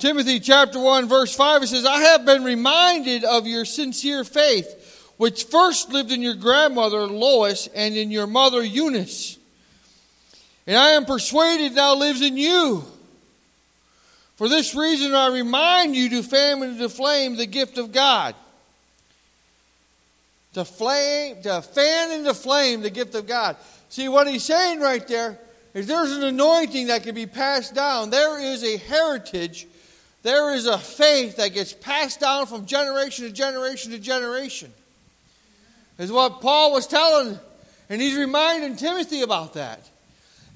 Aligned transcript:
Timothy 0.00 0.40
chapter 0.40 0.80
1 0.80 1.08
verse 1.08 1.36
5 1.36 1.62
it 1.62 1.66
says, 1.68 1.84
I 1.84 2.00
have 2.00 2.24
been 2.24 2.42
reminded 2.42 3.22
of 3.22 3.46
your 3.46 3.66
sincere 3.66 4.24
faith, 4.24 5.12
which 5.18 5.44
first 5.44 5.92
lived 5.92 6.10
in 6.10 6.22
your 6.22 6.34
grandmother 6.34 7.06
Lois 7.06 7.68
and 7.74 7.94
in 7.94 8.10
your 8.10 8.26
mother 8.26 8.64
Eunice. 8.64 9.38
And 10.66 10.78
I 10.78 10.90
am 10.90 11.04
persuaded 11.04 11.74
now 11.74 11.96
lives 11.96 12.22
in 12.22 12.38
you. 12.38 12.82
For 14.36 14.48
this 14.48 14.74
reason 14.74 15.14
I 15.14 15.34
remind 15.34 15.94
you 15.94 16.08
to 16.08 16.22
fan 16.22 16.62
into 16.62 16.88
flame 16.88 17.36
the 17.36 17.44
gift 17.44 17.76
of 17.76 17.92
God. 17.92 18.34
To 20.54 20.64
flame, 20.64 21.42
to 21.42 21.60
fan 21.60 22.12
into 22.12 22.32
flame 22.32 22.80
the 22.80 22.88
gift 22.88 23.14
of 23.14 23.26
God. 23.26 23.56
See 23.90 24.08
what 24.08 24.26
he's 24.26 24.44
saying 24.44 24.80
right 24.80 25.06
there 25.06 25.38
is 25.74 25.86
there's 25.86 26.12
an 26.12 26.24
anointing 26.24 26.86
that 26.86 27.02
can 27.02 27.14
be 27.14 27.26
passed 27.26 27.74
down. 27.74 28.08
There 28.08 28.40
is 28.40 28.64
a 28.64 28.78
heritage 28.78 29.66
there 30.22 30.54
is 30.54 30.66
a 30.66 30.78
faith 30.78 31.36
that 31.36 31.54
gets 31.54 31.72
passed 31.72 32.20
down 32.20 32.46
from 32.46 32.66
generation 32.66 33.24
to 33.26 33.32
generation 33.32 33.92
to 33.92 33.98
generation. 33.98 34.72
Is 35.98 36.10
what 36.10 36.40
Paul 36.40 36.72
was 36.72 36.86
telling, 36.86 37.38
and 37.88 38.00
he's 38.00 38.16
reminding 38.16 38.76
Timothy 38.76 39.22
about 39.22 39.54
that. 39.54 39.86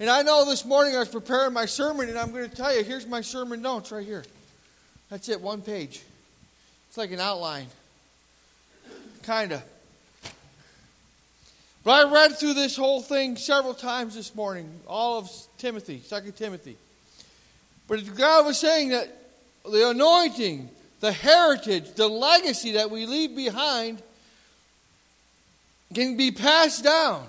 And 0.00 0.10
I 0.10 0.22
know 0.22 0.44
this 0.44 0.64
morning 0.64 0.96
I 0.96 1.00
was 1.00 1.08
preparing 1.08 1.52
my 1.52 1.66
sermon, 1.66 2.08
and 2.08 2.18
I'm 2.18 2.30
going 2.32 2.48
to 2.48 2.54
tell 2.54 2.74
you 2.76 2.82
here's 2.82 3.06
my 3.06 3.20
sermon 3.20 3.62
notes 3.62 3.92
right 3.92 4.04
here. 4.04 4.24
That's 5.10 5.28
it, 5.28 5.40
one 5.40 5.60
page. 5.60 6.02
It's 6.88 6.98
like 6.98 7.12
an 7.12 7.20
outline. 7.20 7.66
Kind 9.22 9.52
of. 9.52 9.62
But 11.84 12.06
I 12.06 12.10
read 12.10 12.38
through 12.38 12.54
this 12.54 12.76
whole 12.76 13.02
thing 13.02 13.36
several 13.36 13.74
times 13.74 14.14
this 14.14 14.34
morning, 14.34 14.70
all 14.86 15.18
of 15.18 15.30
Timothy, 15.58 16.00
Second 16.04 16.34
Timothy. 16.36 16.78
But 17.86 18.14
God 18.16 18.46
was 18.46 18.58
saying 18.58 18.88
that 18.88 19.14
the 19.70 19.90
anointing, 19.90 20.68
the 21.00 21.12
heritage, 21.12 21.94
the 21.94 22.08
legacy 22.08 22.72
that 22.72 22.90
we 22.90 23.06
leave 23.06 23.34
behind 23.34 24.02
can 25.94 26.16
be 26.16 26.30
passed 26.30 26.84
down. 26.84 27.26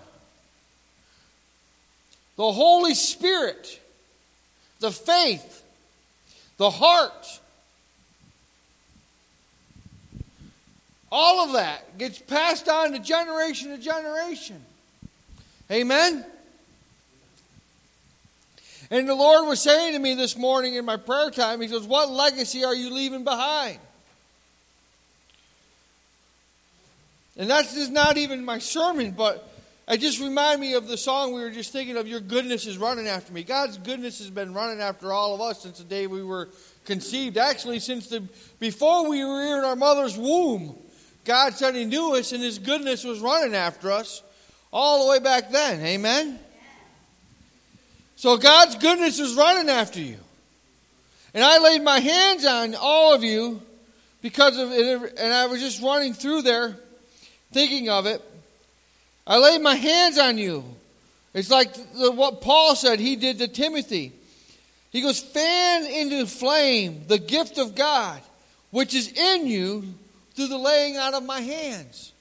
The 2.35 2.51
Holy 2.51 2.93
Spirit, 2.93 3.79
the 4.79 4.91
faith, 4.91 5.63
the 6.57 6.69
heart, 6.69 7.39
all 11.11 11.45
of 11.45 11.53
that 11.53 11.97
gets 11.97 12.19
passed 12.19 12.67
on 12.67 12.91
to 12.91 12.99
generation 12.99 13.69
to 13.69 13.77
generation. 13.77 14.61
Amen? 15.71 16.25
And 18.91 19.09
the 19.09 19.15
Lord 19.15 19.47
was 19.47 19.61
saying 19.61 19.93
to 19.93 19.99
me 19.99 20.13
this 20.13 20.37
morning 20.37 20.75
in 20.75 20.85
my 20.85 20.97
prayer 20.97 21.31
time, 21.31 21.61
He 21.61 21.67
says, 21.67 21.83
What 21.83 22.09
legacy 22.09 22.63
are 22.63 22.75
you 22.75 22.93
leaving 22.93 23.23
behind? 23.23 23.79
And 27.37 27.49
that's 27.49 27.73
just 27.73 27.91
not 27.91 28.17
even 28.17 28.45
my 28.45 28.59
sermon, 28.59 29.11
but 29.11 29.51
it 29.87 29.99
just 29.99 30.19
reminded 30.19 30.61
me 30.61 30.73
of 30.73 30.87
the 30.87 30.97
song 30.97 31.33
we 31.33 31.41
were 31.41 31.51
just 31.51 31.71
thinking 31.71 31.97
of 31.97 32.07
Your 32.07 32.19
goodness 32.19 32.65
is 32.65 32.77
running 32.77 33.07
after 33.07 33.33
me. 33.33 33.43
God's 33.43 33.77
goodness 33.77 34.19
has 34.19 34.29
been 34.29 34.53
running 34.53 34.81
after 34.81 35.11
all 35.11 35.35
of 35.35 35.41
us 35.41 35.63
since 35.63 35.79
the 35.79 35.83
day 35.83 36.07
we 36.07 36.23
were 36.23 36.49
conceived. 36.85 37.37
Actually, 37.37 37.79
since 37.79 38.07
the 38.07 38.23
before 38.59 39.09
we 39.09 39.23
were 39.23 39.57
in 39.57 39.63
our 39.63 39.75
mother's 39.75 40.17
womb, 40.17 40.75
God 41.23 41.53
said 41.53 41.75
He 41.75 41.85
knew 41.85 42.15
us 42.15 42.31
and 42.31 42.41
His 42.41 42.59
goodness 42.59 43.03
was 43.03 43.19
running 43.19 43.55
after 43.55 43.91
us 43.91 44.23
all 44.71 45.03
the 45.03 45.11
way 45.11 45.19
back 45.19 45.51
then. 45.51 45.81
Amen? 45.81 46.39
So 48.15 48.37
God's 48.37 48.75
goodness 48.75 49.19
is 49.19 49.35
running 49.35 49.69
after 49.69 49.99
you. 49.99 50.17
And 51.33 51.43
I 51.43 51.57
laid 51.59 51.83
my 51.83 51.99
hands 51.99 52.45
on 52.45 52.75
all 52.75 53.13
of 53.13 53.23
you 53.23 53.61
because 54.21 54.57
of 54.57 54.71
it, 54.71 55.13
and 55.17 55.33
I 55.33 55.47
was 55.47 55.59
just 55.59 55.81
running 55.81 56.13
through 56.13 56.43
there 56.43 56.77
thinking 57.51 57.89
of 57.89 58.05
it. 58.05 58.21
I 59.27 59.37
laid 59.37 59.61
my 59.61 59.75
hands 59.75 60.17
on 60.17 60.37
you. 60.37 60.63
It's 61.33 61.49
like 61.49 61.73
the, 61.73 62.11
what 62.11 62.41
Paul 62.41 62.75
said 62.75 62.99
he 62.99 63.17
did 63.17 63.39
to 63.39 63.47
Timothy. 63.47 64.13
He 64.91 65.01
goes, 65.01 65.19
fan 65.19 65.85
into 65.85 66.25
flame 66.25 67.03
the 67.07 67.17
gift 67.17 67.57
of 67.57 67.75
God, 67.75 68.21
which 68.71 68.93
is 68.93 69.11
in 69.11 69.45
you 69.45 69.83
through 70.35 70.47
the 70.47 70.57
laying 70.57 70.95
out 70.95 71.13
of 71.13 71.23
my 71.23 71.41
hands. 71.41 72.13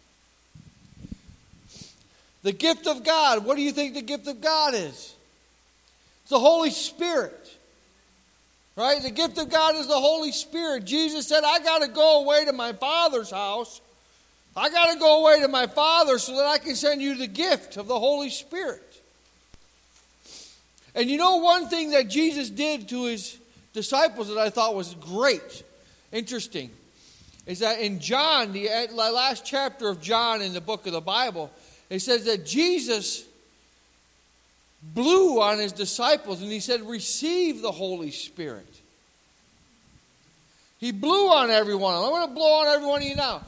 The 2.42 2.52
gift 2.52 2.86
of 2.86 3.04
God. 3.04 3.44
What 3.44 3.56
do 3.56 3.62
you 3.62 3.72
think 3.72 3.94
the 3.94 4.02
gift 4.02 4.26
of 4.26 4.40
God 4.40 4.74
is? 4.74 5.13
It's 6.24 6.30
the 6.30 6.40
Holy 6.40 6.70
Spirit. 6.70 7.50
Right? 8.76 9.00
The 9.00 9.10
gift 9.10 9.38
of 9.38 9.50
God 9.50 9.76
is 9.76 9.86
the 9.86 9.94
Holy 9.94 10.32
Spirit. 10.32 10.84
Jesus 10.84 11.28
said, 11.28 11.44
I 11.44 11.60
got 11.60 11.82
to 11.82 11.88
go 11.88 12.22
away 12.22 12.44
to 12.46 12.52
my 12.52 12.72
Father's 12.72 13.30
house. 13.30 13.80
I 14.56 14.70
got 14.70 14.92
to 14.92 14.98
go 14.98 15.20
away 15.20 15.40
to 15.42 15.48
my 15.48 15.66
Father 15.66 16.18
so 16.18 16.36
that 16.36 16.46
I 16.46 16.58
can 16.58 16.74
send 16.74 17.00
you 17.02 17.14
the 17.14 17.26
gift 17.26 17.76
of 17.76 17.86
the 17.86 17.98
Holy 17.98 18.30
Spirit. 18.30 18.82
And 20.94 21.10
you 21.10 21.18
know, 21.18 21.36
one 21.36 21.68
thing 21.68 21.90
that 21.90 22.08
Jesus 22.08 22.50
did 22.50 22.88
to 22.88 23.04
his 23.04 23.38
disciples 23.72 24.28
that 24.28 24.38
I 24.38 24.50
thought 24.50 24.74
was 24.74 24.94
great, 24.94 25.62
interesting, 26.10 26.70
is 27.46 27.58
that 27.58 27.80
in 27.80 28.00
John, 28.00 28.52
the 28.52 28.88
last 28.92 29.44
chapter 29.44 29.88
of 29.88 30.00
John 30.00 30.40
in 30.40 30.54
the 30.54 30.60
book 30.60 30.86
of 30.86 30.92
the 30.92 31.00
Bible, 31.00 31.50
it 31.90 32.00
says 32.00 32.24
that 32.24 32.46
Jesus 32.46 33.24
blew 34.92 35.40
on 35.40 35.58
his 35.58 35.72
disciples 35.72 36.42
and 36.42 36.50
he 36.50 36.60
said, 36.60 36.82
Receive 36.82 37.62
the 37.62 37.72
Holy 37.72 38.10
Spirit. 38.10 38.66
He 40.78 40.92
blew 40.92 41.28
on 41.28 41.50
everyone. 41.50 41.94
I'm 41.94 42.02
going 42.02 42.28
to 42.28 42.34
blow 42.34 42.60
on 42.60 42.66
every 42.66 42.86
one 42.86 43.00
of 43.00 43.08
you 43.08 43.16
now. 43.16 43.42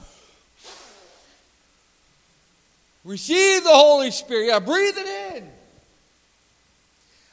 Receive 3.04 3.62
the 3.62 3.70
Holy 3.70 4.10
Spirit. 4.10 4.46
Yeah, 4.46 4.58
breathe 4.58 4.96
it 4.96 5.36
in. 5.36 5.48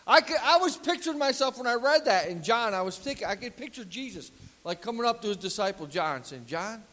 I, 0.06 0.22
could, 0.22 0.38
I 0.44 0.58
was 0.58 0.76
picturing 0.76 1.18
myself 1.18 1.58
when 1.58 1.68
I 1.68 1.76
read 1.76 2.06
that 2.06 2.28
in 2.28 2.44
John. 2.44 2.74
I 2.74 2.82
was 2.82 2.98
thinking, 2.98 3.28
I 3.28 3.36
could 3.36 3.56
picture 3.56 3.86
Jesus 3.86 4.32
like 4.64 4.82
coming 4.82 5.06
up 5.06 5.22
to 5.22 5.30
his 5.30 5.38
disciple 5.38 5.88
John 5.88 6.24
saying, 6.24 6.46
John, 6.48 6.84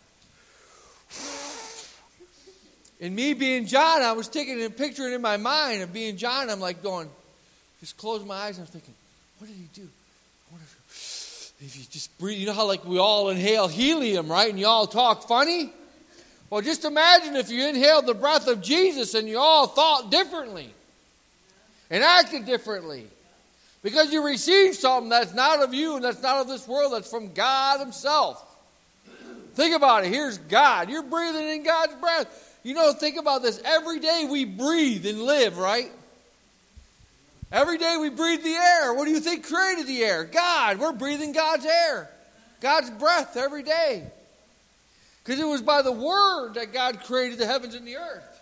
and 3.01 3.17
me 3.17 3.33
being 3.33 3.67
John, 3.67 4.03
I 4.03 4.13
was 4.13 4.29
taking 4.29 4.63
a 4.63 4.71
picture 4.71 5.09
in 5.09 5.23
my 5.23 5.39
mind 5.39 5.83
of 5.83 5.93
being 5.93 6.17
John. 6.17 6.51
I'm 6.51 6.61
like 6.61 6.83
going, 6.83 7.09
just 7.81 7.97
close 7.97 8.25
my 8.25 8.35
eyes. 8.35 8.59
And 8.59 8.67
I'm 8.67 8.73
thinking, 8.73 8.95
what 9.39 9.49
did 9.49 9.57
he 9.57 9.69
do? 9.75 9.89
if, 10.89 11.53
if 11.61 11.77
you 11.77 11.85
just 11.91 12.17
breathe, 12.19 12.39
you 12.39 12.47
know 12.47 12.53
how 12.53 12.67
like 12.67 12.85
we 12.85 12.99
all 12.99 13.31
inhale 13.31 13.69
helium, 13.69 14.31
right? 14.31 14.51
And 14.51 14.59
you 14.59 14.67
all 14.67 14.87
talk 14.87 15.27
funny. 15.27 15.73
Well, 16.51 16.61
just 16.61 16.85
imagine 16.85 17.37
if 17.37 17.51
you 17.51 17.67
inhaled 17.67 18.07
the 18.07 18.15
breath 18.15 18.49
of 18.49 18.61
Jesus 18.61 19.15
and 19.15 19.29
you 19.29 19.39
all 19.39 19.69
thought 19.69 20.11
differently 20.11 20.69
and 21.91 22.03
acted 22.03 22.45
differently. 22.45 23.07
Because 23.83 24.13
you 24.13 24.23
received 24.23 24.77
something 24.77 25.09
that's 25.09 25.33
not 25.33 25.63
of 25.63 25.73
you 25.73 25.97
and 25.97 26.05
that's 26.05 26.23
not 26.23 26.43
of 26.43 26.49
this 26.49 26.69
world, 26.69 26.93
that's 26.93 27.11
from 27.11 27.33
God 27.33 27.81
Himself. 27.81 28.45
Think 29.55 29.75
about 29.75 30.05
it. 30.05 30.13
Here's 30.13 30.37
God. 30.37 30.91
You're 30.91 31.03
breathing 31.03 31.49
in 31.49 31.63
God's 31.63 31.95
breath. 31.95 32.50
You 32.63 32.75
know, 32.75 32.93
think 32.93 33.17
about 33.17 33.43
this. 33.43 33.61
Every 33.65 34.01
day 34.01 34.27
we 34.31 34.45
breathe 34.45 35.07
and 35.07 35.23
live, 35.23 35.57
right? 35.57 35.91
Every 37.51 37.79
day 37.79 37.97
we 37.99 38.11
breathe 38.11 38.43
the 38.43 38.55
air. 38.55 38.95
What 38.95 39.07
do 39.07 39.11
you 39.11 39.21
think 39.21 39.47
created 39.47 39.87
the 39.87 40.03
air? 40.05 40.25
God. 40.25 40.79
We're 40.79 40.93
breathing 40.93 41.33
God's 41.33 41.67
air, 41.67 42.11
God's 42.61 42.91
breath 42.91 43.37
every 43.37 43.63
day. 43.63 44.05
Because 45.25 45.41
it 45.41 45.47
was 45.47 45.63
by 45.63 45.83
the 45.83 45.93
Word 45.93 46.55
that 46.55 46.73
God 46.73 47.03
created 47.05 47.39
the 47.39 47.47
heavens 47.47 47.75
and 47.75 47.87
the 47.87 47.97
earth. 47.97 48.41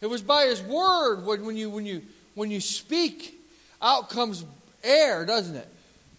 It 0.00 0.06
was 0.06 0.22
by 0.22 0.46
His 0.46 0.60
Word 0.62 1.24
when, 1.24 1.56
you, 1.56 1.70
when, 1.70 1.86
you, 1.86 2.02
when 2.34 2.50
you 2.50 2.60
speak, 2.60 3.34
out 3.80 4.10
comes 4.10 4.44
air, 4.82 5.24
doesn't 5.24 5.56
it? 5.56 5.68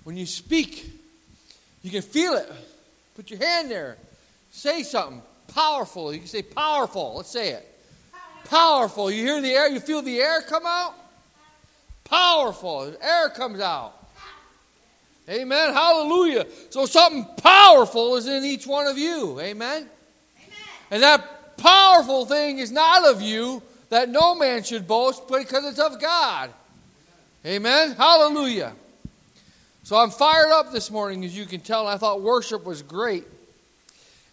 When 0.03 0.17
you 0.17 0.25
speak, 0.25 0.89
you 1.83 1.91
can 1.91 2.01
feel 2.01 2.33
it. 2.33 2.51
Put 3.15 3.29
your 3.29 3.39
hand 3.39 3.69
there. 3.69 3.97
Say 4.51 4.83
something 4.83 5.21
powerful. 5.53 6.13
You 6.13 6.19
can 6.19 6.27
say 6.27 6.41
powerful. 6.41 7.15
Let's 7.17 7.29
say 7.29 7.51
it. 7.51 7.79
Powerful. 8.45 9.11
You 9.11 9.23
hear 9.23 9.41
the 9.41 9.51
air, 9.51 9.69
you 9.69 9.79
feel 9.79 10.01
the 10.01 10.19
air 10.19 10.41
come 10.41 10.65
out? 10.65 10.93
Powerful. 12.03 12.95
Air 13.01 13.29
comes 13.29 13.59
out. 13.59 13.93
Amen. 15.29 15.73
Hallelujah. 15.73 16.45
So 16.69 16.85
something 16.85 17.25
powerful 17.37 18.15
is 18.15 18.27
in 18.27 18.45
each 18.45 18.65
one 18.65 18.87
of 18.87 18.97
you. 18.97 19.39
Amen. 19.41 19.75
Amen. 19.81 19.89
And 20.89 21.03
that 21.03 21.57
powerful 21.57 22.25
thing 22.25 22.59
is 22.59 22.71
not 22.71 23.05
of 23.05 23.21
you, 23.21 23.61
that 23.89 24.07
no 24.07 24.35
man 24.35 24.63
should 24.63 24.87
boast, 24.87 25.27
but 25.27 25.39
because 25.39 25.65
it's 25.65 25.79
of 25.79 25.99
God. 25.99 26.51
Amen. 27.45 27.91
Hallelujah. 27.91 28.73
So 29.83 29.97
I'm 29.97 30.09
fired 30.09 30.51
up 30.51 30.71
this 30.71 30.89
morning, 30.89 31.25
as 31.25 31.35
you 31.35 31.45
can 31.45 31.59
tell. 31.59 31.87
I 31.87 31.97
thought 31.97 32.21
worship 32.21 32.65
was 32.65 32.81
great. 32.81 33.25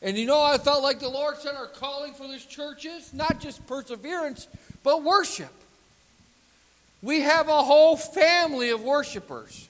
And 0.05 0.19
you 0.19 0.27
know, 0.27 0.41
I 0.41 0.59
felt 0.59 0.83
like 0.83 1.01
the 1.01 1.09
Lord 1.09 1.39
said 1.39 1.55
our 1.55 1.67
calling 1.67 2.12
for 2.12 2.29
this 2.29 2.45
church 2.45 2.85
is 2.85 3.15
not 3.15 3.41
just 3.41 3.67
perseverance, 3.67 4.47
but 4.83 5.03
worship. 5.03 5.51
We 7.03 7.23
have 7.23 7.49
a 7.49 7.62
whole 7.62 7.97
family 7.97 8.69
of 8.71 8.83
worshipers. 8.83 9.67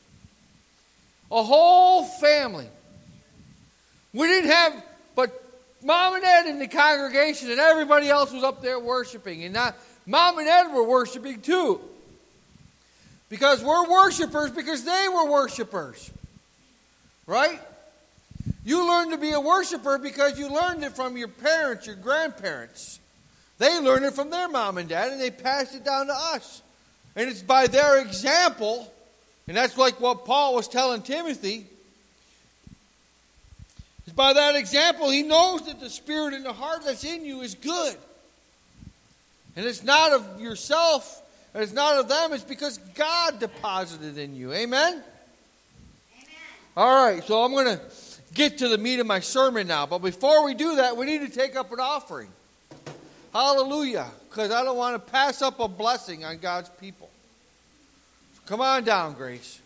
a 1.31 1.43
whole 1.43 2.05
family. 2.05 2.69
We 4.13 4.27
didn't 4.27 4.51
have 4.51 4.85
but 5.15 5.45
mom 5.83 6.15
and 6.15 6.23
dad 6.23 6.47
in 6.47 6.59
the 6.59 6.69
congregation, 6.69 7.51
and 7.51 7.61
everybody 7.61 8.09
else 8.09 8.33
was 8.33 8.43
up 8.43 8.61
there 8.61 8.79
worshiping. 8.79 9.45
And 9.45 9.55
not, 9.55 9.77
mom 10.05 10.39
and 10.39 10.47
dad 10.47 10.73
were 10.73 10.85
worshiping 10.85 11.41
too. 11.41 11.81
Because 13.29 13.63
we're 13.63 13.89
worshipers 13.89 14.51
because 14.51 14.85
they 14.85 15.07
were 15.13 15.31
worshipers. 15.31 16.11
Right? 17.27 17.61
You 18.65 18.89
learned 18.89 19.13
to 19.13 19.19
be 19.19 19.33
a 19.33 19.41
worshiper 19.41 19.99
because 19.99 20.39
you 20.39 20.49
learned 20.49 20.83
it 20.85 20.97
from 20.97 21.17
your 21.17 21.29
parents, 21.29 21.87
your 21.87 21.97
grandparents. 21.97 22.99
They 23.59 23.79
learned 23.79 24.07
it 24.07 24.15
from 24.15 24.31
their 24.31 24.49
mom 24.49 24.79
and 24.79 24.89
dad, 24.89 25.13
and 25.13 25.21
they 25.21 25.31
passed 25.31 25.75
it 25.75 25.85
down 25.85 26.07
to 26.07 26.15
us. 26.15 26.63
And 27.15 27.29
it's 27.29 27.43
by 27.43 27.67
their 27.67 28.01
example, 28.01 28.93
and 29.47 29.57
that's 29.57 29.77
like 29.77 30.01
what 30.01 30.25
Paul 30.25 30.55
was 30.55 30.67
telling 30.67 31.03
Timothy. 31.03 31.67
It's 34.07 34.15
by 34.15 34.33
that 34.33 34.57
example, 34.57 35.11
he 35.11 35.23
knows 35.23 35.67
that 35.67 35.79
the 35.79 35.91
spirit 35.91 36.35
and 36.35 36.45
the 36.45 36.53
heart 36.53 36.85
that's 36.85 37.05
in 37.05 37.25
you 37.25 37.43
is 37.43 37.55
good. 37.55 37.97
And 39.57 39.65
it's 39.65 39.85
not 39.85 40.13
of 40.13 40.41
yourself, 40.41 41.23
and 41.53 41.63
it's 41.63 41.73
not 41.73 41.99
of 41.99 42.09
them, 42.09 42.33
it's 42.33 42.43
because 42.43 42.79
God 42.95 43.39
deposited 43.39 44.19
in 44.19 44.35
you. 44.35 44.53
Amen? 44.53 44.95
Amen. 44.95 45.05
All 46.77 47.07
right, 47.07 47.23
so 47.23 47.43
I'm 47.43 47.53
going 47.53 47.67
to 47.67 47.81
get 48.35 48.59
to 48.59 48.69
the 48.69 48.79
meat 48.79 49.01
of 49.01 49.07
my 49.07 49.21
sermon 49.21 49.67
now. 49.67 49.87
But 49.87 50.01
before 50.01 50.45
we 50.45 50.55
do 50.55 50.77
that, 50.77 50.97
we 50.97 51.07
need 51.07 51.21
to 51.21 51.29
take 51.29 51.57
up 51.57 51.73
an 51.73 51.81
offering. 51.81 52.29
Hallelujah. 53.33 54.07
Because 54.29 54.51
I 54.51 54.65
don't 54.65 54.77
want 54.77 54.95
to 54.95 55.13
pass 55.13 55.41
up 55.41 55.61
a 55.61 55.69
blessing 55.69 56.25
on 56.25 56.39
God's 56.39 56.69
people. 56.69 57.09
Come 58.47 58.61
on 58.61 58.85
down, 58.85 59.15
Grace. 59.15 59.61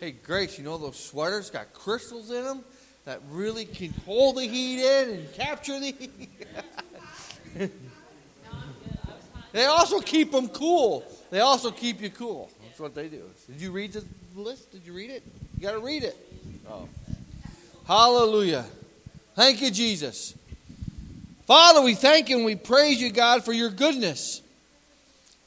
Hey, 0.00 0.10
Grace, 0.10 0.58
you 0.58 0.64
know 0.64 0.76
those 0.76 0.98
sweaters 0.98 1.50
got 1.50 1.72
crystals 1.72 2.30
in 2.30 2.44
them 2.44 2.64
that 3.04 3.20
really 3.30 3.64
can 3.64 3.90
hold 4.04 4.36
the 4.36 4.46
heat 4.46 4.82
in 4.82 5.10
and 5.10 5.32
capture 5.34 5.78
the 5.78 5.92
heat? 5.92 6.30
they 9.54 9.66
also 9.66 10.00
keep 10.00 10.32
them 10.32 10.48
cool. 10.48 11.04
They 11.30 11.38
also 11.38 11.70
keep 11.70 12.02
you 12.02 12.10
cool. 12.10 12.50
That's 12.64 12.80
what 12.80 12.92
they 12.96 13.06
do. 13.06 13.22
Did 13.48 13.60
you 13.60 13.70
read 13.70 13.92
the 13.92 14.04
list? 14.34 14.72
Did 14.72 14.84
you 14.84 14.92
read 14.92 15.10
it? 15.10 15.22
You 15.56 15.62
got 15.62 15.72
to 15.74 15.78
read 15.78 16.02
it. 16.02 16.16
Oh. 16.68 16.88
Hallelujah. 17.86 18.64
Thank 19.36 19.62
you, 19.62 19.70
Jesus. 19.70 20.34
Father, 21.46 21.82
we 21.82 21.94
thank 21.94 22.30
you 22.30 22.38
and 22.38 22.44
we 22.44 22.56
praise 22.56 23.00
you, 23.00 23.12
God, 23.12 23.44
for 23.44 23.52
your 23.52 23.70
goodness. 23.70 24.42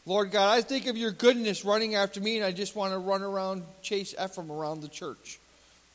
Lord 0.06 0.32
God, 0.32 0.58
I 0.58 0.62
think 0.62 0.88
of 0.88 0.96
your 0.96 1.12
goodness 1.12 1.66
running 1.66 1.96
after 1.96 2.22
me, 2.22 2.38
and 2.38 2.46
I 2.46 2.54
just 2.54 2.78
want 2.78 2.94
to 2.94 3.00
run 3.00 3.24
around, 3.24 3.64
chase 3.82 4.16
Ephraim 4.24 4.50
around 4.50 4.80
the 4.80 4.88
church. 4.88 5.38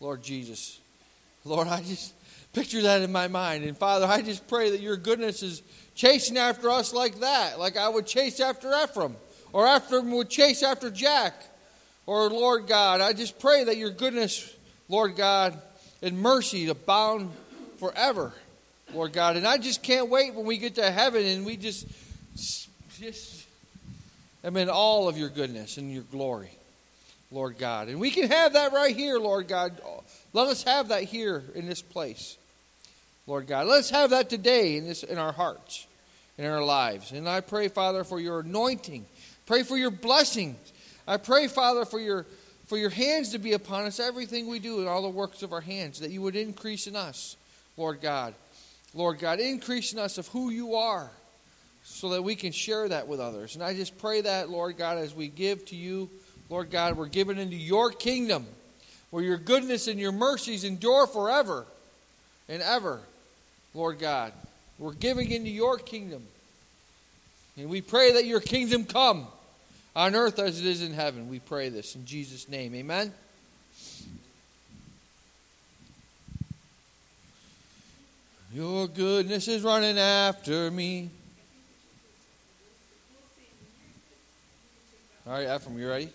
Lord 0.01 0.23
Jesus. 0.23 0.79
Lord, 1.47 1.67
I 1.67 1.81
just 1.81 2.13
picture 2.53 2.83
that 2.83 3.01
in 3.01 3.11
my 3.11 3.29
mind. 3.29 3.65
And 3.65 3.75
Father, 3.75 4.05
I 4.05 4.21
just 4.21 4.47
pray 4.49 4.69
that 4.69 4.81
your 4.81 4.99
goodness 4.99 5.43
is 5.43 5.63
chasing 5.95 6.39
after 6.39 6.71
us 6.71 6.93
like 6.93 7.21
that, 7.21 7.59
like 7.59 7.77
I 7.77 7.89
would 7.89 8.07
chase 8.07 8.41
after 8.41 8.73
Ephraim, 8.83 9.17
or 9.53 9.67
Ephraim 9.77 10.11
would 10.13 10.31
chase 10.31 10.63
after 10.63 10.91
Jack. 10.91 11.35
Or, 12.05 12.29
Lord 12.31 12.67
God, 12.67 13.01
I 13.01 13.13
just 13.13 13.39
pray 13.39 13.65
that 13.65 13.77
your 13.77 13.91
goodness, 13.91 14.53
Lord 14.89 15.15
God, 15.15 15.61
and 16.03 16.19
mercy 16.19 16.69
abound 16.69 17.31
forever. 17.79 18.33
Lord 18.95 19.13
God. 19.13 19.37
And 19.37 19.47
I 19.47 19.59
just 19.59 19.83
can't 19.83 20.09
wait 20.09 20.35
when 20.35 20.47
we 20.47 20.59
get 20.59 20.77
to 20.77 20.91
heaven 20.91 21.25
and 21.25 21.47
we 21.47 21.57
just, 21.57 21.87
just 22.99 23.47
am 24.45 24.57
in 24.57 24.69
all 24.69 25.09
of 25.09 25.17
your 25.17 25.29
goodness 25.29 25.79
and 25.79 25.93
your 25.93 26.03
glory, 26.05 26.51
Lord 27.31 27.59
God. 27.59 27.89
And 27.89 28.01
we 28.01 28.11
can 28.11 28.31
have 28.31 28.55
that 28.55 28.73
right 28.73 28.95
here, 28.95 29.19
Lord 29.19 29.49
God. 29.49 29.81
Let 30.33 30.49
us 30.49 30.63
have 30.65 30.89
that 30.89 31.05
here 31.05 31.43
in 31.55 31.67
this 31.67 31.83
place, 31.83 32.37
Lord 33.27 33.47
God. 33.47 33.67
Let 33.67 33.81
us 33.81 33.91
have 33.91 34.11
that 34.11 34.29
today 34.29 34.77
in, 34.77 34.87
this, 34.87 35.03
in 35.03 35.19
our 35.19 35.33
hearts, 35.33 35.87
in 36.39 36.45
our 36.45 36.65
lives. 36.65 37.13
And 37.13 37.29
I 37.29 37.41
pray, 37.41 37.69
Father, 37.69 38.05
for 38.05 38.21
your 38.21 38.41
anointing. 38.41 39.07
Pray 39.47 39.63
for 39.63 39.77
your 39.77 39.91
blessings. 39.91 40.57
I 41.07 41.17
pray, 41.17 41.49
Father, 41.49 41.85
for 41.85 42.01
your 42.01 42.27
for 42.73 42.79
your 42.79 42.91
hands 42.91 43.33
to 43.33 43.39
be 43.39 43.53
upon 43.53 43.85
us, 43.85 44.01
everything 44.01 44.47
we 44.49 44.59
do 44.59 44.79
and 44.79 44.89
all 44.89 45.03
the 45.03 45.09
works 45.11 45.43
of 45.43 45.53
our 45.53 45.61
hands, 45.61 46.01
that 46.01 46.11
you 46.11 46.23
would 46.23 46.37
increase 46.37 46.87
in 46.87 46.97
us, 46.97 47.37
Lord 47.77 48.01
God. 48.01 48.35
Lord 48.95 49.19
God, 49.19 49.41
increase 49.41 49.93
in 49.93 49.99
us 49.99 50.17
of 50.17 50.27
who 50.29 50.49
you 50.49 50.75
are 50.77 51.11
so 51.83 52.09
that 52.11 52.23
we 52.23 52.35
can 52.35 52.51
share 52.51 52.89
that 52.89 53.09
with 53.09 53.21
others. 53.21 53.57
And 53.57 53.63
I 53.63 53.75
just 53.75 53.99
pray 53.99 54.23
that, 54.23 54.49
Lord 54.49 54.79
God, 54.79 54.97
as 54.97 55.15
we 55.15 55.29
give 55.29 55.67
to 55.67 55.77
you, 55.77 56.09
Lord 56.49 56.71
God, 56.71 56.97
we're 56.97 57.09
given 57.09 57.39
into 57.39 57.57
your 57.57 57.91
kingdom 57.91 58.47
where 59.11 59.23
your 59.23 59.37
goodness 59.37 59.87
and 59.89 60.01
your 60.01 60.13
mercies 60.13 60.65
endure 60.65 61.07
forever 61.07 61.67
and 62.49 62.63
ever, 62.63 63.01
Lord 63.75 63.99
God. 63.99 64.33
We're 64.79 64.93
giving 64.93 65.31
into 65.31 65.51
your 65.51 65.79
kingdom. 65.79 66.25
And 67.57 67.69
we 67.69 67.81
pray 67.81 68.13
that 68.15 68.25
your 68.25 68.41
kingdom 68.41 68.85
come 68.85 69.27
on 69.95 70.15
earth 70.15 70.39
as 70.39 70.59
it 70.59 70.67
is 70.67 70.83
in 70.83 70.93
heaven. 70.93 71.29
We 71.29 71.39
pray 71.39 71.69
this 71.69 71.95
in 71.95 72.07
Jesus' 72.07 72.49
name. 72.49 72.75
Amen. 72.75 73.13
Your 78.55 78.87
goodness 78.87 79.49
is 79.49 79.63
running 79.63 79.99
after 79.99 80.71
me. 80.71 81.09
All 85.27 85.33
right, 85.33 85.55
Ephraim, 85.55 85.79
you 85.79 85.89
ready? 85.89 86.11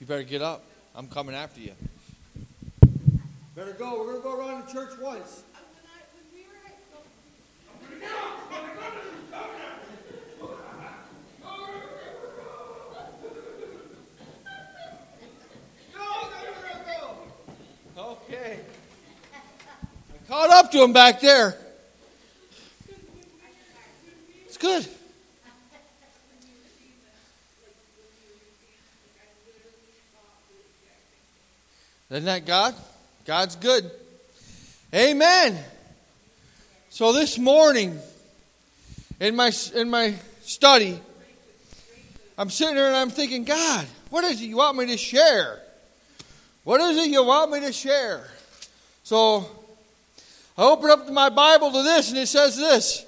You 0.00 0.06
better 0.06 0.22
get 0.22 0.42
up. 0.42 0.64
I'm 0.96 1.06
coming 1.06 1.34
after 1.34 1.60
you. 1.60 1.72
Better 3.54 3.72
go. 3.74 4.00
We're 4.00 4.04
going 4.04 4.16
to 4.16 4.22
go 4.22 4.38
around 4.38 4.66
the 4.66 4.72
church 4.72 4.98
once. 4.98 5.44
Okay. 17.96 18.60
I 20.14 20.28
caught 20.28 20.50
up 20.50 20.72
to 20.72 20.82
him 20.82 20.92
back 20.92 21.20
there. 21.20 21.56
It's 24.46 24.56
good. 24.56 24.86
Isn't 32.10 32.24
that 32.24 32.44
God? 32.44 32.74
God's 33.24 33.56
good. 33.56 33.90
Amen. 34.94 35.58
So 36.94 37.14
this 37.14 37.38
morning, 37.38 37.98
in 39.18 39.34
my 39.34 39.50
in 39.74 39.88
my 39.88 40.14
study, 40.42 41.00
I'm 42.36 42.50
sitting 42.50 42.74
there 42.74 42.86
and 42.86 42.94
I'm 42.94 43.08
thinking, 43.08 43.44
God, 43.44 43.86
what 44.10 44.24
is 44.24 44.42
it 44.42 44.44
you 44.44 44.58
want 44.58 44.76
me 44.76 44.84
to 44.88 44.98
share? 44.98 45.58
What 46.64 46.82
is 46.82 46.98
it 46.98 47.08
you 47.08 47.24
want 47.24 47.50
me 47.50 47.60
to 47.60 47.72
share? 47.72 48.28
So 49.04 49.46
I 50.58 50.64
open 50.64 50.90
up 50.90 51.08
my 51.08 51.30
Bible 51.30 51.72
to 51.72 51.82
this, 51.82 52.10
and 52.10 52.18
it 52.18 52.26
says 52.26 52.58
this 52.58 53.06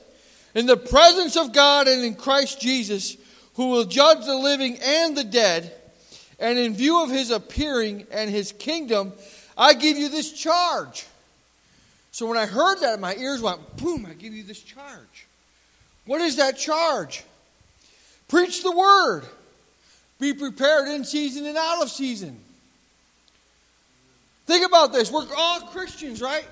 In 0.54 0.64
the 0.64 0.78
presence 0.78 1.36
of 1.36 1.52
God 1.52 1.86
and 1.86 2.02
in 2.02 2.14
Christ 2.14 2.62
Jesus, 2.62 3.18
who 3.52 3.68
will 3.68 3.84
judge 3.84 4.24
the 4.24 4.34
living 4.34 4.78
and 4.82 5.14
the 5.14 5.24
dead, 5.24 5.70
and 6.40 6.58
in 6.58 6.72
view 6.72 7.02
of 7.02 7.10
his 7.10 7.30
appearing 7.30 8.06
and 8.10 8.30
his 8.30 8.50
kingdom, 8.52 9.12
I 9.58 9.74
give 9.74 9.98
you 9.98 10.08
this 10.08 10.32
charge. 10.32 11.04
So 12.14 12.26
when 12.28 12.38
I 12.38 12.46
heard 12.46 12.78
that, 12.82 13.00
my 13.00 13.16
ears 13.16 13.42
went 13.42 13.76
boom, 13.76 14.06
I 14.08 14.14
give 14.14 14.32
you 14.32 14.44
this 14.44 14.60
charge. 14.60 15.26
What 16.06 16.20
is 16.20 16.36
that 16.36 16.56
charge? 16.56 17.24
Preach 18.28 18.62
the 18.62 18.70
word. 18.70 19.24
Be 20.20 20.32
prepared 20.32 20.86
in 20.86 21.04
season 21.04 21.44
and 21.44 21.56
out 21.56 21.82
of 21.82 21.90
season. 21.90 22.38
Think 24.46 24.64
about 24.64 24.92
this. 24.92 25.10
We're 25.10 25.26
all 25.36 25.62
Christians, 25.62 26.22
right? 26.22 26.46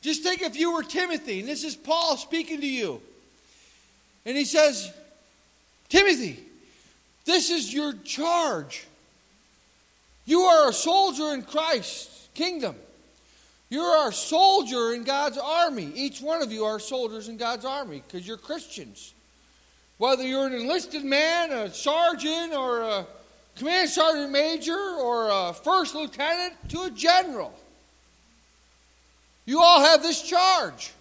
Just 0.00 0.24
think 0.24 0.42
if 0.42 0.56
you 0.56 0.72
were 0.72 0.82
Timothy, 0.82 1.38
and 1.38 1.48
this 1.48 1.62
is 1.62 1.76
Paul 1.76 2.16
speaking 2.16 2.60
to 2.60 2.68
you. 2.68 3.00
And 4.26 4.36
he 4.36 4.44
says, 4.44 4.92
Timothy, 5.88 6.40
this 7.24 7.50
is 7.50 7.72
your 7.72 7.92
charge. 8.02 8.84
You 10.24 10.40
are 10.40 10.70
a 10.70 10.72
soldier 10.72 11.34
in 11.34 11.42
Christ's 11.42 12.28
kingdom. 12.34 12.74
You 13.70 13.82
are 13.82 14.04
our 14.04 14.12
soldier 14.12 14.94
in 14.94 15.04
God's 15.04 15.36
army. 15.36 15.92
Each 15.94 16.20
one 16.20 16.42
of 16.42 16.50
you 16.50 16.64
are 16.64 16.78
soldiers 16.78 17.28
in 17.28 17.36
God's 17.36 17.64
army 17.64 18.02
because 18.06 18.26
you're 18.26 18.38
Christians. 18.38 19.12
Whether 19.98 20.22
you're 20.22 20.46
an 20.46 20.54
enlisted 20.54 21.04
man, 21.04 21.52
a 21.52 21.72
sergeant, 21.72 22.54
or 22.54 22.80
a 22.80 23.06
command 23.56 23.90
sergeant 23.90 24.30
major, 24.30 24.78
or 24.78 25.28
a 25.30 25.52
first 25.52 25.94
lieutenant, 25.94 26.54
to 26.70 26.82
a 26.82 26.90
general. 26.90 27.52
You 29.44 29.60
all 29.60 29.80
have 29.80 30.02
this 30.02 30.22
charge. 30.22 30.92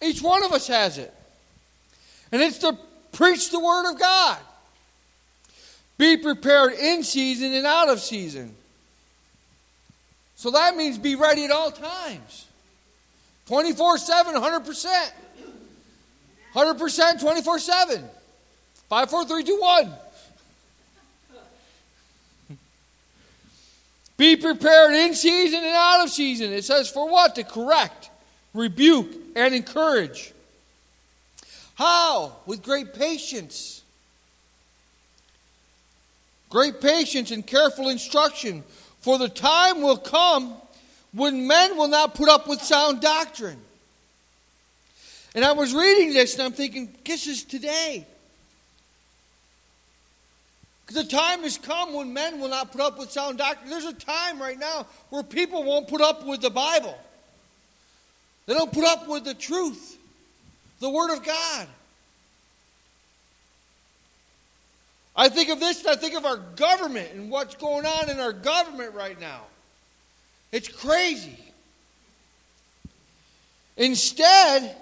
Each 0.00 0.22
one 0.22 0.44
of 0.44 0.52
us 0.52 0.68
has 0.68 0.98
it. 0.98 1.12
And 2.30 2.42
it's 2.42 2.58
to 2.58 2.76
preach 3.12 3.50
the 3.50 3.58
Word 3.58 3.90
of 3.90 3.98
God. 3.98 4.38
Be 5.96 6.16
prepared 6.16 6.74
in 6.74 7.02
season 7.02 7.52
and 7.54 7.66
out 7.66 7.88
of 7.88 8.00
season. 8.00 8.54
So 10.38 10.52
that 10.52 10.76
means 10.76 10.98
be 10.98 11.16
ready 11.16 11.44
at 11.44 11.50
all 11.50 11.72
times 11.72 12.46
24 13.46 13.98
7, 13.98 14.34
100%. 14.34 15.10
100% 16.54 17.20
24 17.20 17.58
7. 17.58 18.04
5, 18.88 19.10
4, 19.10 19.24
3, 19.24 19.42
2, 19.42 19.60
1. 19.60 19.92
Be 24.16 24.36
prepared 24.36 24.94
in 24.94 25.14
season 25.14 25.58
and 25.58 25.74
out 25.74 26.04
of 26.04 26.10
season. 26.10 26.52
It 26.52 26.64
says, 26.64 26.88
for 26.88 27.10
what? 27.10 27.34
To 27.34 27.42
correct, 27.42 28.08
rebuke, 28.54 29.12
and 29.34 29.52
encourage. 29.52 30.32
How? 31.74 32.36
With 32.46 32.62
great 32.62 32.94
patience. 32.94 33.82
Great 36.48 36.80
patience 36.80 37.32
and 37.32 37.44
careful 37.44 37.88
instruction. 37.88 38.62
For 39.00 39.18
the 39.18 39.28
time 39.28 39.82
will 39.82 39.96
come 39.96 40.54
when 41.12 41.46
men 41.46 41.76
will 41.76 41.88
not 41.88 42.14
put 42.14 42.28
up 42.28 42.48
with 42.48 42.60
sound 42.60 43.00
doctrine. 43.00 43.60
And 45.34 45.44
I 45.44 45.52
was 45.52 45.74
reading 45.74 46.12
this 46.12 46.34
and 46.34 46.42
I'm 46.42 46.52
thinking, 46.52 46.94
this 47.04 47.26
is 47.26 47.44
today. 47.44 48.06
The 50.88 51.04
time 51.04 51.42
has 51.42 51.58
come 51.58 51.92
when 51.92 52.14
men 52.14 52.40
will 52.40 52.48
not 52.48 52.72
put 52.72 52.80
up 52.80 52.98
with 52.98 53.10
sound 53.10 53.38
doctrine. 53.38 53.68
There's 53.68 53.84
a 53.84 53.92
time 53.92 54.40
right 54.40 54.58
now 54.58 54.86
where 55.10 55.22
people 55.22 55.62
won't 55.62 55.86
put 55.86 56.00
up 56.00 56.24
with 56.24 56.40
the 56.40 56.50
Bible. 56.50 56.98
They 58.46 58.54
don't 58.54 58.72
put 58.72 58.84
up 58.84 59.06
with 59.06 59.24
the 59.24 59.34
truth, 59.34 59.98
the 60.80 60.88
Word 60.88 61.14
of 61.14 61.24
God. 61.24 61.68
I 65.18 65.28
think 65.28 65.48
of 65.48 65.58
this, 65.58 65.80
and 65.80 65.88
I 65.88 65.96
think 65.96 66.14
of 66.14 66.24
our 66.24 66.36
government 66.36 67.08
and 67.12 67.28
what's 67.28 67.56
going 67.56 67.84
on 67.84 68.08
in 68.08 68.20
our 68.20 68.32
government 68.32 68.94
right 68.94 69.20
now. 69.20 69.40
It's 70.52 70.68
crazy. 70.68 71.36
Instead, 73.76 74.76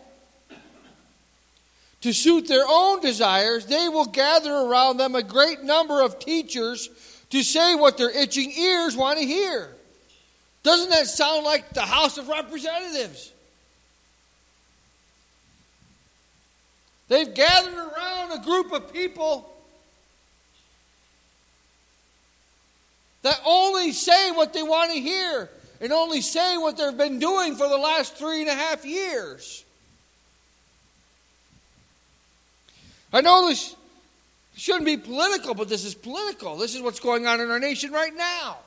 to 2.03 2.13
suit 2.13 2.49
their 2.49 2.67
own 2.69 3.01
desires, 3.01 3.65
they 3.65 3.89
will 3.89 4.05
gather 4.05 4.53
around 4.53 4.99
them 4.99 5.15
a 5.15 5.23
great 5.23 5.63
number 5.63 6.03
of 6.03 6.19
teachers 6.19 6.91
to 7.31 7.43
say 7.43 7.75
what 7.75 7.97
their 7.97 8.11
itching 8.11 8.53
ears 8.53 8.95
want 8.95 9.19
to 9.19 9.25
hear. 9.25 9.75
Doesn't 10.63 10.91
that 10.91 11.07
sound 11.07 11.47
like 11.47 11.71
the 11.71 11.81
House 11.81 12.19
of 12.19 12.29
Representatives? 12.29 13.33
They've 17.09 17.33
gathered 17.33 17.73
around 17.73 18.33
a 18.33 18.45
group 18.45 18.73
of 18.73 18.93
people 18.93 19.56
that 23.27 23.41
only 23.45 23.91
say 23.91 24.31
what 24.31 24.53
they 24.53 24.63
want 24.63 24.93
to 24.93 25.01
hear 25.01 25.51
and 25.81 25.93
only 25.93 26.21
say 26.21 26.57
what 26.57 26.77
they've 26.77 26.97
been 26.97 27.19
doing 27.19 27.57
for 27.57 27.69
the 27.69 27.77
last 27.77 28.15
three 28.15 28.41
and 28.41 28.49
a 28.49 28.55
half 28.55 28.85
years. 28.85 29.65
I 33.13 33.23
know 33.23 33.49
this 33.49 33.75
shouldn't 34.57 34.85
be 34.85 34.97
political, 34.97 35.55
but 35.55 35.69
this 35.69 35.85
is 35.85 35.93
political. 35.93 36.57
This 36.57 36.77
is 36.77 36.83
what's 36.83 37.01
going 37.01 37.27
on 37.27 37.41
in 37.41 37.51
our 37.51 37.59
nation 37.59 37.91
right 37.91 38.15
now. 38.15 38.59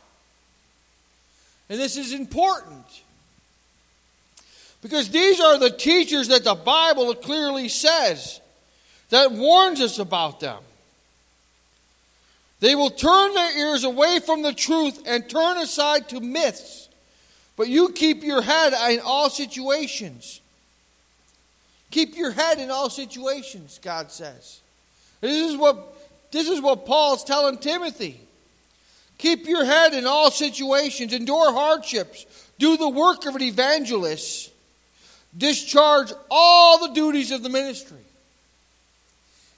And 1.70 1.80
this 1.80 1.96
is 1.96 2.12
important. 2.12 2.86
Because 4.82 5.10
these 5.10 5.40
are 5.40 5.58
the 5.58 5.70
teachers 5.70 6.28
that 6.28 6.44
the 6.44 6.56
Bible 6.56 7.16
clearly 7.16 7.70
says, 7.70 8.42
that 9.10 9.32
warns 9.32 9.80
us 9.80 10.00
about 10.00 10.42
them. 10.42 10.62
They 12.60 12.76
will 12.76 12.90
turn 12.90 13.34
their 13.34 13.58
ears 13.58 13.84
away 13.84 14.20
from 14.20 14.42
the 14.42 14.54
truth 14.54 15.02
and 15.06 15.30
turn 15.30 15.58
aside 15.58 16.10
to 16.10 16.20
myths. 16.20 16.90
But 17.56 17.70
you 17.70 17.90
keep 17.90 18.24
your 18.24 18.42
head 18.42 18.74
in 18.92 19.00
all 19.00 19.30
situations. 19.30 20.42
Keep 21.92 22.16
your 22.16 22.32
head 22.32 22.60
in 22.60 22.70
all 22.70 22.90
situations, 22.90 23.80
God 23.82 24.12
says. 24.12 24.60
This 25.22 25.52
is 25.52 25.58
what, 25.58 25.98
this 26.32 26.48
is 26.48 26.62
what 26.62 26.86
Paul's 26.86 27.24
telling 27.24 27.58
Timothy. 27.58 28.20
Keep 29.18 29.48
your 29.48 29.66
head 29.66 29.94
in 29.94 30.06
all 30.06 30.32
situations, 30.32 31.12
endure 31.12 31.52
hardships, 31.52 32.26
do 32.58 32.78
the 32.78 32.88
work 32.88 33.26
of 33.26 33.36
an 33.36 33.42
evangelist, 33.42 34.52
discharge 35.38 36.14
all 36.32 36.88
the 36.88 36.94
duties 36.94 37.32
of 37.32 37.44
the 37.44 37.50
ministry. 37.50 37.98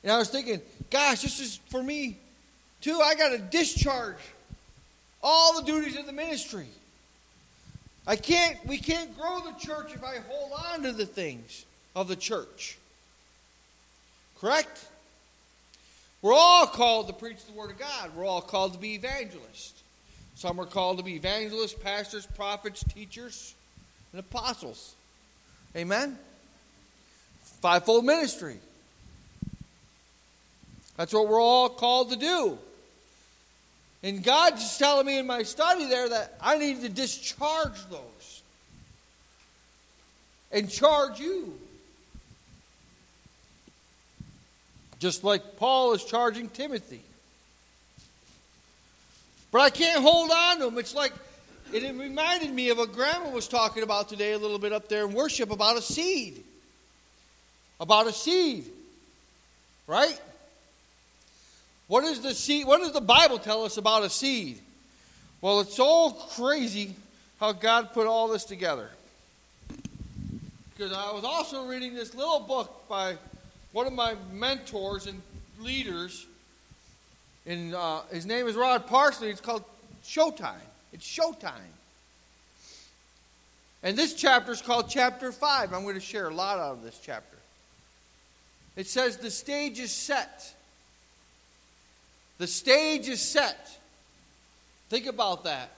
And 0.03 0.11
I 0.11 0.17
was 0.17 0.29
thinking, 0.29 0.61
gosh, 0.89 1.21
this 1.21 1.39
is 1.39 1.59
for 1.69 1.83
me 1.83 2.17
too. 2.81 2.99
I 3.01 3.15
got 3.15 3.29
to 3.29 3.37
discharge 3.37 4.17
all 5.23 5.59
the 5.59 5.65
duties 5.65 5.97
of 5.97 6.05
the 6.05 6.11
ministry. 6.11 6.67
I 8.07 8.15
can't, 8.15 8.57
we 8.65 8.77
can't 8.77 9.15
grow 9.17 9.39
the 9.39 9.53
church 9.59 9.93
if 9.93 10.03
I 10.03 10.17
hold 10.27 10.51
on 10.71 10.83
to 10.83 10.91
the 10.91 11.05
things 11.05 11.65
of 11.95 12.07
the 12.07 12.15
church. 12.15 12.77
Correct? 14.39 14.87
We're 16.21 16.33
all 16.33 16.67
called 16.67 17.07
to 17.07 17.13
preach 17.13 17.45
the 17.45 17.53
Word 17.53 17.71
of 17.71 17.79
God. 17.79 18.11
We're 18.15 18.25
all 18.25 18.41
called 18.41 18.73
to 18.73 18.79
be 18.79 18.95
evangelists. 18.95 19.83
Some 20.35 20.59
are 20.59 20.65
called 20.65 20.97
to 20.97 21.03
be 21.03 21.15
evangelists, 21.15 21.73
pastors, 21.73 22.25
prophets, 22.25 22.83
teachers, 22.83 23.53
and 24.11 24.19
apostles. 24.19 24.95
Amen? 25.75 26.17
Fivefold 27.61 28.05
ministry. 28.05 28.57
That's 30.97 31.13
what 31.13 31.27
we're 31.27 31.41
all 31.41 31.69
called 31.69 32.09
to 32.09 32.15
do. 32.15 32.57
And 34.03 34.23
God's 34.23 34.77
telling 34.77 35.05
me 35.05 35.19
in 35.19 35.27
my 35.27 35.43
study 35.43 35.87
there 35.87 36.09
that 36.09 36.37
I 36.41 36.57
need 36.57 36.81
to 36.81 36.89
discharge 36.89 37.77
those 37.89 38.41
and 40.51 40.69
charge 40.69 41.19
you. 41.19 41.53
just 45.01 45.23
like 45.23 45.57
Paul 45.57 45.93
is 45.93 46.05
charging 46.05 46.47
Timothy. 46.47 47.01
But 49.51 49.61
I 49.61 49.71
can't 49.71 50.01
hold 50.01 50.29
on 50.29 50.59
to 50.59 50.65
them. 50.65 50.77
It's 50.77 50.93
like 50.93 51.11
it 51.73 51.83
reminded 51.95 52.53
me 52.53 52.69
of 52.69 52.77
what 52.77 52.93
Grandma 52.93 53.31
was 53.31 53.47
talking 53.47 53.81
about 53.81 54.09
today 54.09 54.33
a 54.33 54.37
little 54.37 54.59
bit 54.59 54.71
up 54.71 54.87
there 54.87 55.05
in 55.05 55.13
worship 55.13 55.49
about 55.49 55.75
a 55.75 55.81
seed. 55.81 56.43
About 57.79 58.05
a 58.05 58.13
seed. 58.13 58.65
Right? 59.87 60.21
What 61.91 62.05
is 62.05 62.21
the 62.21 62.33
seed? 62.33 62.65
What 62.67 62.79
does 62.79 62.93
the 62.93 63.01
Bible 63.01 63.37
tell 63.37 63.65
us 63.65 63.75
about 63.75 64.03
a 64.03 64.09
seed? 64.09 64.59
Well, 65.41 65.59
it's 65.59 65.75
so 65.75 66.11
crazy 66.11 66.95
how 67.37 67.51
God 67.51 67.91
put 67.91 68.07
all 68.07 68.29
this 68.29 68.45
together. 68.45 68.89
Because 70.69 70.93
I 70.93 71.11
was 71.11 71.25
also 71.25 71.65
reading 71.65 71.93
this 71.93 72.15
little 72.15 72.39
book 72.39 72.87
by 72.87 73.17
one 73.73 73.87
of 73.87 73.91
my 73.91 74.15
mentors 74.31 75.05
and 75.05 75.21
leaders, 75.59 76.27
and 77.45 77.75
uh, 77.75 78.03
his 78.09 78.25
name 78.25 78.47
is 78.47 78.55
Rod 78.55 78.87
Parsley. 78.87 79.29
It's 79.29 79.41
called 79.41 79.65
Showtime. 80.05 80.63
It's 80.93 81.05
Showtime. 81.05 81.73
And 83.83 83.97
this 83.97 84.13
chapter 84.13 84.53
is 84.53 84.61
called 84.61 84.89
Chapter 84.89 85.33
5. 85.33 85.73
I'm 85.73 85.83
going 85.83 85.95
to 85.95 85.99
share 85.99 86.29
a 86.29 86.33
lot 86.33 86.57
out 86.57 86.71
of 86.71 86.83
this 86.83 87.01
chapter. 87.03 87.35
It 88.77 88.87
says, 88.87 89.17
The 89.17 89.29
stage 89.29 89.77
is 89.77 89.91
set. 89.91 90.53
The 92.41 92.47
stage 92.47 93.07
is 93.07 93.21
set. 93.21 93.69
Think 94.89 95.05
about 95.05 95.43
that. 95.43 95.69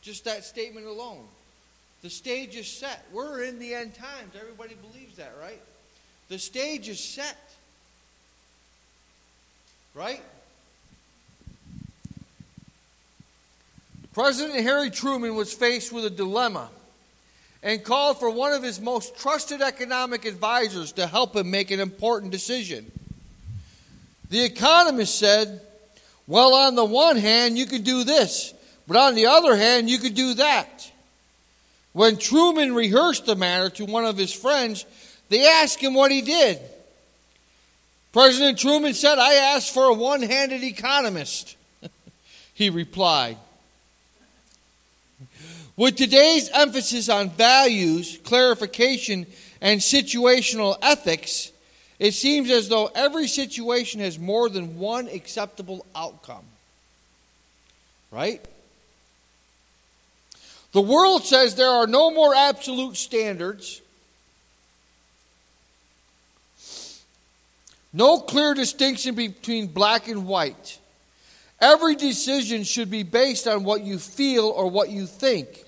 Just 0.00 0.24
that 0.24 0.42
statement 0.42 0.86
alone. 0.86 1.22
The 2.00 2.08
stage 2.08 2.56
is 2.56 2.66
set. 2.66 3.04
We're 3.12 3.42
in 3.42 3.58
the 3.58 3.74
end 3.74 3.94
times. 3.94 4.32
Everybody 4.40 4.74
believes 4.90 5.18
that, 5.18 5.34
right? 5.38 5.60
The 6.30 6.38
stage 6.38 6.88
is 6.88 6.98
set. 6.98 7.36
Right? 9.92 10.22
President 14.14 14.60
Harry 14.60 14.88
Truman 14.88 15.34
was 15.34 15.52
faced 15.52 15.92
with 15.92 16.06
a 16.06 16.10
dilemma 16.10 16.70
and 17.62 17.84
called 17.84 18.18
for 18.18 18.30
one 18.30 18.54
of 18.54 18.62
his 18.62 18.80
most 18.80 19.18
trusted 19.18 19.60
economic 19.60 20.24
advisors 20.24 20.92
to 20.92 21.06
help 21.06 21.36
him 21.36 21.50
make 21.50 21.70
an 21.70 21.80
important 21.80 22.32
decision. 22.32 22.90
The 24.34 24.42
economist 24.42 25.16
said, 25.16 25.60
Well, 26.26 26.54
on 26.54 26.74
the 26.74 26.84
one 26.84 27.16
hand, 27.16 27.56
you 27.56 27.66
could 27.66 27.84
do 27.84 28.02
this, 28.02 28.52
but 28.88 28.96
on 28.96 29.14
the 29.14 29.26
other 29.26 29.54
hand, 29.54 29.88
you 29.88 29.98
could 29.98 30.16
do 30.16 30.34
that. 30.34 30.90
When 31.92 32.16
Truman 32.16 32.74
rehearsed 32.74 33.26
the 33.26 33.36
matter 33.36 33.70
to 33.70 33.84
one 33.84 34.04
of 34.04 34.16
his 34.16 34.32
friends, 34.32 34.86
they 35.28 35.46
asked 35.46 35.78
him 35.78 35.94
what 35.94 36.10
he 36.10 36.20
did. 36.20 36.58
President 38.12 38.58
Truman 38.58 38.94
said, 38.94 39.20
I 39.20 39.34
asked 39.54 39.72
for 39.72 39.84
a 39.84 39.94
one 39.94 40.22
handed 40.22 40.64
economist. 40.64 41.54
he 42.54 42.70
replied. 42.70 43.36
With 45.76 45.94
today's 45.94 46.50
emphasis 46.52 47.08
on 47.08 47.30
values, 47.30 48.18
clarification, 48.24 49.26
and 49.60 49.80
situational 49.80 50.76
ethics, 50.82 51.52
it 51.98 52.12
seems 52.12 52.50
as 52.50 52.68
though 52.68 52.90
every 52.94 53.28
situation 53.28 54.00
has 54.00 54.18
more 54.18 54.48
than 54.48 54.78
one 54.78 55.08
acceptable 55.08 55.86
outcome. 55.94 56.44
Right? 58.10 58.44
The 60.72 60.80
world 60.80 61.24
says 61.24 61.54
there 61.54 61.68
are 61.68 61.86
no 61.86 62.10
more 62.10 62.34
absolute 62.34 62.96
standards, 62.96 63.80
no 67.92 68.18
clear 68.18 68.54
distinction 68.54 69.14
between 69.14 69.68
black 69.68 70.08
and 70.08 70.26
white. 70.26 70.78
Every 71.60 71.94
decision 71.94 72.64
should 72.64 72.90
be 72.90 73.04
based 73.04 73.46
on 73.46 73.62
what 73.62 73.82
you 73.82 74.00
feel 74.00 74.46
or 74.46 74.68
what 74.68 74.90
you 74.90 75.06
think. 75.06 75.64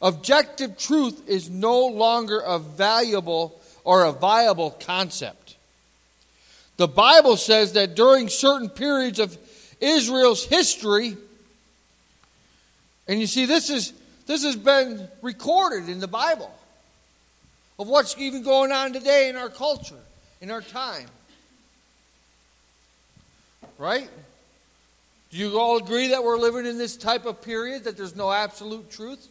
Objective 0.00 0.78
truth 0.78 1.28
is 1.28 1.50
no 1.50 1.86
longer 1.86 2.40
a 2.40 2.58
valuable 2.58 3.60
or 3.84 4.04
a 4.04 4.12
viable 4.12 4.70
concept. 4.70 5.47
The 6.78 6.88
Bible 6.88 7.36
says 7.36 7.72
that 7.72 7.96
during 7.96 8.28
certain 8.28 8.70
periods 8.70 9.18
of 9.18 9.36
Israel's 9.80 10.44
history, 10.44 11.16
and 13.06 13.20
you 13.20 13.26
see, 13.26 13.46
this 13.46 13.68
is 13.68 13.92
this 14.26 14.44
has 14.44 14.56
been 14.56 15.08
recorded 15.20 15.88
in 15.88 15.98
the 15.98 16.06
Bible 16.06 16.54
of 17.78 17.88
what's 17.88 18.16
even 18.18 18.42
going 18.42 18.72
on 18.72 18.92
today 18.92 19.28
in 19.28 19.36
our 19.36 19.48
culture, 19.48 19.98
in 20.40 20.50
our 20.50 20.62
time. 20.62 21.08
Right? 23.76 24.08
Do 25.30 25.36
you 25.36 25.58
all 25.58 25.78
agree 25.78 26.08
that 26.08 26.22
we're 26.22 26.38
living 26.38 26.64
in 26.64 26.78
this 26.78 26.96
type 26.96 27.26
of 27.26 27.42
period, 27.42 27.84
that 27.84 27.96
there's 27.96 28.16
no 28.16 28.30
absolute 28.30 28.90
truth? 28.90 29.26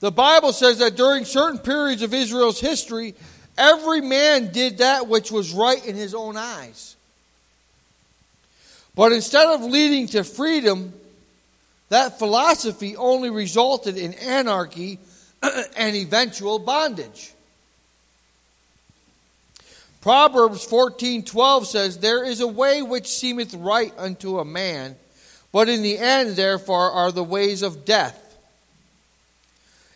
The 0.00 0.12
Bible 0.12 0.52
says 0.52 0.78
that 0.78 0.96
during 0.96 1.24
certain 1.24 1.58
periods 1.58 2.02
of 2.02 2.14
Israel's 2.14 2.60
history, 2.60 3.14
every 3.56 4.00
man 4.00 4.52
did 4.52 4.78
that 4.78 5.08
which 5.08 5.30
was 5.30 5.52
right 5.52 5.84
in 5.84 5.96
his 5.96 6.14
own 6.14 6.36
eyes. 6.36 6.96
But 8.94 9.12
instead 9.12 9.46
of 9.46 9.62
leading 9.62 10.06
to 10.08 10.24
freedom, 10.24 10.92
that 11.88 12.18
philosophy 12.18 12.96
only 12.96 13.30
resulted 13.30 13.96
in 13.96 14.14
anarchy 14.14 14.98
and 15.76 15.96
eventual 15.96 16.58
bondage. 16.58 17.32
Proverbs 20.00 20.66
14:12 20.66 21.66
says 21.66 21.98
there 21.98 22.24
is 22.24 22.40
a 22.40 22.46
way 22.46 22.82
which 22.82 23.08
seemeth 23.08 23.54
right 23.54 23.92
unto 23.98 24.38
a 24.38 24.44
man 24.44 24.96
but 25.52 25.68
in 25.68 25.82
the 25.82 25.98
end 25.98 26.36
therefore 26.36 26.90
are 26.90 27.12
the 27.12 27.24
ways 27.24 27.62
of 27.62 27.84
death. 27.84 28.27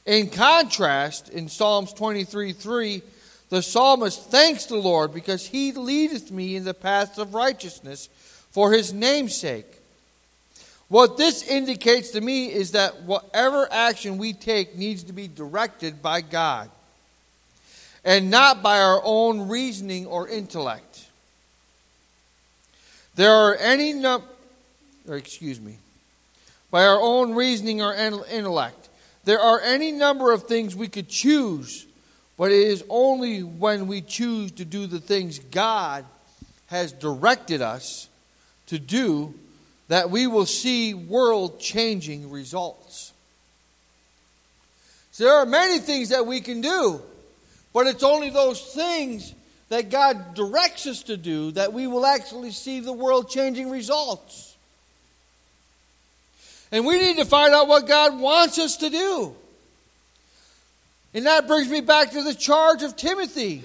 In 0.05 0.31
contrast 0.31 1.29
in 1.29 1.49
Psalms 1.49 1.93
23:3 1.95 3.03
the 3.53 3.63
psalmist 3.63 4.31
thanks 4.31 4.65
the 4.65 4.77
Lord 4.77 5.13
because 5.13 5.47
he 5.47 5.73
leadeth 5.73 6.31
me 6.31 6.57
in 6.57 6.65
the 6.65 6.73
paths 6.73 7.19
of 7.19 7.35
righteousness 7.35 8.09
for 8.51 8.73
his 8.73 8.95
name's 8.95 9.37
sake. 9.37 9.67
What 10.89 11.19
this 11.19 11.43
indicates 11.43 12.13
to 12.13 12.21
me 12.23 12.51
is 12.51 12.73
that 12.73 13.03
whatever 13.03 13.69
action 13.71 14.17
we 14.17 14.33
take 14.33 14.77
needs 14.77 15.05
to 15.05 15.13
be 15.13 15.29
directed 15.29 16.01
by 16.01 16.23
God 16.23 16.71
and 18.05 18.31
not 18.31 18.63
by 18.63 18.81
our 18.81 19.01
own 19.05 19.49
reasoning 19.49 20.07
or 20.07 20.29
intellect. 20.29 21.07
There 23.15 23.33
are 23.33 23.55
any 23.57 23.93
num- 23.93 24.25
excuse 25.09 25.61
me, 25.61 25.77
by 26.71 26.87
our 26.87 27.01
own 27.01 27.35
reasoning 27.35 27.83
or 27.83 27.95
intellect. 27.95 28.82
There 29.25 29.41
are 29.41 29.61
any 29.61 29.93
number 29.93 30.33
of 30.33 30.45
things 30.45 30.75
we 30.75 30.89
could 30.89 31.09
choose, 31.09 31.87
but 32.37 32.51
it 32.51 32.67
is 32.67 32.85
only 32.89 33.43
when 33.43 33.87
we 33.87 34.01
choose 34.01 34.53
to 34.53 34.65
do 34.65 34.87
the 34.87 34.99
things 34.99 35.39
God 35.39 36.05
has 36.67 36.93
directed 36.93 37.63
us 37.63 38.09
to 38.67 38.79
do 38.79 39.35
that 39.89 40.11
we 40.11 40.27
will 40.27 40.47
see 40.47 40.95
world 40.95 41.61
changing 41.61 42.31
results. 42.31 43.13
So 45.13 45.25
there 45.25 45.35
are 45.35 45.47
many 45.47 45.79
things 45.79 46.09
that 46.09 46.27
we 46.27 46.41
can 46.41 46.63
do, 46.63 47.03
but 47.75 47.87
it's 47.87 48.03
only 48.03 48.31
those 48.31 48.61
things 48.75 49.35
that 49.69 49.91
God 49.91 50.35
directs 50.35 50.87
us 50.87 51.03
to 51.05 51.17
do 51.17 51.51
that 51.53 51.73
we 51.73 51.87
will 51.87 52.07
actually 52.07 52.51
see 52.51 52.81
the 52.81 52.93
world 52.93 53.29
changing 53.29 53.71
results. 53.71 54.52
And 56.73 56.87
we 56.87 56.99
need 56.99 57.19
to 57.19 57.27
find 57.27 57.55
out 57.55 57.69
what 57.69 57.87
God 57.87 58.19
wants 58.19 58.59
us 58.59 58.79
to 58.79 58.89
do. 58.89 59.37
And 61.15 61.27
that 61.27 61.47
brings 61.47 61.69
me 61.69 61.83
back 61.83 62.13
to 62.13 62.23
the 62.23 62.35
charge 62.35 62.83
of 62.83 62.97
Timothy 62.97 63.63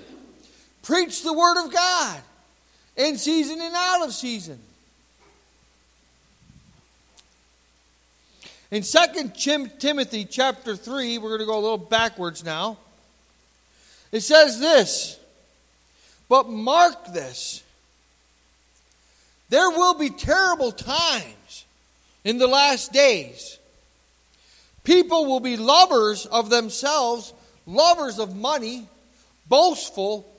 preach 0.88 1.22
the 1.22 1.34
Word 1.34 1.65
of 1.65 1.74
God 1.74 2.22
in 2.96 3.17
season 3.17 3.60
and 3.60 3.76
out 3.76 4.06
of 4.06 4.13
season. 4.13 4.58
In 8.72 8.84
2 8.84 9.70
Timothy 9.80 10.24
chapter 10.24 10.78
3, 10.78 11.17
we're 11.17 11.30
going 11.30 11.41
to 11.41 11.46
go 11.46 11.58
a 11.58 11.60
little 11.60 11.78
backwards 11.78 12.43
now. 12.43 12.78
It 14.13 14.22
says 14.22 14.62
this, 14.62 15.20
but 16.30 16.50
mark 16.50 17.13
this. 17.13 17.63
There 19.50 19.70
will 19.70 19.93
be 19.93 20.10
terrible 20.10 20.72
times 20.72 21.65
in 22.27 22.37
the 22.37 22.47
last 22.47 22.91
days. 22.91 23.57
People 24.83 25.25
will 25.25 25.39
be 25.39 25.55
lovers 25.55 26.25
of 26.25 26.49
themselves, 26.49 27.33
lovers 27.65 28.19
of 28.19 28.35
money, 28.35 28.85
boastful, 29.47 30.29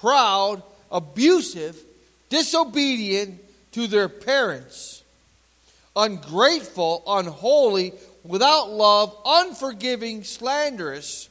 proud, 0.00 0.62
abusive, 0.90 1.76
disobedient 2.30 3.40
to 3.72 3.86
their 3.86 4.08
parents 4.08 5.02
ungrateful, 5.96 7.02
unholy, 7.06 7.92
without 8.24 8.70
love, 8.70 9.16
unforgiving, 9.24 10.24
slanderous, 10.24 11.28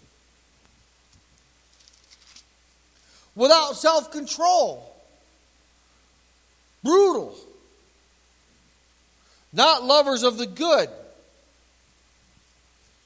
without 3.36 3.76
self 3.76 4.12
control, 4.12 4.96
brutal, 6.84 7.36
not 9.54 9.84
lovers 9.84 10.24
of 10.24 10.38
the 10.38 10.48
good, 10.48 10.90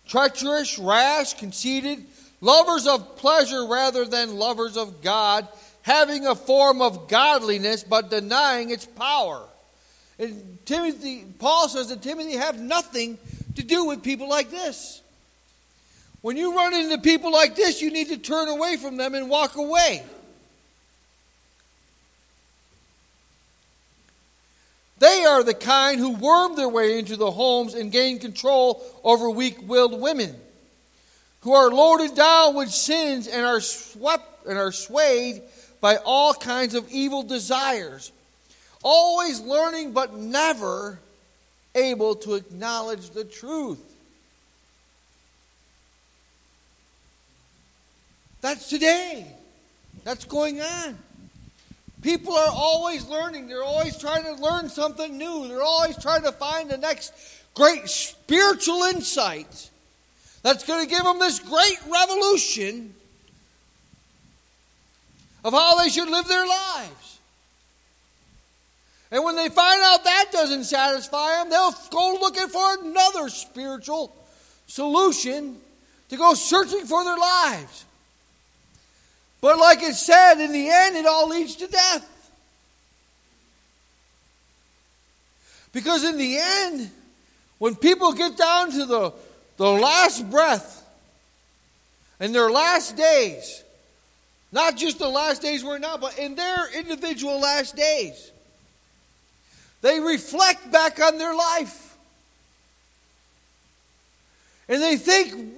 treacherous, 0.08 0.80
rash, 0.80 1.34
conceited, 1.36 2.06
lovers 2.42 2.88
of 2.88 3.18
pleasure 3.18 3.68
rather 3.68 4.06
than 4.06 4.38
lovers 4.38 4.78
of 4.78 5.02
God, 5.02 5.48
having 5.82 6.26
a 6.26 6.36
form 6.36 6.82
of 6.82 7.08
godliness 7.08 7.84
but 7.84 8.10
denying 8.10 8.70
its 8.70 8.86
power. 8.86 9.44
And 10.20 10.58
Timothy, 10.66 11.26
Paul 11.38 11.70
says 11.70 11.90
that 11.90 12.02
Timothy 12.02 12.38
have 12.38 12.60
nothing 12.60 13.18
to 13.56 13.64
do 13.64 13.86
with 13.86 14.04
people 14.04 14.28
like 14.30 14.50
this. 14.50 15.02
When 16.22 16.36
you 16.38 16.56
run 16.56 16.74
into 16.74 16.98
people 16.98 17.32
like 17.32 17.56
this, 17.56 17.82
you 17.82 17.92
need 17.92 18.10
to 18.10 18.18
turn 18.18 18.48
away 18.50 18.78
from 18.78 18.98
them 18.98 19.14
and 19.14 19.30
walk 19.30 19.56
away. 19.56 20.04
They 25.00 25.26
are 25.26 25.44
the 25.44 25.54
kind 25.54 26.00
who 26.00 26.12
worm 26.12 26.56
their 26.56 26.70
way 26.70 26.98
into 26.98 27.16
the 27.16 27.32
homes 27.32 27.74
and 27.74 27.92
gain 27.92 28.20
control 28.20 28.84
over 29.04 29.30
weak 29.30 29.58
willed 29.62 30.00
women, 30.00 30.36
who 31.42 31.54
are 31.54 31.70
loaded 31.70 32.16
down 32.16 32.56
with 32.56 32.70
sins 32.70 33.28
and 33.28 33.46
are 33.46 33.62
swept 33.62 34.48
and 34.48 34.58
are 34.58 34.72
swayed 34.72 35.42
by 35.82 35.98
all 35.98 36.34
kinds 36.34 36.74
of 36.74 36.90
evil 36.90 37.24
desires 37.24 38.12
always 38.84 39.42
learning 39.42 39.92
but 39.92 40.14
never 40.14 41.00
able 41.76 42.16
to 42.16 42.36
acknowledge 42.36 43.10
the 43.12 43.26
truth. 43.26 43.84
That's 48.42 48.70
today. 48.70 49.28
That's 50.04 50.26
going 50.26 50.62
on. 50.62 50.98
People 52.02 52.34
are 52.34 52.50
always 52.50 53.08
learning. 53.08 53.48
They're 53.48 53.64
always 53.64 53.98
trying 53.98 54.24
to 54.24 54.42
learn 54.42 54.70
something 54.70 55.18
new. 55.18 55.48
They're 55.48 55.62
always 55.62 55.98
trying 55.98 56.24
to 56.24 56.32
find 56.32 56.70
the 56.70 56.78
next 56.78 57.12
great 57.56 57.90
spiritual 57.90 58.84
insight 58.84 59.70
that's 60.44 60.64
going 60.64 60.84
to 60.84 60.90
give 60.90 61.04
them 61.04 61.20
this 61.20 61.40
great 61.40 61.80
revolution 61.90 62.94
of 65.44 65.54
how 65.54 65.82
they 65.82 65.90
should 65.90 66.10
live 66.10 66.28
their 66.28 66.46
lives. 66.46 67.20
And 69.10 69.24
when 69.24 69.36
they 69.36 69.50
find 69.50 69.82
out 69.82 70.04
that 70.04 70.26
doesn't 70.32 70.66
satisfy 70.66 71.38
them, 71.38 71.50
they'll 71.50 71.74
go 71.90 72.18
looking 72.20 72.48
for 72.48 72.80
another 72.82 73.30
spiritual 73.30 74.14
solution 74.68 75.58
to 76.10 76.18
go 76.18 76.34
searching 76.34 76.86
for 76.86 77.04
their 77.04 77.18
lives. 77.18 77.86
But 79.42 79.60
like 79.60 79.84
it 79.84 79.94
said, 79.94 80.40
in 80.44 80.52
the 80.52 80.70
end, 80.70 80.96
it 80.96 81.06
all 81.06 81.30
leads 81.30 81.56
to 81.58 81.68
death. 81.68 82.14
Because 85.74 86.04
in 86.04 86.18
the 86.18 86.38
end, 86.40 86.90
when 87.60 87.76
people 87.76 88.14
get 88.14 88.36
down 88.36 88.72
to 88.72 88.86
the, 88.86 89.14
the 89.58 89.70
last 89.70 90.30
breath, 90.30 90.84
in 92.20 92.32
their 92.32 92.50
last 92.50 92.98
days, 92.98 93.64
not 94.52 94.76
just 94.76 94.98
the 94.98 95.08
last 95.08 95.42
days 95.42 95.64
we're 95.64 95.78
now, 95.78 95.98
but 95.98 96.18
in 96.18 96.36
their 96.36 96.74
individual 96.76 97.40
last 97.40 97.76
days, 97.76 98.32
they 99.82 100.00
reflect 100.00 100.72
back 100.72 101.00
on 101.00 101.18
their 101.18 101.36
life. 101.36 101.96
And 104.68 104.82
they 104.82 104.98
think, 104.98 105.58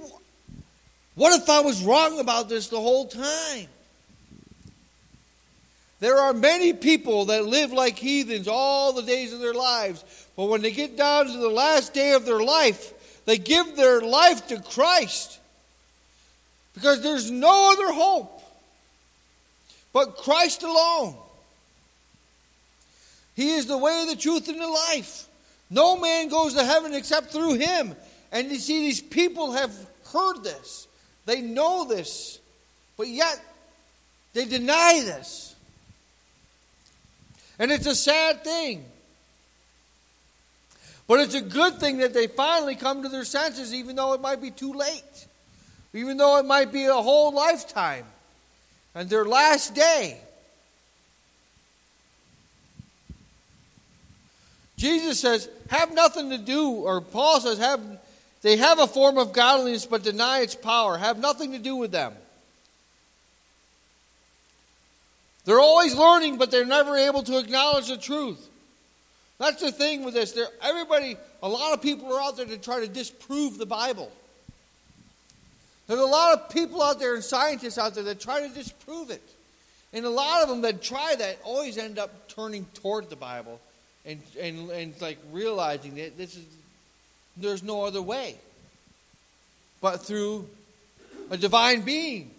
what 1.19 1.38
if 1.38 1.49
I 1.49 1.60
was 1.60 1.84
wrong 1.84 2.21
about 2.21 2.47
this 2.47 2.69
the 2.69 2.79
whole 2.79 3.05
time? 3.05 3.67
There 5.99 6.17
are 6.17 6.32
many 6.32 6.71
people 6.71 7.25
that 7.25 7.43
live 7.45 7.73
like 7.73 7.97
heathens 7.97 8.47
all 8.47 8.93
the 8.93 9.01
days 9.01 9.34
of 9.34 9.41
their 9.41 9.53
lives, 9.53 10.05
but 10.38 10.45
when 10.45 10.62
they 10.62 10.71
get 10.71 10.95
down 10.95 11.25
to 11.25 11.38
the 11.38 11.49
last 11.49 11.93
day 11.93 12.13
of 12.13 12.25
their 12.25 12.39
life, 12.39 12.93
they 13.25 13.38
give 13.38 13.75
their 13.75 13.99
life 13.99 14.47
to 14.47 14.62
Christ 14.62 15.39
because 16.73 17.01
there's 17.01 17.29
no 17.29 17.73
other 17.73 17.91
hope 17.93 18.41
but 19.91 20.15
Christ 20.15 20.63
alone. 20.63 21.15
He 23.36 23.55
is 23.55 23.65
the 23.65 23.77
way, 23.77 24.05
the 24.08 24.15
truth, 24.15 24.47
and 24.47 24.62
the 24.62 24.67
life. 24.67 25.27
No 25.69 25.99
man 25.99 26.29
goes 26.29 26.53
to 26.53 26.63
heaven 26.63 26.93
except 26.93 27.32
through 27.34 27.55
him. 27.55 27.93
And 28.32 28.49
you 28.49 28.58
see, 28.58 28.79
these 28.79 29.01
people 29.01 29.51
have 29.51 29.73
heard 30.13 30.45
this, 30.45 30.88
they 31.30 31.42
know 31.42 31.86
this, 31.86 32.39
but 32.98 33.08
yet 33.08 33.39
they 34.34 34.46
deny 34.46 35.02
this. 35.06 35.56
And 37.60 37.72
it's 37.72 37.86
a 37.86 37.96
sad 37.96 38.44
thing. 38.44 38.84
But 41.08 41.20
it's 41.20 41.36
a 41.36 41.42
good 41.42 41.80
thing 41.80 41.98
that 42.00 42.13
they 42.13 42.28
finally 42.28 42.76
come 42.76 43.04
to 43.04 43.10
their 43.10 43.26
senses, 43.26 43.74
even 43.74 43.96
though 43.96 44.13
it 44.13 44.22
might 44.22 44.42
be 44.42 44.50
too 44.50 44.74
late, 44.74 45.28
even 45.94 46.18
though 46.18 46.38
it 46.38 46.46
might 46.46 46.72
be 46.72 46.86
a 46.86 46.94
whole 46.94 47.32
lifetime 47.32 48.06
and 48.96 49.10
their 49.10 49.26
last 49.26 49.76
day. 49.76 50.20
Jesus 54.78 55.20
says, 55.20 55.50
have 55.70 55.94
nothing 55.94 56.30
to 56.30 56.38
do, 56.38 56.70
or 56.70 57.02
Paul 57.02 57.42
says, 57.42 57.60
have 57.60 57.82
they 58.41 58.58
have 58.58 58.80
a 58.80 58.88
form 58.88 59.17
of 59.17 59.34
godliness 59.34 59.86
but 59.86 60.04
deny 60.04 60.39
its 60.39 60.56
power. 60.56 60.97
Have 60.97 61.19
nothing 61.19 61.52
to 61.52 61.60
do 61.60 61.75
with 61.75 61.91
them. 61.91 62.13
They're 65.45 65.60
always 65.60 65.95
learning, 65.95 66.38
but 66.38 66.52
they're 66.52 66.65
never 66.65 66.95
able 66.95 67.23
to 67.23 67.38
acknowledge 67.39 67.88
the 67.88 67.97
truth. 67.97 68.47
That's 69.39 69.62
the 69.62 69.71
thing 69.71 70.04
with 70.04 70.13
this. 70.13 70.34
There, 70.34 70.47
everybody, 70.62 71.17
a 71.41 71.49
lot 71.49 71.73
of 71.73 71.82
people 71.82 72.13
are 72.13 72.21
out 72.21 72.38
there 72.38 72.45
to 72.45 72.58
try 72.58 72.82
to 72.82 72.88
disprove 72.88 73.58
the 73.58 73.65
Bible. 73.65 74.12
There's 75.88 75.99
a 75.99 76.06
lot 76.06 76.38
of 76.38 76.49
people 76.49 76.84
out 76.84 76.99
there 76.99 77.15
and 77.15 77.23
scientists 77.23 77.78
out 77.78 77.95
there 77.95 78.04
that 78.04 78.19
try 78.19 78.47
to 78.47 78.54
disprove 78.54 79.10
it. 79.10 79.23
And 79.91 80.06
a 80.06 80.10
lot 80.10 80.43
of 80.43 80.49
them 80.49 80.62
that 80.62 80.84
try 80.84 81.15
that 81.17 81.39
always 81.43 81.78
end 81.78 81.97
up 81.97 82.28
turning 82.28 82.65
toward 82.75 83.10
the 83.10 83.15
Bible 83.15 83.60
and, 84.06 84.21
and, 84.39 84.69
and 84.69 85.02
like 85.02 85.17
realizing 85.32 85.95
that 85.95 86.15
this 86.15 86.36
is 86.36 86.43
there's 87.41 87.63
no 87.63 87.84
other 87.84 88.02
way 88.02 88.38
but 89.82 90.06
through 90.06 90.47
a 91.30 91.38
divine 91.38 91.82
being. 91.82 92.32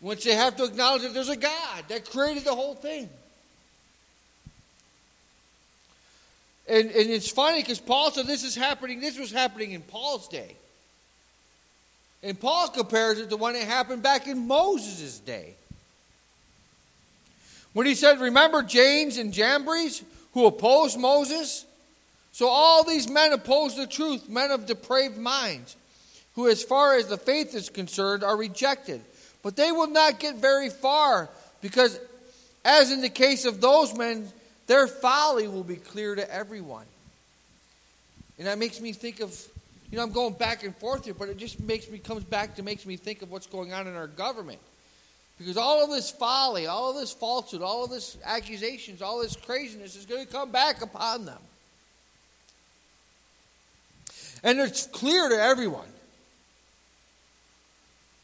Which 0.00 0.24
they 0.24 0.34
have 0.34 0.56
to 0.56 0.64
acknowledge 0.64 1.02
that 1.02 1.14
there's 1.14 1.28
a 1.28 1.36
God 1.36 1.84
that 1.88 2.10
created 2.10 2.44
the 2.44 2.54
whole 2.54 2.74
thing. 2.74 3.08
And, 6.68 6.90
and 6.90 7.10
it's 7.10 7.30
funny 7.30 7.60
because 7.60 7.78
Paul 7.78 8.10
said 8.10 8.26
this 8.26 8.42
is 8.42 8.56
happening, 8.56 9.00
this 9.00 9.18
was 9.18 9.30
happening 9.30 9.72
in 9.72 9.82
Paul's 9.82 10.28
day. 10.28 10.56
And 12.22 12.38
Paul 12.38 12.68
compares 12.68 13.18
it 13.18 13.30
to 13.30 13.36
when 13.36 13.54
it 13.54 13.64
happened 13.64 14.02
back 14.02 14.26
in 14.26 14.46
Moses' 14.46 15.18
day. 15.18 15.54
When 17.72 17.86
he 17.86 17.94
said, 17.94 18.20
Remember 18.20 18.62
Jannes 18.62 19.18
and 19.18 19.32
Jambres 19.32 20.02
who 20.32 20.46
opposed 20.46 20.98
Moses? 20.98 21.64
So 22.32 22.48
all 22.48 22.82
these 22.82 23.08
men 23.08 23.32
oppose 23.32 23.76
the 23.76 23.86
truth, 23.86 24.28
men 24.28 24.50
of 24.50 24.66
depraved 24.66 25.18
minds, 25.18 25.76
who, 26.34 26.48
as 26.48 26.62
far 26.62 26.96
as 26.96 27.06
the 27.06 27.18
faith 27.18 27.54
is 27.54 27.68
concerned, 27.68 28.24
are 28.24 28.36
rejected. 28.36 29.02
But 29.42 29.54
they 29.54 29.70
will 29.70 29.88
not 29.88 30.18
get 30.18 30.36
very 30.36 30.70
far, 30.70 31.28
because, 31.60 32.00
as 32.64 32.90
in 32.90 33.02
the 33.02 33.10
case 33.10 33.44
of 33.44 33.60
those 33.60 33.96
men, 33.96 34.28
their 34.66 34.86
folly 34.86 35.46
will 35.46 35.64
be 35.64 35.76
clear 35.76 36.14
to 36.14 36.34
everyone. 36.34 36.86
And 38.38 38.46
that 38.46 38.58
makes 38.58 38.80
me 38.80 38.92
think 38.92 39.20
of, 39.20 39.30
you 39.90 39.98
know, 39.98 40.02
I'm 40.02 40.12
going 40.12 40.32
back 40.32 40.64
and 40.64 40.74
forth 40.76 41.04
here, 41.04 41.14
but 41.14 41.28
it 41.28 41.36
just 41.36 41.60
makes 41.60 41.90
me 41.90 41.98
comes 41.98 42.24
back 42.24 42.56
to 42.56 42.62
makes 42.62 42.86
me 42.86 42.96
think 42.96 43.20
of 43.20 43.30
what's 43.30 43.46
going 43.46 43.74
on 43.74 43.86
in 43.86 43.94
our 43.94 44.06
government. 44.06 44.60
Because 45.36 45.58
all 45.58 45.84
of 45.84 45.90
this 45.90 46.10
folly, 46.10 46.66
all 46.66 46.90
of 46.90 46.96
this 46.96 47.12
falsehood, 47.12 47.60
all 47.60 47.84
of 47.84 47.90
this 47.90 48.16
accusations, 48.24 49.02
all 49.02 49.20
this 49.20 49.36
craziness 49.36 49.96
is 49.96 50.06
going 50.06 50.24
to 50.24 50.32
come 50.32 50.50
back 50.50 50.80
upon 50.80 51.26
them. 51.26 51.40
And 54.42 54.58
it's 54.58 54.86
clear 54.86 55.28
to 55.28 55.40
everyone. 55.40 55.88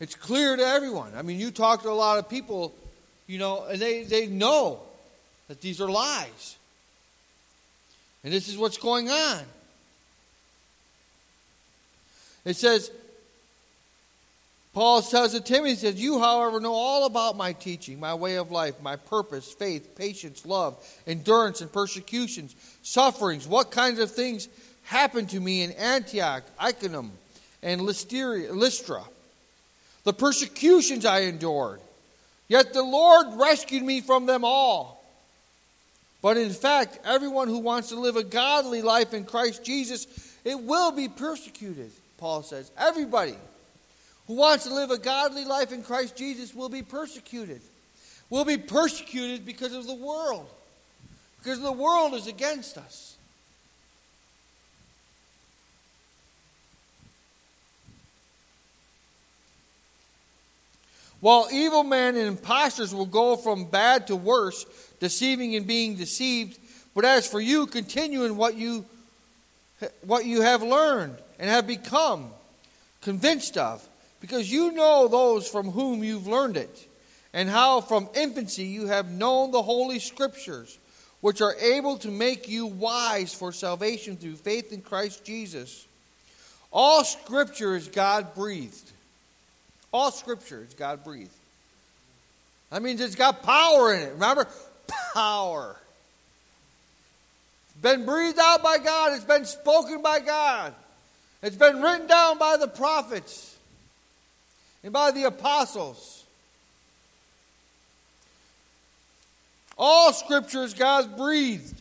It's 0.01 0.15
clear 0.15 0.57
to 0.57 0.65
everyone. 0.65 1.13
I 1.17 1.23
mean, 1.23 1.41
you 1.41 1.51
talk 1.51 1.83
to 1.83 1.91
a 1.91 1.91
lot 1.91 2.19
of 2.19 2.29
people, 2.29 2.75
you 3.27 3.39
know, 3.39 3.65
and 3.65 3.81
they, 3.81 4.05
they 4.05 4.27
know 4.27 4.81
that 5.49 5.61
these 5.61 5.81
are 5.81 5.91
lies. 5.91 6.57
And 8.23 8.33
this 8.33 8.49
is 8.49 8.57
what's 8.57 8.79
going 8.79 9.09
on. 9.11 9.41
It 12.45 12.57
says, 12.57 12.91
Paul 14.73 15.03
tells 15.03 15.33
to 15.33 15.41
Timothy, 15.41 15.71
he 15.71 15.77
says, 15.77 16.01
You, 16.01 16.21
however, 16.21 16.61
know 16.61 16.73
all 16.73 17.07
about 17.07 17.37
my 17.37 17.53
teaching, 17.53 17.99
my 17.99 18.15
way 18.15 18.37
of 18.37 18.53
life, 18.53 18.81
my 18.81 18.97
purpose, 18.97 19.53
faith, 19.53 19.97
patience, 19.97 20.47
love, 20.47 20.77
endurance, 21.07 21.61
and 21.61 21.73
persecutions, 21.73 22.55
sufferings, 22.83 23.49
what 23.49 23.73
kinds 23.73 23.99
of 23.99 24.11
things 24.11 24.49
happened 24.89 25.29
to 25.29 25.39
me 25.39 25.63
in 25.63 25.73
Antioch, 25.73 26.43
Iconium, 26.59 27.13
and 27.63 27.83
Lystra. 27.83 29.05
The 30.05 30.13
persecutions 30.15 31.05
I 31.05 31.21
endured. 31.21 31.81
Yet 32.49 32.73
the 32.73 32.83
Lord 32.83 33.39
rescued 33.39 33.83
me 33.83 34.01
from 34.01 34.25
them 34.25 34.45
all. 34.45 35.05
But 36.23 36.39
in 36.39 36.49
fact, 36.51 37.01
everyone 37.05 37.49
who 37.49 37.59
wants 37.59 37.91
to 37.91 38.01
live 38.01 38.17
a 38.17 38.25
godly 38.25 38.81
life 38.81 39.13
in 39.13 39.27
Christ 39.27 39.63
Jesus, 39.63 40.07
it 40.43 40.59
will 40.59 40.91
be 40.91 41.07
persecuted, 41.07 41.91
Paul 42.17 42.43
says. 42.43 42.71
Everybody 42.79 43.37
who 44.27 44.37
wants 44.37 44.65
to 44.65 44.75
live 44.75 44.91
a 44.91 44.99
godly 44.99 45.45
life 45.45 45.71
in 45.71 45.83
Christ 45.83 46.17
Jesus 46.17 46.55
will 46.55 46.71
be 46.71 46.83
persecuted. 46.83 47.61
Will 48.31 48.47
be 48.47 48.57
persecuted 48.57 49.45
because 49.45 49.75
of 49.75 49.87
the 49.87 49.95
world. 49.95 50.49
Because 51.43 51.61
the 51.61 51.71
world 51.71 52.15
is 52.15 52.27
against 52.27 52.79
us. 52.79 53.18
While 61.21 61.49
evil 61.51 61.83
men 61.83 62.17
and 62.17 62.27
impostors 62.27 62.95
will 62.95 63.07
go 63.07 63.37
from 63.37 63.65
bad 63.65 64.07
to 64.07 64.17
worse, 64.17 64.65
deceiving 65.01 65.57
and 65.57 65.67
being 65.67 65.97
deceived, 65.97 66.59
but 66.95 67.05
as 67.05 67.27
for 67.27 67.41
you, 67.41 67.67
continue 67.67 68.25
in 68.25 68.37
what 68.37 68.57
you, 68.57 68.85
what 70.03 70.25
you 70.27 70.43
have 70.43 70.63
learned 70.63 71.17
and 71.39 71.51
have 71.51 71.67
become 71.67 72.31
convinced 73.01 73.57
of, 73.57 73.87
because 74.21 74.51
you 74.51 74.73
know 74.73 75.09
those 75.09 75.49
from 75.49 75.71
whom 75.71 76.05
you've 76.05 76.27
learned 76.27 76.57
it, 76.57 76.89
and 77.33 77.49
how 77.49 77.81
from 77.81 78.09
infancy 78.15 78.65
you 78.65 78.87
have 78.87 79.11
known 79.11 79.51
the 79.51 79.63
Holy 79.63 79.99
Scriptures, 79.99 80.79
which 81.21 81.41
are 81.41 81.55
able 81.57 81.99
to 81.99 82.11
make 82.11 82.49
you 82.49 82.67
wise 82.67 83.35
for 83.35 83.53
salvation 83.53 84.17
through 84.17 84.37
faith 84.37 84.73
in 84.73 84.83
Christ 84.83 85.25
Jesus. 85.25 85.87
All 86.73 87.03
Scripture 87.03 87.75
is 87.75 87.89
God 87.89 88.35
breathed 88.35 88.93
all 89.93 90.11
scripture 90.11 90.65
is 90.67 90.75
God 90.75 91.05
breathed. 91.05 91.31
That 92.71 92.83
means 92.83 93.01
it's 93.01 93.15
got 93.15 93.43
power 93.43 93.95
in 93.95 94.03
it. 94.03 94.13
Remember? 94.13 94.47
Power. 95.15 95.77
It's 97.69 97.83
been 97.83 98.05
breathed 98.05 98.39
out 98.39 98.63
by 98.63 98.79
God, 98.79 99.13
it's 99.15 99.25
been 99.25 99.45
spoken 99.45 100.03
by 100.03 100.21
God, 100.21 100.75
it's 101.43 101.57
been 101.57 101.81
written 101.81 102.07
down 102.07 102.39
by 102.39 102.57
the 102.57 102.69
prophets 102.69 103.57
and 104.83 104.93
by 104.93 105.11
the 105.11 105.25
apostles. 105.25 106.25
All 109.77 110.13
scripture 110.13 110.65
is 110.65 110.75
God's 110.75 111.07
breathed 111.07 111.81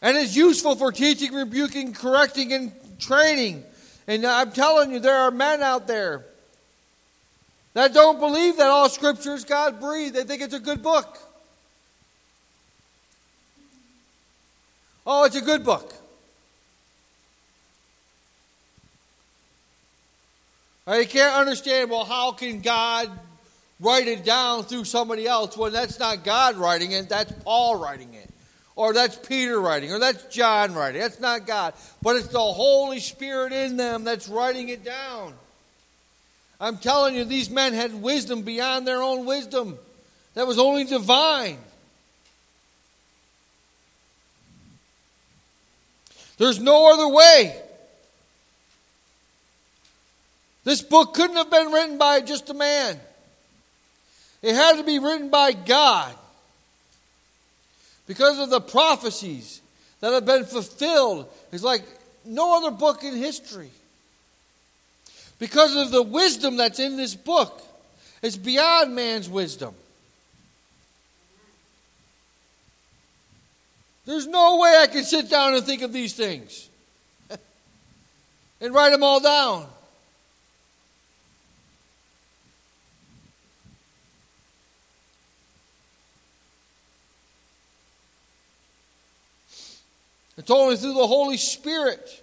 and 0.00 0.16
is 0.16 0.36
useful 0.36 0.76
for 0.76 0.92
teaching, 0.92 1.34
rebuking, 1.34 1.92
correcting, 1.92 2.52
and 2.52 2.72
training 3.00 3.64
and 4.06 4.24
I'm 4.24 4.52
telling 4.52 4.92
you, 4.92 5.00
there 5.00 5.16
are 5.16 5.30
men 5.30 5.62
out 5.62 5.86
there 5.86 6.24
that 7.74 7.92
don't 7.92 8.18
believe 8.18 8.56
that 8.56 8.68
all 8.68 8.88
Scripture 8.88 9.34
is 9.34 9.44
God 9.44 9.80
breathed. 9.80 10.14
They 10.14 10.24
think 10.24 10.42
it's 10.42 10.54
a 10.54 10.60
good 10.60 10.82
book. 10.82 11.18
Oh, 15.06 15.24
it's 15.24 15.36
a 15.36 15.40
good 15.40 15.64
book. 15.64 15.92
I 20.86 21.04
can't 21.04 21.34
understand, 21.34 21.90
well, 21.90 22.04
how 22.04 22.32
can 22.32 22.60
God 22.60 23.10
write 23.80 24.06
it 24.06 24.24
down 24.24 24.64
through 24.64 24.84
somebody 24.84 25.26
else 25.26 25.56
when 25.56 25.72
that's 25.72 25.98
not 25.98 26.24
God 26.24 26.56
writing 26.56 26.92
it, 26.92 27.08
that's 27.08 27.32
Paul 27.44 27.76
writing 27.76 28.14
it. 28.14 28.30
Or 28.76 28.92
that's 28.92 29.16
Peter 29.16 29.58
writing, 29.58 29.90
or 29.90 29.98
that's 29.98 30.22
John 30.24 30.74
writing. 30.74 31.00
That's 31.00 31.18
not 31.18 31.46
God. 31.46 31.72
But 32.02 32.16
it's 32.16 32.28
the 32.28 32.38
Holy 32.38 33.00
Spirit 33.00 33.54
in 33.54 33.78
them 33.78 34.04
that's 34.04 34.28
writing 34.28 34.68
it 34.68 34.84
down. 34.84 35.32
I'm 36.60 36.76
telling 36.76 37.14
you, 37.14 37.24
these 37.24 37.48
men 37.48 37.72
had 37.72 37.94
wisdom 38.02 38.42
beyond 38.42 38.86
their 38.86 39.02
own 39.02 39.24
wisdom. 39.24 39.78
That 40.34 40.46
was 40.46 40.58
only 40.58 40.84
divine. 40.84 41.56
There's 46.36 46.60
no 46.60 46.92
other 46.92 47.08
way. 47.08 47.58
This 50.64 50.82
book 50.82 51.14
couldn't 51.14 51.36
have 51.36 51.50
been 51.50 51.72
written 51.72 51.96
by 51.96 52.20
just 52.20 52.50
a 52.50 52.54
man. 52.54 53.00
It 54.42 54.54
had 54.54 54.76
to 54.76 54.84
be 54.84 54.98
written 54.98 55.30
by 55.30 55.52
God 55.52 56.14
because 58.06 58.38
of 58.38 58.50
the 58.50 58.60
prophecies 58.60 59.60
that 60.00 60.12
have 60.12 60.24
been 60.24 60.44
fulfilled. 60.44 61.28
It's 61.52 61.62
like 61.62 61.82
no 62.24 62.56
other 62.56 62.70
book 62.70 63.04
in 63.04 63.14
history. 63.16 63.70
Because 65.38 65.76
of 65.76 65.90
the 65.90 66.02
wisdom 66.02 66.56
that's 66.56 66.78
in 66.78 66.96
this 66.96 67.14
book, 67.14 67.62
it's 68.22 68.36
beyond 68.36 68.94
man's 68.94 69.28
wisdom. 69.28 69.74
There's 74.06 74.26
no 74.26 74.58
way 74.58 74.78
I 74.80 74.86
can 74.86 75.02
sit 75.02 75.28
down 75.28 75.54
and 75.54 75.64
think 75.64 75.82
of 75.82 75.92
these 75.92 76.14
things 76.14 76.68
and 78.60 78.72
write 78.72 78.90
them 78.90 79.02
all 79.02 79.20
down. 79.20 79.66
It's 90.46 90.50
only 90.52 90.76
through 90.76 90.94
the 90.94 91.08
Holy 91.08 91.38
Spirit 91.38 92.22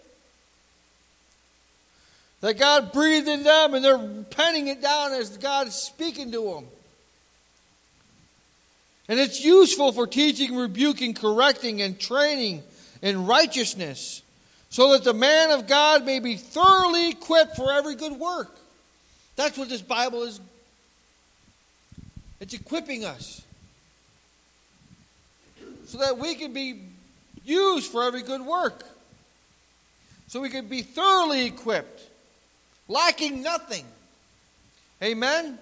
that 2.39 2.57
God 2.57 2.93
breathed 2.93 3.27
in 3.27 3.43
them 3.43 3.73
and 3.73 3.83
they're 3.83 4.23
penning 4.29 4.69
it 4.69 4.81
down 4.81 5.11
as 5.11 5.35
God 5.35 5.67
is 5.67 5.75
speaking 5.75 6.31
to 6.31 6.41
them. 6.41 6.65
And 9.09 9.19
it's 9.19 9.43
useful 9.43 9.91
for 9.91 10.07
teaching, 10.07 10.55
rebuking, 10.55 11.15
correcting, 11.15 11.81
and 11.81 11.99
training 11.99 12.63
in 13.01 13.25
righteousness, 13.25 14.21
so 14.69 14.93
that 14.93 15.03
the 15.03 15.13
man 15.13 15.51
of 15.51 15.67
God 15.67 16.05
may 16.05 16.21
be 16.21 16.37
thoroughly 16.37 17.09
equipped 17.09 17.57
for 17.57 17.73
every 17.73 17.95
good 17.95 18.13
work. 18.13 18.55
That's 19.35 19.57
what 19.57 19.67
this 19.67 19.81
Bible 19.81 20.23
is. 20.23 20.39
It's 22.39 22.53
equipping 22.53 23.03
us 23.03 23.41
so 25.87 25.97
that 25.97 26.17
we 26.17 26.35
can 26.35 26.53
be 26.53 26.92
used 27.43 27.91
for 27.91 28.03
every 28.03 28.21
good 28.21 28.41
work. 28.41 28.83
So 30.27 30.39
we 30.39 30.49
can 30.49 30.67
be 30.67 30.81
thoroughly 30.81 31.45
equipped, 31.45 32.01
lacking 32.87 33.41
nothing. 33.43 33.85
Amen? 35.01 35.59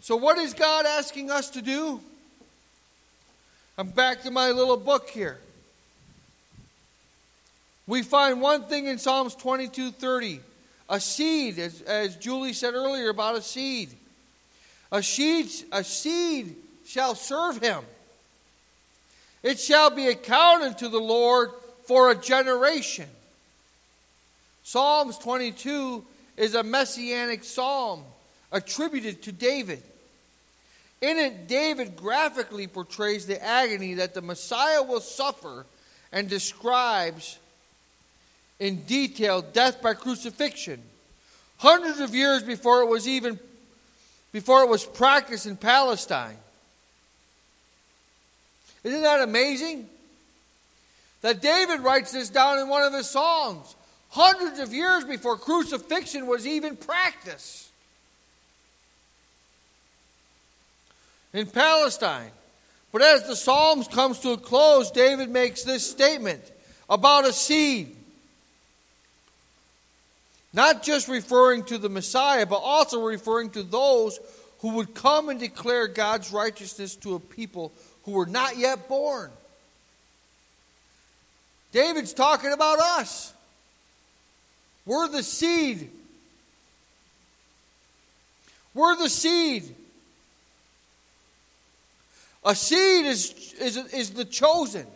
So, 0.00 0.16
what 0.16 0.36
is 0.36 0.52
God 0.52 0.84
asking 0.84 1.30
us 1.30 1.48
to 1.50 1.62
do? 1.62 2.00
I'm 3.78 3.88
back 3.88 4.22
to 4.22 4.30
my 4.30 4.50
little 4.50 4.76
book 4.76 5.08
here. 5.08 5.38
We 7.86 8.02
find 8.02 8.40
one 8.40 8.64
thing 8.64 8.86
in 8.86 8.98
Psalms 8.98 9.34
22:30, 9.34 10.40
a 10.90 11.00
seed, 11.00 11.58
as, 11.58 11.80
as 11.82 12.16
Julie 12.16 12.52
said 12.52 12.74
earlier 12.74 13.08
about 13.08 13.36
a 13.36 13.42
seed. 13.42 13.90
A 14.92 15.02
seed, 15.02 15.50
a 15.72 15.82
seed 15.82 16.54
shall 16.86 17.14
serve 17.14 17.62
him. 17.62 17.84
It 19.44 19.60
shall 19.60 19.90
be 19.90 20.08
accounted 20.08 20.78
to 20.78 20.88
the 20.88 20.98
Lord 20.98 21.50
for 21.84 22.10
a 22.10 22.14
generation. 22.14 23.08
Psalms 24.62 25.18
22 25.18 26.02
is 26.38 26.54
a 26.54 26.62
messianic 26.62 27.44
psalm 27.44 28.02
attributed 28.50 29.22
to 29.24 29.32
David. 29.32 29.82
In 31.02 31.18
it, 31.18 31.46
David 31.46 31.94
graphically 31.94 32.66
portrays 32.66 33.26
the 33.26 33.42
agony 33.44 33.94
that 33.94 34.14
the 34.14 34.22
Messiah 34.22 34.82
will 34.82 35.02
suffer 35.02 35.66
and 36.10 36.26
describes 36.26 37.38
in 38.58 38.84
detail 38.84 39.42
death 39.42 39.82
by 39.82 39.92
crucifixion. 39.92 40.80
Hundreds 41.58 42.00
of 42.00 42.14
years 42.14 42.42
before 42.42 42.82
it 42.82 42.88
was 42.88 43.06
even 43.06 43.38
before 44.32 44.62
it 44.62 44.70
was 44.70 44.86
practiced 44.86 45.44
in 45.44 45.58
Palestine. 45.58 46.38
Isn't 48.84 49.02
that 49.02 49.22
amazing? 49.22 49.88
That 51.22 51.40
David 51.40 51.80
writes 51.80 52.12
this 52.12 52.28
down 52.28 52.58
in 52.58 52.68
one 52.68 52.82
of 52.82 52.92
his 52.92 53.08
Psalms, 53.08 53.74
hundreds 54.10 54.58
of 54.58 54.74
years 54.74 55.04
before 55.04 55.38
crucifixion 55.38 56.26
was 56.26 56.46
even 56.46 56.76
practiced. 56.76 57.70
In 61.32 61.46
Palestine. 61.46 62.30
But 62.92 63.02
as 63.02 63.26
the 63.26 63.34
Psalms 63.34 63.88
comes 63.88 64.20
to 64.20 64.32
a 64.32 64.36
close, 64.36 64.90
David 64.90 65.30
makes 65.30 65.64
this 65.64 65.90
statement 65.90 66.42
about 66.88 67.26
a 67.26 67.32
seed. 67.32 67.96
Not 70.52 70.84
just 70.84 71.08
referring 71.08 71.64
to 71.64 71.78
the 71.78 71.88
Messiah, 71.88 72.46
but 72.46 72.58
also 72.58 73.02
referring 73.02 73.50
to 73.50 73.64
those 73.64 74.20
who 74.60 74.74
would 74.74 74.94
come 74.94 75.28
and 75.28 75.40
declare 75.40 75.88
God's 75.88 76.32
righteousness 76.32 76.94
to 76.96 77.16
a 77.16 77.20
people 77.20 77.72
who 78.04 78.12
were 78.12 78.26
not 78.26 78.56
yet 78.56 78.88
born. 78.88 79.30
David's 81.72 82.12
talking 82.12 82.52
about 82.52 82.78
us. 82.78 83.32
We're 84.86 85.08
the 85.08 85.22
seed. 85.22 85.90
We're 88.74 88.96
the 88.96 89.08
seed. 89.08 89.74
A 92.44 92.54
seed 92.54 93.06
is, 93.06 93.54
is, 93.58 93.76
is 93.76 94.10
the 94.10 94.24
chosen. 94.24 94.86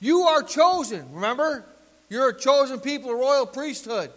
You 0.00 0.22
are 0.22 0.42
chosen, 0.42 1.06
remember? 1.14 1.64
You're 2.10 2.30
a 2.30 2.38
chosen 2.38 2.80
people, 2.80 3.10
a 3.10 3.16
royal 3.16 3.46
priesthood, 3.46 4.10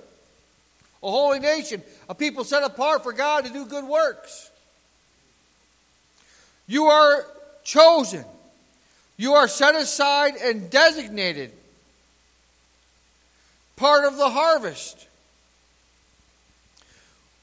a 1.02 1.10
holy 1.10 1.40
nation, 1.40 1.82
a 2.10 2.16
people 2.16 2.44
set 2.44 2.64
apart 2.64 3.04
for 3.04 3.14
God 3.14 3.46
to 3.46 3.54
do 3.54 3.66
good 3.66 3.86
works. 3.86 4.52
You 6.68 6.86
are 6.86 7.26
chosen. 7.64 8.26
You 9.18 9.34
are 9.34 9.48
set 9.48 9.76
aside 9.76 10.36
and 10.36 10.70
designated 10.70 11.52
part 13.76 14.06
of 14.06 14.18
the 14.18 14.30
harvest. 14.30 15.08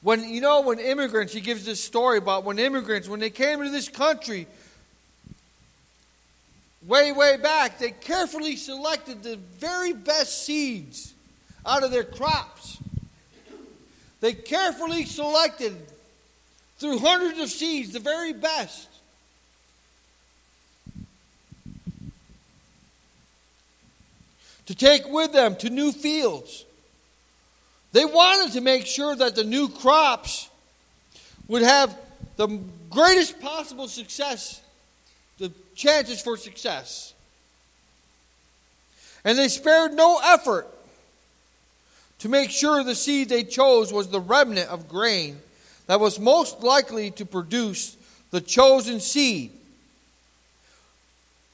When 0.01 0.27
you 0.27 0.41
know 0.41 0.61
when 0.61 0.79
immigrants, 0.79 1.33
he 1.33 1.39
gives 1.39 1.65
this 1.65 1.81
story 1.81 2.17
about 2.17 2.43
when 2.43 2.59
immigrants, 2.59 3.07
when 3.07 3.19
they 3.19 3.29
came 3.29 3.59
into 3.59 3.71
this 3.71 3.87
country, 3.87 4.47
way, 6.85 7.11
way 7.11 7.37
back, 7.37 7.79
they 7.79 7.91
carefully 7.91 8.57
selected 8.57 9.23
the 9.23 9.37
very 9.37 9.93
best 9.93 10.45
seeds 10.45 11.13
out 11.65 11.83
of 11.83 11.91
their 11.91 12.03
crops. 12.03 12.77
They 14.19 14.33
carefully 14.33 15.05
selected 15.05 15.75
through 16.77 16.99
hundreds 16.99 17.39
of 17.39 17.49
seeds 17.49 17.93
the 17.93 17.99
very 17.99 18.33
best. 18.33 18.89
To 24.67 24.75
take 24.75 25.07
with 25.07 25.33
them 25.33 25.55
to 25.57 25.69
new 25.69 25.91
fields. 25.91 26.65
They 27.91 28.05
wanted 28.05 28.53
to 28.53 28.61
make 28.61 28.85
sure 28.85 29.15
that 29.15 29.35
the 29.35 29.43
new 29.43 29.69
crops 29.69 30.49
would 31.47 31.61
have 31.61 31.95
the 32.37 32.59
greatest 32.89 33.39
possible 33.39 33.87
success, 33.87 34.61
the 35.37 35.51
chances 35.75 36.21
for 36.21 36.37
success. 36.37 37.13
And 39.23 39.37
they 39.37 39.47
spared 39.47 39.93
no 39.93 40.19
effort 40.23 40.67
to 42.19 42.29
make 42.29 42.49
sure 42.49 42.83
the 42.83 42.95
seed 42.95 43.29
they 43.29 43.43
chose 43.43 43.91
was 43.91 44.07
the 44.07 44.19
remnant 44.19 44.69
of 44.69 44.87
grain 44.87 45.39
that 45.87 45.99
was 45.99 46.19
most 46.19 46.63
likely 46.63 47.11
to 47.11 47.25
produce 47.25 47.97
the 48.31 48.41
chosen 48.41 48.99
seed 48.99 49.51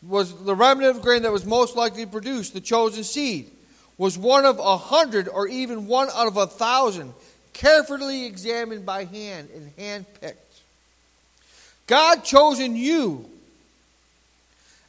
was 0.01 0.45
the 0.45 0.55
remnant 0.55 0.95
of 0.95 1.01
grain 1.01 1.23
that 1.23 1.31
was 1.31 1.45
most 1.45 1.75
likely 1.75 2.05
to 2.05 2.11
produce, 2.11 2.51
the 2.51 2.61
chosen 2.61 3.03
seed, 3.03 3.51
was 3.97 4.17
one 4.17 4.45
of 4.45 4.59
a 4.59 4.77
hundred 4.77 5.27
or 5.27 5.47
even 5.47 5.87
one 5.87 6.07
out 6.13 6.27
of 6.27 6.37
a 6.37 6.47
thousand, 6.47 7.13
carefully 7.53 8.25
examined 8.25 8.85
by 8.85 9.03
hand 9.03 9.49
and 9.53 9.71
hand 9.77 10.05
picked. 10.21 10.61
God 11.85 12.23
chosen 12.23 12.75
you 12.75 13.29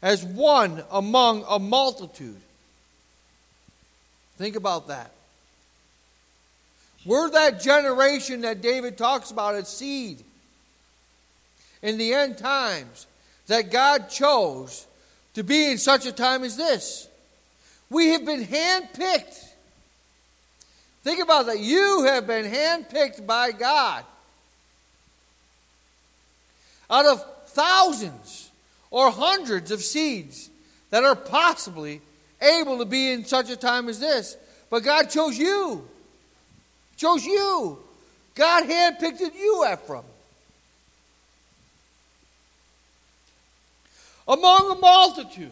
as 0.03 0.25
one 0.25 0.83
among 0.91 1.45
a 1.49 1.59
multitude. 1.59 2.41
Think 4.39 4.57
about 4.57 4.89
that. 4.89 5.13
We're 7.05 7.31
that 7.31 7.61
generation 7.61 8.43
that 8.43 8.61
David 8.61 8.97
talks 8.97 9.31
about 9.31 9.55
as 9.55 9.69
seed 9.69 10.23
in 11.83 11.99
the 11.99 12.13
end 12.13 12.39
times 12.39 13.07
that 13.47 13.71
God 13.71 14.09
chose 14.11 14.87
to 15.35 15.43
be 15.43 15.71
in 15.71 15.79
such 15.79 16.07
a 16.07 16.13
time 16.13 16.45
as 16.45 16.57
this. 16.57 17.09
We 17.89 18.09
have 18.09 18.25
been 18.25 18.45
handpicked. 18.45 19.47
Think 21.03 21.23
about 21.23 21.47
that. 21.47 21.59
You 21.59 22.05
have 22.05 22.27
been 22.27 22.51
handpicked 22.51 23.27
by 23.27 23.53
God. 23.53 24.05
Out 26.91 27.07
of 27.07 27.25
thousands 27.47 28.51
or 28.91 29.11
hundreds 29.11 29.71
of 29.71 29.81
seeds 29.81 30.51
that 30.91 31.05
are 31.05 31.17
possibly 31.17 32.01
able 32.41 32.79
to 32.79 32.85
be 32.85 33.13
in 33.13 33.25
such 33.25 33.51
a 33.51 33.57
time 33.57 33.89
as 33.89 34.01
this. 34.01 34.37
But 34.69 34.81
God 34.81 35.11
chose 35.11 35.39
you. 35.39 35.89
Chose 36.97 37.25
you. 37.25 37.79
God 38.35 38.65
handpicked 38.65 39.21
you, 39.21 39.67
Ephraim. 39.73 40.05
Among 44.31 44.71
a 44.71 44.75
multitude. 44.77 45.51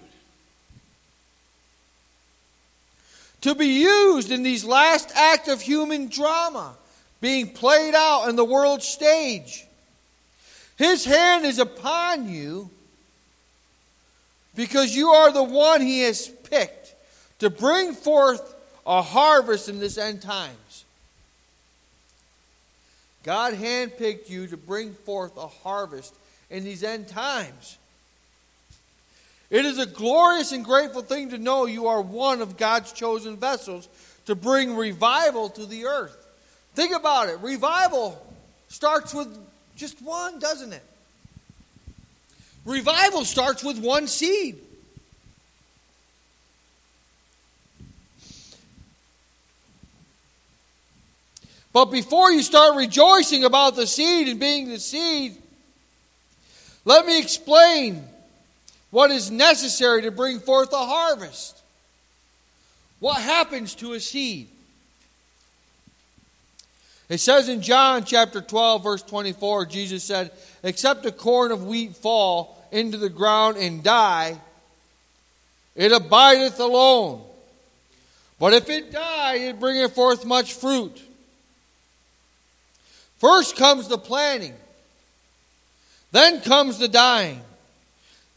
To 3.40 3.56
be 3.56 3.66
used 3.66 4.30
in 4.30 4.44
these 4.44 4.64
last 4.64 5.10
act 5.16 5.48
of 5.48 5.60
human 5.60 6.06
drama 6.06 6.76
being 7.20 7.50
played 7.50 7.96
out 7.96 8.28
on 8.28 8.36
the 8.36 8.44
world 8.44 8.82
stage. 8.84 9.66
His 10.76 11.04
hand 11.04 11.44
is 11.44 11.58
upon 11.58 12.28
you 12.28 12.70
because 14.54 14.94
you 14.94 15.08
are 15.08 15.32
the 15.32 15.42
one 15.42 15.80
he 15.80 16.02
has 16.02 16.28
picked 16.28 16.94
to 17.40 17.50
bring 17.50 17.94
forth 17.94 18.54
a 18.86 19.02
harvest 19.02 19.68
in 19.68 19.80
this 19.80 19.98
end 19.98 20.22
times. 20.22 20.84
God 23.24 23.54
handpicked 23.54 24.30
you 24.30 24.46
to 24.46 24.56
bring 24.56 24.94
forth 24.94 25.36
a 25.36 25.48
harvest 25.48 26.14
in 26.48 26.62
these 26.62 26.84
end 26.84 27.08
times. 27.08 27.76
It 29.50 29.64
is 29.64 29.78
a 29.78 29.86
glorious 29.86 30.52
and 30.52 30.64
grateful 30.64 31.02
thing 31.02 31.30
to 31.30 31.38
know 31.38 31.66
you 31.66 31.86
are 31.86 32.02
one 32.02 32.42
of 32.42 32.56
God's 32.56 32.92
chosen 32.92 33.36
vessels 33.36 33.88
to 34.26 34.34
bring 34.34 34.76
revival 34.76 35.48
to 35.50 35.64
the 35.64 35.86
earth. 35.86 36.26
Think 36.74 36.94
about 36.94 37.28
it. 37.28 37.38
Revival 37.40 38.20
starts 38.68 39.14
with 39.14 39.38
just 39.74 40.02
one, 40.02 40.38
doesn't 40.38 40.72
it? 40.72 40.84
Revival 42.66 43.24
starts 43.24 43.64
with 43.64 43.78
one 43.78 44.06
seed. 44.06 44.58
But 51.72 51.86
before 51.86 52.30
you 52.32 52.42
start 52.42 52.76
rejoicing 52.76 53.44
about 53.44 53.76
the 53.76 53.86
seed 53.86 54.28
and 54.28 54.38
being 54.38 54.68
the 54.68 54.78
seed, 54.78 55.36
let 56.84 57.06
me 57.06 57.18
explain 57.18 58.04
what 58.90 59.10
is 59.10 59.30
necessary 59.30 60.02
to 60.02 60.10
bring 60.10 60.40
forth 60.40 60.72
a 60.72 60.76
harvest. 60.76 61.60
What 63.00 63.20
happens 63.20 63.74
to 63.76 63.92
a 63.92 64.00
seed? 64.00 64.48
It 67.08 67.18
says 67.18 67.48
in 67.48 67.62
John 67.62 68.04
chapter 68.04 68.40
12, 68.40 68.82
verse 68.82 69.02
24, 69.02 69.66
Jesus 69.66 70.04
said, 70.04 70.30
Except 70.62 71.06
a 71.06 71.12
corn 71.12 71.52
of 71.52 71.64
wheat 71.64 71.96
fall 71.96 72.62
into 72.70 72.98
the 72.98 73.08
ground 73.08 73.56
and 73.56 73.82
die, 73.82 74.38
it 75.74 75.92
abideth 75.92 76.60
alone. 76.60 77.22
But 78.38 78.52
if 78.52 78.68
it 78.68 78.92
die, 78.92 79.36
it 79.36 79.58
bringeth 79.58 79.94
forth 79.94 80.24
much 80.24 80.54
fruit. 80.54 81.00
First 83.18 83.56
comes 83.56 83.88
the 83.88 83.98
planting, 83.98 84.54
then 86.12 86.40
comes 86.40 86.78
the 86.78 86.88
dying, 86.88 87.40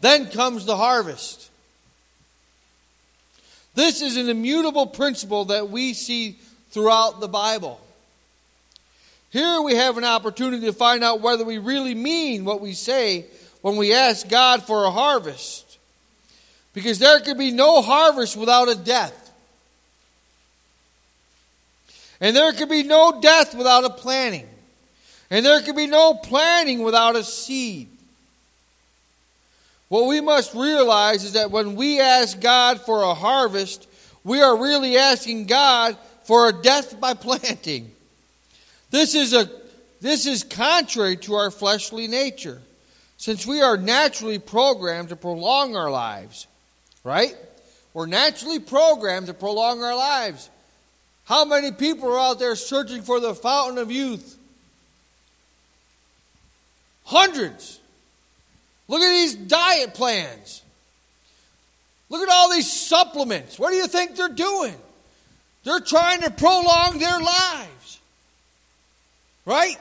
then 0.01 0.27
comes 0.27 0.65
the 0.65 0.75
harvest. 0.75 1.49
This 3.73 4.01
is 4.01 4.17
an 4.17 4.29
immutable 4.29 4.87
principle 4.87 5.45
that 5.45 5.69
we 5.69 5.93
see 5.93 6.37
throughout 6.71 7.19
the 7.19 7.27
Bible. 7.27 7.79
Here 9.29 9.61
we 9.61 9.75
have 9.75 9.97
an 9.97 10.03
opportunity 10.03 10.65
to 10.65 10.73
find 10.73 11.03
out 11.03 11.21
whether 11.21 11.45
we 11.45 11.57
really 11.57 11.95
mean 11.95 12.43
what 12.43 12.59
we 12.59 12.73
say 12.73 13.27
when 13.61 13.77
we 13.77 13.93
ask 13.93 14.27
God 14.27 14.63
for 14.63 14.83
a 14.83 14.91
harvest. 14.91 15.77
Because 16.73 16.99
there 16.99 17.19
could 17.19 17.37
be 17.37 17.51
no 17.51 17.81
harvest 17.81 18.35
without 18.35 18.69
a 18.69 18.75
death. 18.75 19.17
And 22.19 22.35
there 22.35 22.51
could 22.53 22.69
be 22.69 22.83
no 22.83 23.21
death 23.21 23.55
without 23.55 23.83
a 23.83 23.89
planting. 23.89 24.47
And 25.29 25.45
there 25.45 25.61
can 25.61 25.75
be 25.75 25.87
no 25.87 26.13
planting 26.13 26.83
without 26.83 27.15
a 27.15 27.23
seed. 27.23 27.90
What 29.91 30.07
we 30.07 30.21
must 30.21 30.53
realize 30.53 31.25
is 31.25 31.33
that 31.33 31.51
when 31.51 31.75
we 31.75 31.99
ask 31.99 32.39
God 32.39 32.79
for 32.79 33.01
a 33.01 33.13
harvest, 33.13 33.89
we 34.23 34.41
are 34.41 34.55
really 34.55 34.95
asking 34.95 35.47
God 35.47 35.97
for 36.23 36.47
a 36.47 36.53
death 36.53 36.97
by 37.01 37.13
planting. 37.13 37.91
This 38.89 39.15
is, 39.15 39.33
a, 39.33 39.49
this 39.99 40.27
is 40.27 40.45
contrary 40.45 41.17
to 41.17 41.33
our 41.33 41.51
fleshly 41.51 42.07
nature, 42.07 42.61
since 43.17 43.45
we 43.45 43.59
are 43.59 43.75
naturally 43.75 44.39
programmed 44.39 45.09
to 45.09 45.17
prolong 45.17 45.75
our 45.75 45.91
lives. 45.91 46.47
Right? 47.03 47.35
We're 47.93 48.05
naturally 48.05 48.59
programmed 48.59 49.27
to 49.27 49.33
prolong 49.33 49.83
our 49.83 49.97
lives. 49.97 50.49
How 51.25 51.43
many 51.43 51.73
people 51.73 52.07
are 52.07 52.17
out 52.17 52.39
there 52.39 52.55
searching 52.55 53.01
for 53.01 53.19
the 53.19 53.35
fountain 53.35 53.77
of 53.77 53.91
youth? 53.91 54.37
Hundreds. 57.03 57.80
Look 58.91 59.01
at 59.01 59.13
these 59.13 59.35
diet 59.35 59.93
plans. 59.93 60.61
Look 62.09 62.21
at 62.21 62.29
all 62.29 62.51
these 62.51 62.69
supplements. 62.69 63.57
What 63.57 63.69
do 63.69 63.77
you 63.77 63.87
think 63.87 64.17
they're 64.17 64.27
doing? 64.27 64.75
They're 65.63 65.79
trying 65.79 66.19
to 66.23 66.29
prolong 66.29 66.99
their 66.99 67.17
lives. 67.17 67.99
Right? 69.45 69.77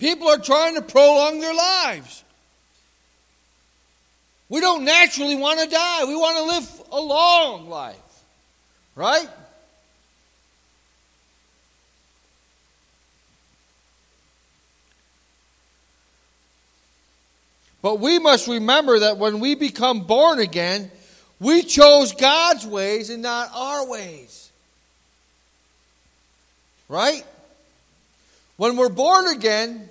People 0.00 0.26
are 0.26 0.38
trying 0.38 0.74
to 0.74 0.82
prolong 0.82 1.38
their 1.38 1.54
lives. 1.54 2.24
We 4.48 4.60
don't 4.60 4.84
naturally 4.84 5.36
want 5.36 5.60
to 5.60 5.68
die. 5.68 6.06
We 6.06 6.16
want 6.16 6.38
to 6.38 6.44
live 6.56 6.88
a 6.90 7.00
long 7.00 7.70
life. 7.70 7.96
Right? 8.96 9.28
But 17.82 18.00
we 18.00 18.18
must 18.18 18.46
remember 18.46 19.00
that 19.00 19.18
when 19.18 19.40
we 19.40 19.54
become 19.54 20.02
born 20.02 20.38
again, 20.38 20.90
we 21.38 21.62
chose 21.62 22.12
God's 22.12 22.66
ways 22.66 23.08
and 23.08 23.22
not 23.22 23.50
our 23.54 23.88
ways. 23.88 24.50
Right? 26.88 27.24
When 28.56 28.76
we're 28.76 28.90
born 28.90 29.28
again, 29.28 29.88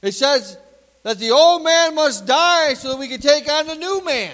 it 0.00 0.12
says 0.12 0.56
that 1.02 1.18
the 1.18 1.32
old 1.32 1.62
man 1.62 1.94
must 1.94 2.26
die 2.26 2.74
so 2.74 2.90
that 2.90 2.98
we 2.98 3.08
can 3.08 3.20
take 3.20 3.50
on 3.50 3.66
the 3.66 3.74
new 3.74 4.02
man. 4.04 4.32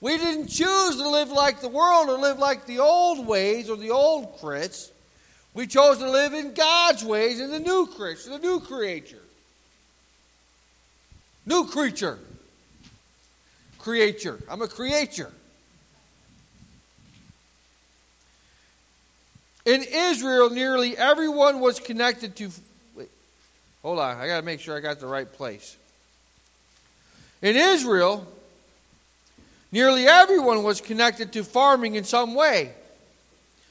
We 0.00 0.16
didn't 0.16 0.48
choose 0.48 0.96
to 0.96 1.08
live 1.08 1.30
like 1.30 1.60
the 1.60 1.68
world 1.68 2.08
or 2.08 2.18
live 2.18 2.38
like 2.38 2.66
the 2.66 2.78
old 2.78 3.26
ways 3.26 3.68
or 3.68 3.76
the 3.76 3.90
old 3.90 4.38
Chris. 4.40 4.92
We 5.52 5.66
chose 5.66 5.98
to 5.98 6.08
live 6.08 6.32
in 6.32 6.54
God's 6.54 7.04
ways 7.04 7.40
in 7.40 7.50
the 7.50 7.58
new 7.58 7.86
Chris, 7.86 8.24
the 8.24 8.38
new 8.38 8.60
creature. 8.60 9.22
New 11.46 11.66
creature. 11.66 12.18
Creature. 13.78 14.40
I'm 14.48 14.62
a 14.62 14.68
creature. 14.68 15.32
In 19.64 19.82
Israel, 19.82 20.50
nearly 20.50 20.96
everyone 20.96 21.60
was 21.60 21.80
connected 21.80 22.36
to. 22.36 22.50
Wait, 22.94 23.08
hold 23.82 23.98
on, 23.98 24.16
I 24.16 24.26
got 24.26 24.40
to 24.40 24.46
make 24.46 24.60
sure 24.60 24.76
I 24.76 24.80
got 24.80 25.00
the 25.00 25.06
right 25.06 25.30
place. 25.30 25.76
In 27.42 27.56
Israel, 27.56 28.26
nearly 29.72 30.06
everyone 30.06 30.62
was 30.62 30.80
connected 30.80 31.32
to 31.32 31.44
farming 31.44 31.94
in 31.94 32.04
some 32.04 32.34
way. 32.34 32.72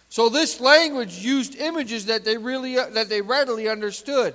So 0.09 0.30
this 0.30 0.59
language 0.59 1.20
used 1.20 1.55
images 1.55 2.05
that 2.05 2.26
they 2.26 2.38
really 2.38 2.76
that 2.76 3.09
they 3.09 3.22
readily 3.22 3.70
understood. 3.70 4.34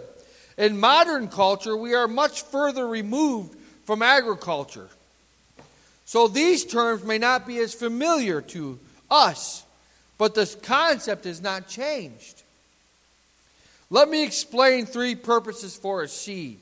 In 0.57 0.79
modern 0.79 1.29
culture, 1.29 1.77
we 1.77 1.95
are 1.95 2.09
much 2.09 2.43
further 2.43 2.87
removed 2.87 3.57
from 3.85 4.03
agriculture. 4.03 4.89
So 6.05 6.29
these 6.29 6.65
terms 6.65 7.05
may 7.05 7.19
not 7.19 7.47
be 7.47 7.59
as 7.59 7.75
familiar 7.75 8.41
to 8.43 8.79
us, 9.11 9.65
but 10.19 10.35
the 10.35 10.47
concept 10.63 11.25
has 11.25 11.41
not 11.41 11.67
changed. 11.67 12.43
Let 13.91 14.09
me 14.09 14.25
explain 14.25 14.87
three 14.87 15.15
purposes 15.15 15.77
for 15.77 16.03
a 16.03 16.09
seed. 16.09 16.59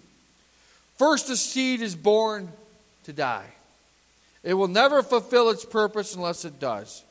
First, 0.99 1.30
a 1.30 1.36
seed 1.36 1.80
is 1.80 1.97
born 1.97 2.53
to 3.05 3.12
die. 3.12 3.49
It 4.43 4.55
will 4.55 4.68
never 4.68 5.03
fulfill 5.03 5.51
its 5.51 5.64
purpose 5.64 6.14
unless 6.14 6.45
it 6.45 6.59
does. 6.59 7.03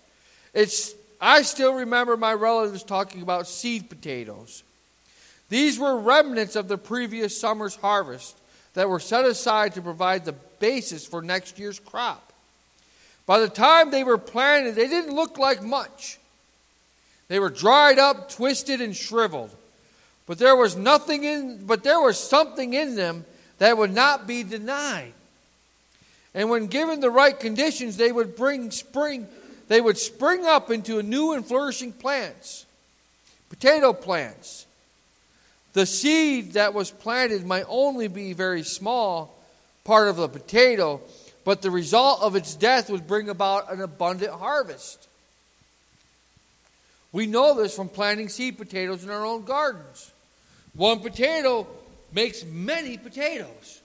It's, 0.53 0.93
I 1.19 1.43
still 1.43 1.73
remember 1.73 2.17
my 2.17 2.33
relatives 2.33 2.83
talking 2.83 3.21
about 3.21 3.47
seed 3.47 3.89
potatoes. 3.89 4.63
These 5.51 5.77
were 5.77 5.99
remnants 5.99 6.55
of 6.55 6.69
the 6.69 6.77
previous 6.77 7.37
summer's 7.37 7.75
harvest 7.75 8.37
that 8.73 8.87
were 8.87 9.01
set 9.01 9.25
aside 9.25 9.73
to 9.73 9.81
provide 9.81 10.23
the 10.23 10.31
basis 10.31 11.05
for 11.05 11.21
next 11.21 11.59
year's 11.59 11.77
crop. 11.77 12.31
By 13.25 13.39
the 13.39 13.49
time 13.49 13.91
they 13.91 14.05
were 14.05 14.17
planted, 14.17 14.75
they 14.75 14.87
didn't 14.87 15.13
look 15.13 15.37
like 15.37 15.61
much. 15.61 16.19
They 17.27 17.37
were 17.37 17.49
dried 17.49 17.99
up, 17.99 18.31
twisted, 18.31 18.79
and 18.79 18.95
shriveled. 18.95 19.53
But 20.25 20.37
there 20.37 20.55
was 20.55 20.77
nothing 20.77 21.25
in 21.25 21.65
but 21.65 21.83
there 21.83 21.99
was 21.99 22.17
something 22.17 22.73
in 22.73 22.95
them 22.95 23.25
that 23.57 23.77
would 23.77 23.93
not 23.93 24.25
be 24.25 24.43
denied. 24.43 25.11
And 26.33 26.49
when 26.49 26.67
given 26.67 27.01
the 27.01 27.09
right 27.09 27.37
conditions, 27.37 27.97
they 27.97 28.13
would 28.13 28.37
bring 28.37 28.71
spring, 28.71 29.27
they 29.67 29.81
would 29.81 29.97
spring 29.97 30.45
up 30.45 30.71
into 30.71 31.03
new 31.03 31.33
and 31.33 31.45
flourishing 31.45 31.91
plants, 31.91 32.65
potato 33.49 33.91
plants. 33.91 34.65
The 35.73 35.85
seed 35.85 36.53
that 36.53 36.73
was 36.73 36.91
planted 36.91 37.45
might 37.45 37.65
only 37.67 38.07
be 38.07 38.33
very 38.33 38.63
small 38.63 39.37
part 39.83 40.09
of 40.09 40.17
the 40.17 40.27
potato, 40.27 41.01
but 41.43 41.61
the 41.61 41.71
result 41.71 42.21
of 42.21 42.35
its 42.35 42.55
death 42.55 42.89
would 42.89 43.07
bring 43.07 43.29
about 43.29 43.71
an 43.71 43.81
abundant 43.81 44.33
harvest. 44.33 45.07
We 47.11 47.25
know 47.25 47.55
this 47.55 47.75
from 47.75 47.89
planting 47.89 48.29
seed 48.29 48.57
potatoes 48.57 49.03
in 49.03 49.09
our 49.09 49.25
own 49.25 49.43
gardens. 49.43 50.11
One 50.73 50.99
potato 50.99 51.67
makes 52.13 52.45
many 52.45 52.97
potatoes 52.97 53.81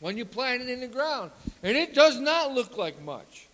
when 0.00 0.16
you 0.16 0.24
plant 0.24 0.62
it 0.62 0.68
in 0.68 0.80
the 0.80 0.86
ground. 0.86 1.30
And 1.62 1.76
it 1.76 1.94
does 1.94 2.18
not 2.18 2.52
look 2.52 2.76
like 2.76 3.02
much. 3.02 3.46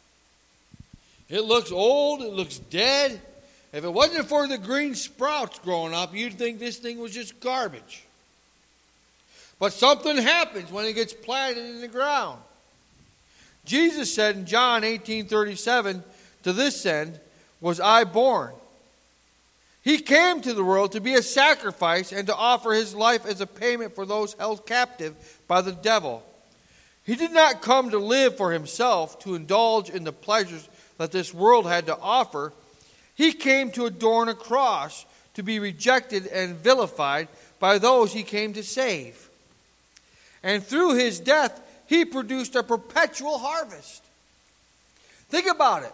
It 1.28 1.40
looks 1.40 1.72
old, 1.72 2.22
it 2.22 2.32
looks 2.32 2.58
dead. 2.58 3.20
If 3.76 3.84
it 3.84 3.92
wasn't 3.92 4.26
for 4.26 4.48
the 4.48 4.56
green 4.56 4.94
sprouts 4.94 5.58
growing 5.58 5.92
up, 5.92 6.14
you'd 6.14 6.38
think 6.38 6.58
this 6.58 6.78
thing 6.78 6.98
was 6.98 7.12
just 7.12 7.38
garbage. 7.40 8.04
But 9.58 9.74
something 9.74 10.16
happens 10.16 10.72
when 10.72 10.86
it 10.86 10.94
gets 10.94 11.12
planted 11.12 11.66
in 11.66 11.82
the 11.82 11.88
ground. 11.88 12.40
Jesus 13.66 14.14
said 14.14 14.34
in 14.34 14.46
John 14.46 14.82
18:37, 14.82 16.02
"To 16.44 16.54
this 16.54 16.86
end 16.86 17.20
was 17.60 17.78
I 17.78 18.04
born." 18.04 18.54
He 19.82 19.98
came 19.98 20.40
to 20.40 20.54
the 20.54 20.64
world 20.64 20.92
to 20.92 21.00
be 21.00 21.12
a 21.12 21.22
sacrifice 21.22 22.12
and 22.12 22.26
to 22.28 22.34
offer 22.34 22.72
his 22.72 22.94
life 22.94 23.26
as 23.26 23.42
a 23.42 23.46
payment 23.46 23.94
for 23.94 24.06
those 24.06 24.32
held 24.38 24.64
captive 24.64 25.14
by 25.46 25.60
the 25.60 25.72
devil. 25.72 26.24
He 27.04 27.14
did 27.14 27.32
not 27.32 27.60
come 27.60 27.90
to 27.90 27.98
live 27.98 28.38
for 28.38 28.52
himself, 28.52 29.18
to 29.18 29.34
indulge 29.34 29.90
in 29.90 30.04
the 30.04 30.14
pleasures 30.14 30.66
that 30.96 31.12
this 31.12 31.34
world 31.34 31.66
had 31.66 31.84
to 31.86 31.98
offer. 31.98 32.54
He 33.16 33.32
came 33.32 33.70
to 33.72 33.86
adorn 33.86 34.28
a 34.28 34.34
cross, 34.34 35.04
to 35.34 35.42
be 35.42 35.58
rejected 35.58 36.26
and 36.28 36.56
vilified 36.56 37.28
by 37.58 37.78
those 37.78 38.12
he 38.12 38.22
came 38.22 38.52
to 38.52 38.62
save. 38.62 39.28
And 40.42 40.62
through 40.62 40.94
his 40.94 41.18
death, 41.18 41.60
he 41.86 42.04
produced 42.04 42.54
a 42.54 42.62
perpetual 42.62 43.38
harvest. 43.38 44.02
Think 45.28 45.46
about 45.50 45.82
it. 45.82 45.92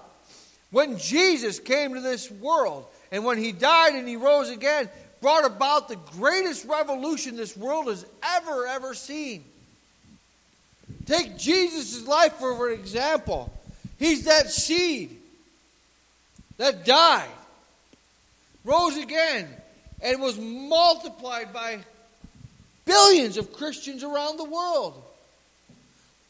When 0.70 0.98
Jesus 0.98 1.58
came 1.58 1.94
to 1.94 2.00
this 2.00 2.30
world, 2.30 2.86
and 3.10 3.24
when 3.24 3.38
he 3.38 3.52
died 3.52 3.94
and 3.94 4.08
he 4.08 4.16
rose 4.16 4.50
again, 4.50 4.88
brought 5.20 5.44
about 5.44 5.88
the 5.88 5.98
greatest 6.18 6.64
revolution 6.66 7.36
this 7.36 7.56
world 7.56 7.86
has 7.86 8.04
ever, 8.22 8.66
ever 8.66 8.94
seen. 8.94 9.44
Take 11.06 11.38
Jesus' 11.38 12.06
life 12.06 12.34
for 12.34 12.68
an 12.68 12.78
example. 12.78 13.52
He's 13.98 14.24
that 14.24 14.50
seed 14.50 15.18
that 16.62 16.84
died, 16.84 17.28
rose 18.64 18.96
again, 18.96 19.48
and 20.00 20.22
was 20.22 20.38
multiplied 20.38 21.52
by 21.52 21.80
billions 22.84 23.36
of 23.36 23.52
Christians 23.52 24.04
around 24.04 24.36
the 24.36 24.44
world. 24.44 25.02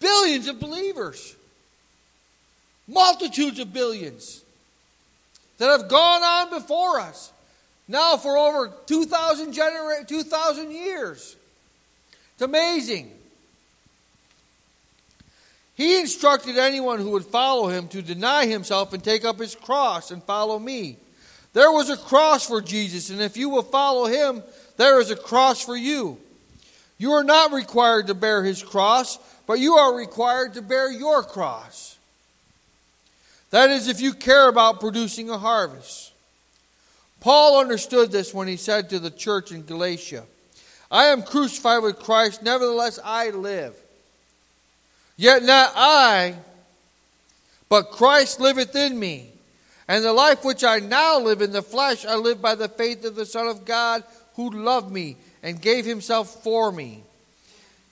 Billions 0.00 0.48
of 0.48 0.58
believers. 0.58 1.36
Multitudes 2.88 3.58
of 3.58 3.74
billions 3.74 4.40
that 5.58 5.68
have 5.68 5.88
gone 5.88 6.22
on 6.22 6.48
before 6.48 6.98
us. 6.98 7.30
Now 7.86 8.16
for 8.16 8.38
over 8.38 8.72
2,000 8.86 9.52
genera- 9.52 10.02
2,000 10.02 10.72
years. 10.72 11.36
It's 12.32 12.42
amazing. 12.42 13.12
He 15.82 15.98
instructed 15.98 16.58
anyone 16.58 17.00
who 17.00 17.10
would 17.10 17.24
follow 17.24 17.66
him 17.66 17.88
to 17.88 18.02
deny 18.02 18.46
himself 18.46 18.92
and 18.92 19.02
take 19.02 19.24
up 19.24 19.40
his 19.40 19.56
cross 19.56 20.12
and 20.12 20.22
follow 20.22 20.56
me. 20.56 20.96
There 21.54 21.72
was 21.72 21.90
a 21.90 21.96
cross 21.96 22.46
for 22.46 22.60
Jesus, 22.60 23.10
and 23.10 23.20
if 23.20 23.36
you 23.36 23.48
will 23.48 23.64
follow 23.64 24.06
him, 24.06 24.44
there 24.76 25.00
is 25.00 25.10
a 25.10 25.16
cross 25.16 25.60
for 25.60 25.76
you. 25.76 26.18
You 26.98 27.14
are 27.14 27.24
not 27.24 27.50
required 27.50 28.06
to 28.06 28.14
bear 28.14 28.44
his 28.44 28.62
cross, 28.62 29.18
but 29.44 29.58
you 29.58 29.74
are 29.74 29.92
required 29.92 30.54
to 30.54 30.62
bear 30.62 30.88
your 30.88 31.24
cross. 31.24 31.98
That 33.50 33.70
is, 33.70 33.88
if 33.88 34.00
you 34.00 34.14
care 34.14 34.48
about 34.48 34.78
producing 34.78 35.30
a 35.30 35.38
harvest. 35.38 36.12
Paul 37.18 37.58
understood 37.58 38.12
this 38.12 38.32
when 38.32 38.46
he 38.46 38.56
said 38.56 38.88
to 38.90 39.00
the 39.00 39.10
church 39.10 39.50
in 39.50 39.66
Galatia, 39.66 40.22
I 40.92 41.06
am 41.06 41.24
crucified 41.24 41.82
with 41.82 41.98
Christ, 41.98 42.40
nevertheless 42.40 43.00
I 43.02 43.30
live. 43.30 43.74
Yet 45.16 45.42
not 45.42 45.72
I, 45.76 46.34
but 47.68 47.90
Christ 47.90 48.40
liveth 48.40 48.74
in 48.74 48.98
me. 48.98 49.30
And 49.88 50.04
the 50.04 50.12
life 50.12 50.44
which 50.44 50.64
I 50.64 50.78
now 50.78 51.18
live 51.18 51.42
in 51.42 51.52
the 51.52 51.62
flesh, 51.62 52.04
I 52.06 52.16
live 52.16 52.40
by 52.40 52.54
the 52.54 52.68
faith 52.68 53.04
of 53.04 53.14
the 53.14 53.26
Son 53.26 53.48
of 53.48 53.64
God 53.64 54.04
who 54.36 54.50
loved 54.50 54.90
me 54.90 55.16
and 55.42 55.60
gave 55.60 55.84
himself 55.84 56.42
for 56.42 56.72
me. 56.72 57.02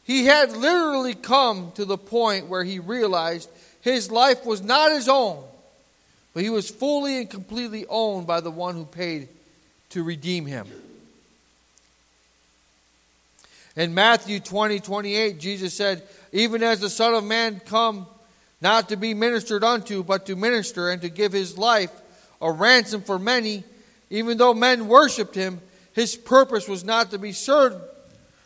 He 0.04 0.24
had 0.26 0.52
literally 0.56 1.14
come 1.14 1.72
to 1.72 1.84
the 1.84 1.98
point 1.98 2.46
where 2.46 2.64
he 2.64 2.78
realized 2.78 3.48
his 3.80 4.10
life 4.10 4.44
was 4.44 4.62
not 4.62 4.92
his 4.92 5.08
own, 5.08 5.42
but 6.32 6.42
he 6.42 6.50
was 6.50 6.70
fully 6.70 7.18
and 7.18 7.30
completely 7.30 7.86
owned 7.88 8.26
by 8.26 8.40
the 8.40 8.50
one 8.50 8.74
who 8.74 8.84
paid 8.84 9.28
to 9.90 10.02
redeem 10.02 10.46
him. 10.46 10.66
In 13.76 13.94
Matthew 13.94 14.40
20, 14.40 14.80
28, 14.80 15.38
Jesus 15.38 15.74
said, 15.74 16.02
Even 16.32 16.62
as 16.62 16.80
the 16.80 16.90
Son 16.90 17.14
of 17.14 17.24
Man 17.24 17.60
come 17.64 18.06
not 18.60 18.88
to 18.90 18.96
be 18.96 19.14
ministered 19.14 19.64
unto, 19.64 20.02
but 20.02 20.26
to 20.26 20.36
minister 20.36 20.90
and 20.90 21.02
to 21.02 21.08
give 21.08 21.32
his 21.32 21.56
life 21.56 21.90
a 22.40 22.52
ransom 22.52 23.02
for 23.02 23.18
many, 23.18 23.64
even 24.10 24.38
though 24.38 24.54
men 24.54 24.88
worshipped 24.88 25.34
him, 25.34 25.60
his 25.92 26.16
purpose 26.16 26.68
was 26.68 26.84
not 26.84 27.10
to 27.10 27.18
be 27.18 27.32
served, 27.32 27.76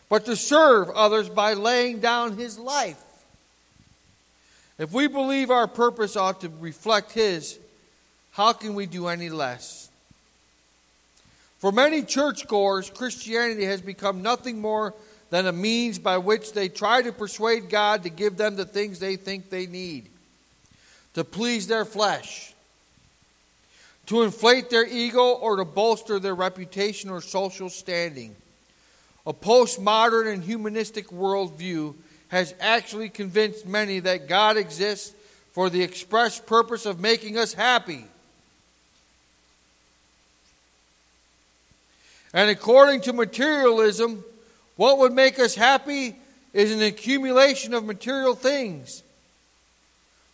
but 0.08 0.24
to 0.26 0.36
serve 0.36 0.90
others 0.90 1.28
by 1.28 1.54
laying 1.54 2.00
down 2.00 2.36
his 2.36 2.58
life. 2.58 3.02
If 4.78 4.92
we 4.92 5.06
believe 5.06 5.50
our 5.50 5.68
purpose 5.68 6.16
ought 6.16 6.40
to 6.40 6.48
reflect 6.60 7.12
his, 7.12 7.58
how 8.32 8.52
can 8.52 8.74
we 8.74 8.86
do 8.86 9.08
any 9.08 9.30
less? 9.30 9.88
For 11.58 11.70
many 11.70 12.02
churchgoers, 12.02 12.90
Christianity 12.90 13.64
has 13.64 13.80
become 13.80 14.22
nothing 14.22 14.60
more 14.60 14.92
than 15.30 15.46
a 15.46 15.52
means 15.52 15.98
by 15.98 16.18
which 16.18 16.52
they 16.52 16.68
try 16.68 17.02
to 17.02 17.12
persuade 17.12 17.68
God 17.68 18.02
to 18.02 18.10
give 18.10 18.36
them 18.36 18.56
the 18.56 18.64
things 18.64 18.98
they 18.98 19.16
think 19.16 19.50
they 19.50 19.66
need, 19.66 20.08
to 21.14 21.24
please 21.24 21.66
their 21.66 21.84
flesh, 21.84 22.54
to 24.06 24.22
inflate 24.22 24.70
their 24.70 24.86
ego, 24.86 25.32
or 25.32 25.56
to 25.56 25.64
bolster 25.64 26.18
their 26.18 26.34
reputation 26.34 27.10
or 27.10 27.20
social 27.20 27.70
standing. 27.70 28.36
A 29.26 29.32
postmodern 29.32 30.32
and 30.32 30.44
humanistic 30.44 31.08
worldview 31.08 31.94
has 32.28 32.54
actually 32.60 33.08
convinced 33.08 33.66
many 33.66 34.00
that 34.00 34.28
God 34.28 34.56
exists 34.56 35.14
for 35.52 35.70
the 35.70 35.82
express 35.82 36.40
purpose 36.40 36.84
of 36.84 37.00
making 37.00 37.38
us 37.38 37.54
happy. 37.54 38.04
And 42.34 42.50
according 42.50 43.02
to 43.02 43.12
materialism, 43.12 44.24
what 44.76 44.98
would 44.98 45.12
make 45.12 45.38
us 45.38 45.54
happy 45.54 46.16
is 46.52 46.72
an 46.72 46.82
accumulation 46.82 47.74
of 47.74 47.84
material 47.84 48.34
things. 48.34 49.02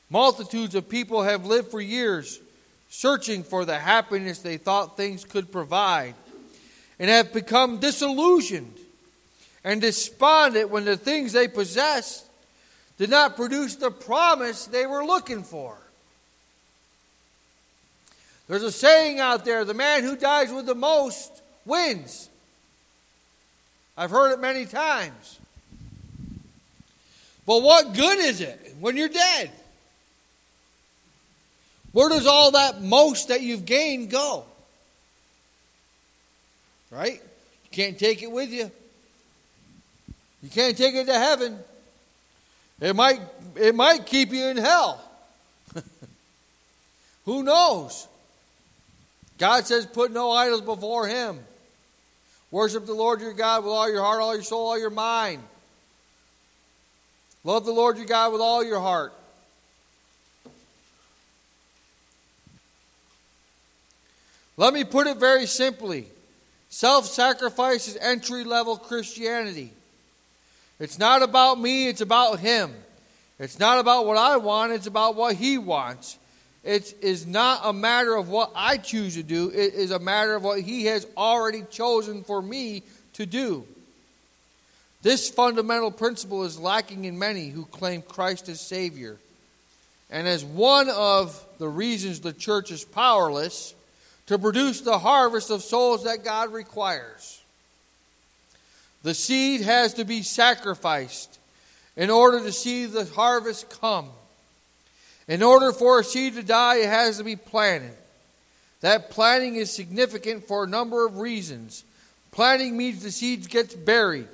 Multitudes 0.08 0.74
of 0.74 0.88
people 0.88 1.22
have 1.22 1.46
lived 1.46 1.70
for 1.70 1.80
years 1.80 2.40
searching 2.88 3.44
for 3.44 3.64
the 3.64 3.78
happiness 3.78 4.40
they 4.40 4.56
thought 4.56 4.96
things 4.96 5.24
could 5.24 5.52
provide 5.52 6.14
and 6.98 7.08
have 7.08 7.32
become 7.32 7.78
disillusioned 7.78 8.76
and 9.62 9.80
despondent 9.80 10.70
when 10.70 10.84
the 10.84 10.96
things 10.96 11.32
they 11.32 11.46
possessed 11.46 12.26
did 12.98 13.10
not 13.10 13.36
produce 13.36 13.76
the 13.76 13.90
promise 13.90 14.66
they 14.66 14.86
were 14.86 15.04
looking 15.04 15.42
for. 15.42 15.76
There's 18.48 18.62
a 18.64 18.72
saying 18.72 19.20
out 19.20 19.44
there 19.44 19.64
the 19.64 19.74
man 19.74 20.02
who 20.02 20.16
dies 20.16 20.52
with 20.52 20.66
the 20.66 20.74
most 20.74 21.30
wins. 21.64 22.29
I've 24.00 24.10
heard 24.10 24.32
it 24.32 24.40
many 24.40 24.64
times. 24.64 25.38
But 27.44 27.62
what 27.62 27.92
good 27.92 28.18
is 28.18 28.40
it 28.40 28.74
when 28.80 28.96
you're 28.96 29.10
dead? 29.10 29.50
Where 31.92 32.08
does 32.08 32.26
all 32.26 32.52
that 32.52 32.80
most 32.80 33.28
that 33.28 33.42
you've 33.42 33.66
gained 33.66 34.08
go? 34.08 34.46
Right? 36.90 37.20
You 37.20 37.70
can't 37.72 37.98
take 37.98 38.22
it 38.22 38.32
with 38.32 38.50
you. 38.50 38.70
You 40.42 40.48
can't 40.48 40.78
take 40.78 40.94
it 40.94 41.04
to 41.04 41.12
heaven. 41.12 41.58
It 42.80 42.96
might, 42.96 43.20
it 43.54 43.74
might 43.74 44.06
keep 44.06 44.32
you 44.32 44.46
in 44.46 44.56
hell. 44.56 44.98
Who 47.26 47.42
knows? 47.42 48.08
God 49.36 49.66
says, 49.66 49.84
put 49.84 50.10
no 50.10 50.30
idols 50.30 50.62
before 50.62 51.06
him. 51.06 51.40
Worship 52.50 52.86
the 52.86 52.94
Lord 52.94 53.20
your 53.20 53.32
God 53.32 53.64
with 53.64 53.72
all 53.72 53.90
your 53.90 54.02
heart, 54.02 54.20
all 54.20 54.34
your 54.34 54.42
soul, 54.42 54.68
all 54.68 54.78
your 54.78 54.90
mind. 54.90 55.42
Love 57.44 57.64
the 57.64 57.72
Lord 57.72 57.96
your 57.96 58.06
God 58.06 58.32
with 58.32 58.40
all 58.40 58.64
your 58.64 58.80
heart. 58.80 59.12
Let 64.56 64.74
me 64.74 64.84
put 64.84 65.06
it 65.06 65.16
very 65.16 65.46
simply 65.46 66.06
self 66.68 67.06
sacrifice 67.06 67.88
is 67.88 67.96
entry 67.96 68.44
level 68.44 68.76
Christianity. 68.76 69.72
It's 70.78 70.98
not 70.98 71.22
about 71.22 71.60
me, 71.60 71.88
it's 71.88 72.00
about 72.00 72.40
Him. 72.40 72.74
It's 73.38 73.58
not 73.58 73.78
about 73.78 74.04
what 74.04 74.18
I 74.18 74.36
want, 74.36 74.72
it's 74.72 74.86
about 74.86 75.14
what 75.14 75.36
He 75.36 75.56
wants. 75.56 76.18
It 76.62 76.94
is 77.00 77.26
not 77.26 77.60
a 77.64 77.72
matter 77.72 78.14
of 78.14 78.28
what 78.28 78.52
I 78.54 78.76
choose 78.76 79.14
to 79.14 79.22
do, 79.22 79.48
it 79.48 79.74
is 79.74 79.90
a 79.90 79.98
matter 79.98 80.34
of 80.34 80.42
what 80.42 80.60
He 80.60 80.86
has 80.86 81.06
already 81.16 81.62
chosen 81.70 82.22
for 82.22 82.42
me 82.42 82.82
to 83.14 83.26
do. 83.26 83.66
This 85.02 85.30
fundamental 85.30 85.90
principle 85.90 86.44
is 86.44 86.58
lacking 86.58 87.06
in 87.06 87.18
many 87.18 87.48
who 87.48 87.64
claim 87.64 88.02
Christ 88.02 88.48
as 88.50 88.60
Savior. 88.60 89.16
And 90.10 90.28
as 90.28 90.44
one 90.44 90.90
of 90.90 91.42
the 91.58 91.68
reasons 91.68 92.20
the 92.20 92.32
church 92.32 92.70
is 92.70 92.84
powerless 92.84 93.74
to 94.26 94.38
produce 94.38 94.82
the 94.82 94.98
harvest 94.98 95.50
of 95.50 95.62
souls 95.62 96.04
that 96.04 96.24
God 96.24 96.52
requires. 96.52 97.40
The 99.02 99.14
seed 99.14 99.62
has 99.62 99.94
to 99.94 100.04
be 100.04 100.22
sacrificed 100.22 101.38
in 101.96 102.10
order 102.10 102.40
to 102.40 102.52
see 102.52 102.86
the 102.86 103.06
harvest 103.06 103.70
come. 103.80 104.10
In 105.30 105.44
order 105.44 105.70
for 105.70 106.00
a 106.00 106.04
seed 106.04 106.34
to 106.34 106.42
die, 106.42 106.78
it 106.78 106.88
has 106.88 107.18
to 107.18 107.24
be 107.24 107.36
planted. 107.36 107.94
That 108.80 109.10
planting 109.10 109.54
is 109.54 109.70
significant 109.70 110.48
for 110.48 110.64
a 110.64 110.68
number 110.68 111.06
of 111.06 111.18
reasons. 111.18 111.84
Planting 112.32 112.76
means 112.76 113.00
the 113.00 113.12
seed 113.12 113.48
gets 113.48 113.72
buried. 113.72 114.26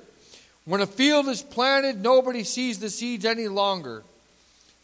When 0.65 0.81
a 0.81 0.87
field 0.87 1.27
is 1.27 1.43
planted, 1.43 2.01
nobody 2.01 2.43
sees 2.43 2.79
the 2.79 2.89
seeds 2.89 3.25
any 3.25 3.47
longer. 3.47 4.03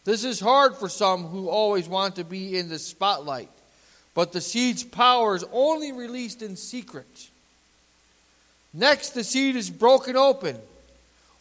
This 0.06 0.24
is 0.24 0.40
hard 0.40 0.76
for 0.76 0.88
some 0.88 1.24
who 1.24 1.50
always 1.50 1.88
want 1.88 2.18
to 2.18 2.24
be 2.24 2.60
in 2.60 2.70
the 2.70 2.78
spotlight. 2.78 3.50
But 4.14 4.34
the 4.34 4.42
seed's 4.42 4.84
power 4.84 5.36
is 5.36 5.46
only 5.52 5.94
released 5.94 6.44
in 6.44 6.58
secret. 6.58 7.30
Next, 8.72 9.16
the 9.16 9.24
seed 9.24 9.56
is 9.56 9.72
broken 9.72 10.16
open. 10.16 10.60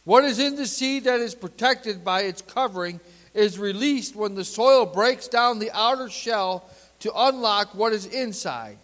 What 0.03 0.23
is 0.23 0.39
in 0.39 0.55
the 0.55 0.65
seed 0.65 1.03
that 1.03 1.19
is 1.19 1.35
protected 1.35 2.03
by 2.03 2.21
its 2.21 2.41
covering 2.41 2.99
is 3.33 3.57
released 3.57 4.15
when 4.15 4.35
the 4.35 4.45
soil 4.45 4.85
breaks 4.85 5.27
down 5.27 5.59
the 5.59 5.71
outer 5.71 6.09
shell 6.09 6.63
to 6.99 7.11
unlock 7.15 7.73
what 7.75 7.93
is 7.93 8.05
inside. 8.05 8.77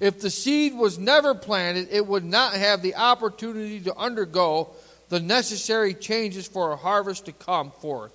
If 0.00 0.20
the 0.20 0.30
seed 0.30 0.74
was 0.74 0.98
never 0.98 1.34
planted, 1.34 1.88
it 1.90 2.06
would 2.06 2.24
not 2.24 2.54
have 2.54 2.82
the 2.82 2.94
opportunity 2.94 3.80
to 3.80 3.96
undergo 3.96 4.68
the 5.08 5.20
necessary 5.20 5.94
changes 5.94 6.46
for 6.46 6.72
a 6.72 6.76
harvest 6.76 7.26
to 7.26 7.32
come 7.32 7.70
forth. 7.70 8.12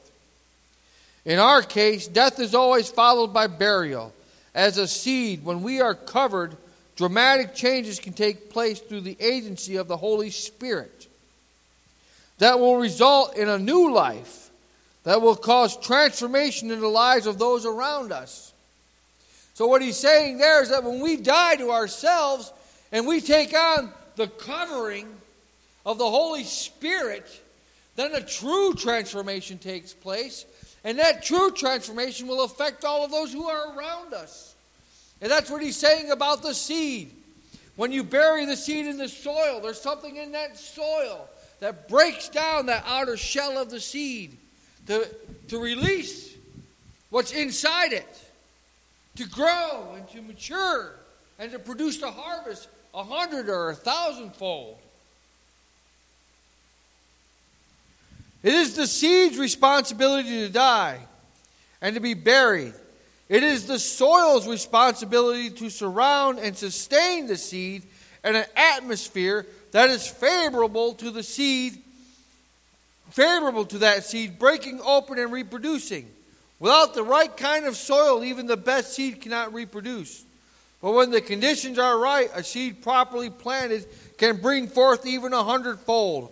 In 1.26 1.40
our 1.40 1.62
case, 1.62 2.08
death 2.08 2.40
is 2.40 2.56
always 2.56 2.90
followed 2.90 3.34
by 3.34 3.48
burial. 3.48 4.14
As 4.56 4.78
a 4.78 4.88
seed, 4.88 5.44
when 5.44 5.64
we 5.64 5.82
are 5.82 5.96
covered, 5.96 6.56
dramatic 6.96 7.56
changes 7.56 8.00
can 8.00 8.14
take 8.14 8.50
place 8.50 8.80
through 8.80 9.02
the 9.02 9.18
agency 9.20 9.78
of 9.78 9.88
the 9.88 9.98
Holy 9.98 10.30
Spirit 10.30 11.08
that 12.38 12.60
will 12.60 12.78
result 12.78 13.36
in 13.38 13.50
a 13.50 13.60
new 13.60 13.92
life 13.92 14.43
that 15.04 15.22
will 15.22 15.36
cause 15.36 15.78
transformation 15.78 16.72
in 16.72 16.80
the 16.80 16.88
lives 16.88 17.28
of 17.28 17.38
those 17.38 17.66
around 17.66 18.12
us. 18.12 18.54
So, 19.54 19.68
what 19.68 19.82
he's 19.82 19.98
saying 19.98 20.38
there 20.38 20.64
is 20.64 20.70
that 20.70 20.84
when 20.84 21.02
we 21.02 21.18
die 21.18 21.56
to 21.58 21.72
ourselves 21.72 22.52
and 22.92 23.06
we 23.06 23.22
take 23.22 23.54
on 23.54 23.92
the 24.16 24.28
covering 24.28 25.08
of 25.86 25.98
the 25.98 26.10
Holy 26.10 26.44
Spirit, 26.44 27.28
then 27.96 28.14
a 28.16 28.22
true 28.22 28.74
transformation 28.74 29.58
takes 29.58 29.94
place. 29.94 30.46
And 30.86 31.00
that 31.00 31.24
true 31.24 31.52
transformation 31.52 32.28
will 32.28 32.44
affect 32.44 32.84
all 32.84 33.06
of 33.06 33.12
those 33.12 33.32
who 33.32 33.48
are 33.48 33.78
around 33.78 34.14
us. 34.14 34.56
And 35.22 35.32
that's 35.32 35.50
what 35.50 35.62
he's 35.62 35.78
saying 35.78 36.12
about 36.12 36.42
the 36.42 36.54
seed. 36.54 37.12
When 37.76 37.92
you 37.92 38.04
bury 38.04 38.46
the 38.46 38.58
seed 38.58 38.88
in 38.88 38.98
the 38.98 39.08
soil, 39.08 39.62
there's 39.62 39.80
something 39.80 40.18
in 40.18 40.34
that 40.34 40.58
soil 40.58 41.30
that 41.60 41.88
breaks 41.88 42.28
down 42.28 42.66
that 42.66 42.84
outer 42.86 43.16
shell 43.16 43.58
of 43.58 43.70
the 43.70 43.80
seed 43.80 44.38
to, 44.88 45.08
to 45.50 45.58
release 45.58 46.36
what's 47.10 47.32
inside 47.32 47.94
it, 47.94 48.32
to 49.16 49.28
grow 49.28 49.94
and 49.96 50.08
to 50.10 50.22
mature 50.22 50.94
and 51.40 51.52
to 51.52 51.60
produce 51.60 52.02
a 52.02 52.12
harvest 52.12 52.68
a 52.94 53.04
hundred 53.04 53.50
or 53.50 53.72
a 53.72 53.76
thousandfold. 53.76 54.78
It 58.44 58.54
is 58.54 58.76
the 58.76 58.88
seed's 58.88 59.38
responsibility 59.38 60.46
to 60.46 60.50
die 60.50 61.00
and 61.82 61.96
to 61.96 62.02
be 62.02 62.14
buried. 62.14 62.74
It 63.30 63.42
is 63.42 63.66
the 63.66 63.80
soil's 63.80 64.48
responsibility 64.48 65.50
to 65.52 65.70
surround 65.70 66.40
and 66.40 66.56
sustain 66.56 67.26
the 67.26 67.38
seed 67.38 67.84
in 68.24 68.36
an 68.36 68.46
atmosphere 68.56 69.48
that 69.72 69.90
is 69.90 70.06
favorable 70.06 70.94
to 70.96 71.10
the 71.10 71.24
seed 71.24 71.82
favorable 73.14 73.64
to 73.66 73.78
that 73.80 74.04
seed 74.04 74.40
breaking 74.40 74.82
open 74.84 75.20
and 75.20 75.32
reproducing. 75.32 76.10
Without 76.60 76.96
the 76.96 77.04
right 77.04 77.36
kind 77.38 77.66
of 77.66 77.76
soil, 77.76 78.24
even 78.24 78.48
the 78.48 78.58
best 78.58 78.94
seed 78.94 79.22
cannot 79.22 79.54
reproduce. 79.54 80.26
But 80.82 80.94
when 80.94 81.12
the 81.12 81.22
conditions 81.22 81.78
are 81.78 81.98
right, 81.98 82.30
a 82.34 82.44
seed 82.44 82.82
properly 82.82 83.30
planted 83.30 83.86
can 84.18 84.38
bring 84.42 84.68
forth 84.68 85.06
even 85.06 85.32
a 85.32 85.44
hundredfold. 85.44 86.32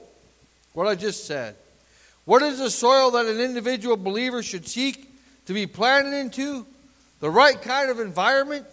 What 0.74 0.88
I 0.88 0.96
just 0.96 1.26
said. 1.26 1.56
What 2.26 2.42
is 2.42 2.58
the 2.58 2.70
soil 2.70 3.12
that 3.12 3.28
an 3.28 3.40
individual 3.40 3.96
believer 3.96 4.42
should 4.42 4.68
seek 4.68 5.08
to 5.46 5.54
be 5.54 5.68
planted 5.68 6.14
into? 6.18 6.66
The 7.20 7.30
right 7.30 7.62
kind 7.62 7.92
of 7.92 8.00
environment 8.00 8.66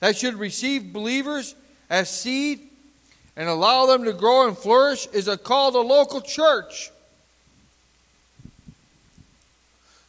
that 0.00 0.16
should 0.16 0.34
receive 0.34 0.92
believers 0.92 1.54
as 1.88 2.10
seed 2.10 2.68
and 3.36 3.48
allow 3.48 3.86
them 3.86 4.04
to 4.04 4.12
grow 4.12 4.46
and 4.46 4.58
flourish 4.58 5.06
is 5.14 5.28
a 5.28 5.38
call 5.38 5.72
to 5.72 5.80
local 5.80 6.20
church. 6.20 6.91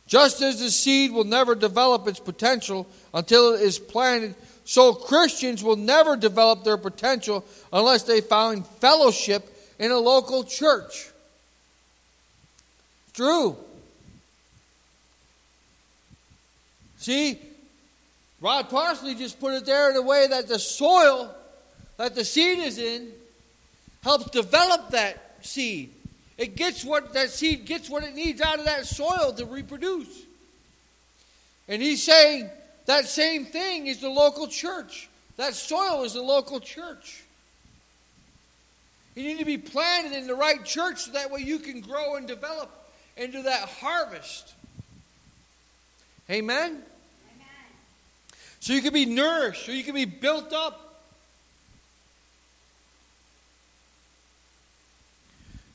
Just 0.07 0.41
as 0.41 0.59
the 0.59 0.69
seed 0.69 1.11
will 1.11 1.23
never 1.23 1.55
develop 1.55 2.07
its 2.07 2.19
potential 2.19 2.87
until 3.13 3.53
it 3.53 3.61
is 3.61 3.79
planted, 3.79 4.35
so 4.65 4.93
Christians 4.93 5.63
will 5.63 5.75
never 5.75 6.15
develop 6.15 6.63
their 6.63 6.77
potential 6.77 7.45
unless 7.71 8.03
they 8.03 8.21
find 8.21 8.65
fellowship 8.65 9.49
in 9.79 9.91
a 9.91 9.97
local 9.97 10.43
church. 10.43 11.09
True. 13.13 13.57
See, 16.97 17.39
Rod 18.39 18.69
Parsley 18.69 19.15
just 19.15 19.39
put 19.39 19.53
it 19.53 19.65
there 19.65 19.91
in 19.91 19.97
a 19.97 20.01
way 20.01 20.27
that 20.27 20.47
the 20.47 20.59
soil 20.59 21.33
that 21.97 22.15
the 22.15 22.25
seed 22.25 22.59
is 22.59 22.77
in 22.77 23.11
helps 24.03 24.29
develop 24.31 24.89
that 24.89 25.37
seed. 25.41 25.93
It 26.37 26.55
gets 26.55 26.83
what 26.83 27.13
that 27.13 27.29
seed 27.29 27.65
gets 27.65 27.89
what 27.89 28.03
it 28.03 28.15
needs 28.15 28.41
out 28.41 28.59
of 28.59 28.65
that 28.65 28.85
soil 28.85 29.33
to 29.33 29.45
reproduce. 29.45 30.23
And 31.67 31.81
he's 31.81 32.03
saying 32.03 32.49
that 32.85 33.05
same 33.05 33.45
thing 33.45 33.87
is 33.87 34.01
the 34.01 34.09
local 34.09 34.47
church. 34.47 35.09
That 35.37 35.53
soil 35.53 36.03
is 36.03 36.13
the 36.13 36.21
local 36.21 36.59
church. 36.59 37.23
You 39.15 39.23
need 39.23 39.39
to 39.39 39.45
be 39.45 39.57
planted 39.57 40.13
in 40.13 40.27
the 40.27 40.35
right 40.35 40.63
church 40.65 41.01
so 41.01 41.11
that 41.11 41.29
way 41.29 41.41
you 41.41 41.59
can 41.59 41.81
grow 41.81 42.15
and 42.15 42.27
develop 42.27 42.71
into 43.15 43.43
that 43.43 43.69
harvest. 43.69 44.53
Amen? 46.29 46.71
Amen. 46.71 46.81
So 48.59 48.73
you 48.73 48.81
can 48.81 48.93
be 48.93 49.05
nourished, 49.05 49.65
so 49.65 49.71
you 49.71 49.83
can 49.83 49.93
be 49.93 50.05
built 50.05 50.51
up 50.51 50.82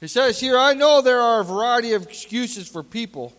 He 0.01 0.09
says 0.09 0.39
here, 0.39 0.57
I 0.57 0.75
know 0.75 1.03
there 1.03 1.21
are 1.21 1.41
a 1.41 1.45
variety 1.45 1.93
of 1.93 2.05
excuses 2.05 2.69
for 2.69 2.83
people. 2.83 3.33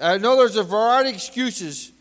I 0.00 0.18
know 0.18 0.36
there's 0.36 0.56
a 0.56 0.62
variety 0.62 1.10
of 1.10 1.16
excuses 1.16 1.92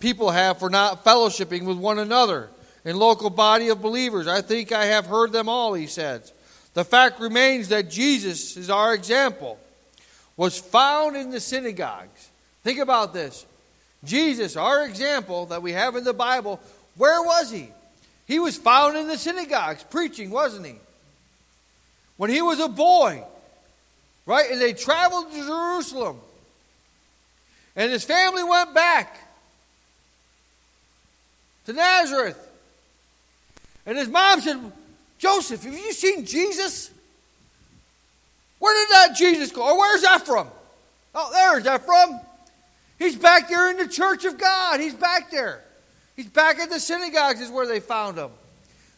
people 0.00 0.30
have 0.30 0.58
for 0.58 0.70
not 0.70 1.04
fellowshipping 1.04 1.64
with 1.64 1.76
one 1.76 1.98
another 1.98 2.48
in 2.84 2.96
local 2.96 3.30
body 3.30 3.68
of 3.68 3.82
believers. 3.82 4.26
I 4.26 4.40
think 4.40 4.72
I 4.72 4.86
have 4.86 5.06
heard 5.06 5.30
them 5.30 5.48
all, 5.48 5.74
he 5.74 5.86
says. 5.86 6.32
The 6.74 6.84
fact 6.84 7.20
remains 7.20 7.68
that 7.68 7.90
Jesus 7.90 8.56
is 8.56 8.70
our 8.70 8.94
example, 8.94 9.58
was 10.36 10.58
found 10.58 11.16
in 11.16 11.30
the 11.30 11.40
synagogues, 11.40 12.30
Think 12.62 12.78
about 12.78 13.14
this. 13.14 13.46
Jesus, 14.04 14.56
our 14.56 14.84
example 14.84 15.46
that 15.46 15.62
we 15.62 15.72
have 15.72 15.96
in 15.96 16.04
the 16.04 16.12
Bible, 16.12 16.60
where 16.96 17.22
was 17.22 17.50
he? 17.50 17.68
He 18.26 18.38
was 18.38 18.56
found 18.56 18.96
in 18.96 19.08
the 19.08 19.18
synagogues 19.18 19.82
preaching, 19.84 20.30
wasn't 20.30 20.66
he? 20.66 20.76
When 22.20 22.28
he 22.28 22.42
was 22.42 22.60
a 22.60 22.68
boy, 22.68 23.24
right? 24.26 24.50
And 24.50 24.60
they 24.60 24.74
traveled 24.74 25.32
to 25.32 25.36
Jerusalem. 25.38 26.20
And 27.74 27.90
his 27.90 28.04
family 28.04 28.44
went 28.44 28.74
back 28.74 29.18
to 31.64 31.72
Nazareth. 31.72 32.36
And 33.86 33.96
his 33.96 34.08
mom 34.08 34.42
said, 34.42 34.60
Joseph, 35.16 35.64
have 35.64 35.72
you 35.72 35.94
seen 35.94 36.26
Jesus? 36.26 36.90
Where 38.58 38.86
did 38.86 38.92
that 38.92 39.16
Jesus 39.16 39.50
go? 39.50 39.62
Or 39.62 39.78
where's 39.78 40.02
that 40.02 40.26
from? 40.26 40.46
Oh, 41.14 41.30
there's 41.32 41.64
that 41.64 41.86
from. 41.86 42.20
He's 42.98 43.16
back 43.16 43.48
there 43.48 43.70
in 43.70 43.78
the 43.78 43.88
church 43.88 44.26
of 44.26 44.36
God. 44.36 44.78
He's 44.78 44.92
back 44.94 45.30
there. 45.30 45.64
He's 46.16 46.28
back 46.28 46.58
at 46.58 46.68
the 46.68 46.80
synagogues, 46.80 47.40
is 47.40 47.50
where 47.50 47.66
they 47.66 47.80
found 47.80 48.18
him. 48.18 48.30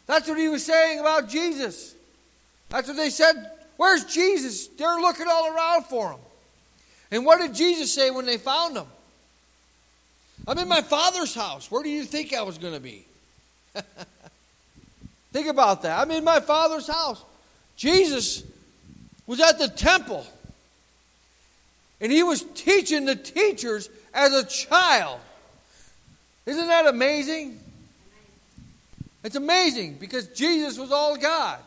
That's 0.09 0.29
what 0.29 0.39
he 0.39 0.49
was 0.49 0.65
saying 0.65 0.99
about 0.99 1.29
Jesus. 1.29 1.95
That's 2.73 2.89
what 2.89 2.97
they 2.97 3.11
said. 3.11 3.51
Where's 3.77 4.05
Jesus? 4.07 4.67
They're 4.67 4.99
looking 4.99 5.27
all 5.29 5.55
around 5.55 5.85
for 5.85 6.13
him. 6.13 6.21
And 7.11 7.27
what 7.27 7.39
did 7.39 7.55
Jesus 7.55 7.93
say 7.93 8.11
when 8.11 8.25
they 8.25 8.39
found 8.39 8.77
him? 8.77 8.87
I'm 10.49 10.59
in 10.59 10.69
my 10.69 10.81
father's 10.81 11.35
house. 11.35 11.71
Where 11.71 11.83
do 11.83 11.91
you 11.91 12.05
think 12.05 12.33
I 12.33 12.43
was 12.43 12.57
going 12.57 12.73
to 12.73 12.81
be? 12.81 13.05
think 15.33 15.49
about 15.49 15.83
that. 15.83 16.01
I'm 16.01 16.11
in 16.11 16.25
my 16.25 16.41
father's 16.41 16.89
house. 16.89 17.23
Jesus 17.77 18.43
was 19.27 19.39
at 19.39 19.59
the 19.59 19.69
temple. 19.69 20.27
And 22.01 22.11
he 22.11 22.23
was 22.23 22.43
teaching 22.55 23.05
the 23.05 23.17
teachers 23.17 23.91
as 24.15 24.33
a 24.33 24.45
child. 24.47 25.21
Isn't 26.47 26.69
that 26.69 26.87
amazing? 26.87 27.61
It's 29.23 29.37
amazing 29.37 29.99
because 30.01 30.29
Jesus 30.29 30.79
was 30.79 30.91
all 30.91 31.17
God. 31.19 31.59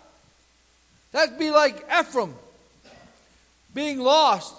That'd 1.16 1.40
be 1.40 1.50
like 1.50 1.88
Ephraim 1.98 2.36
being 3.74 4.00
lost, 4.00 4.54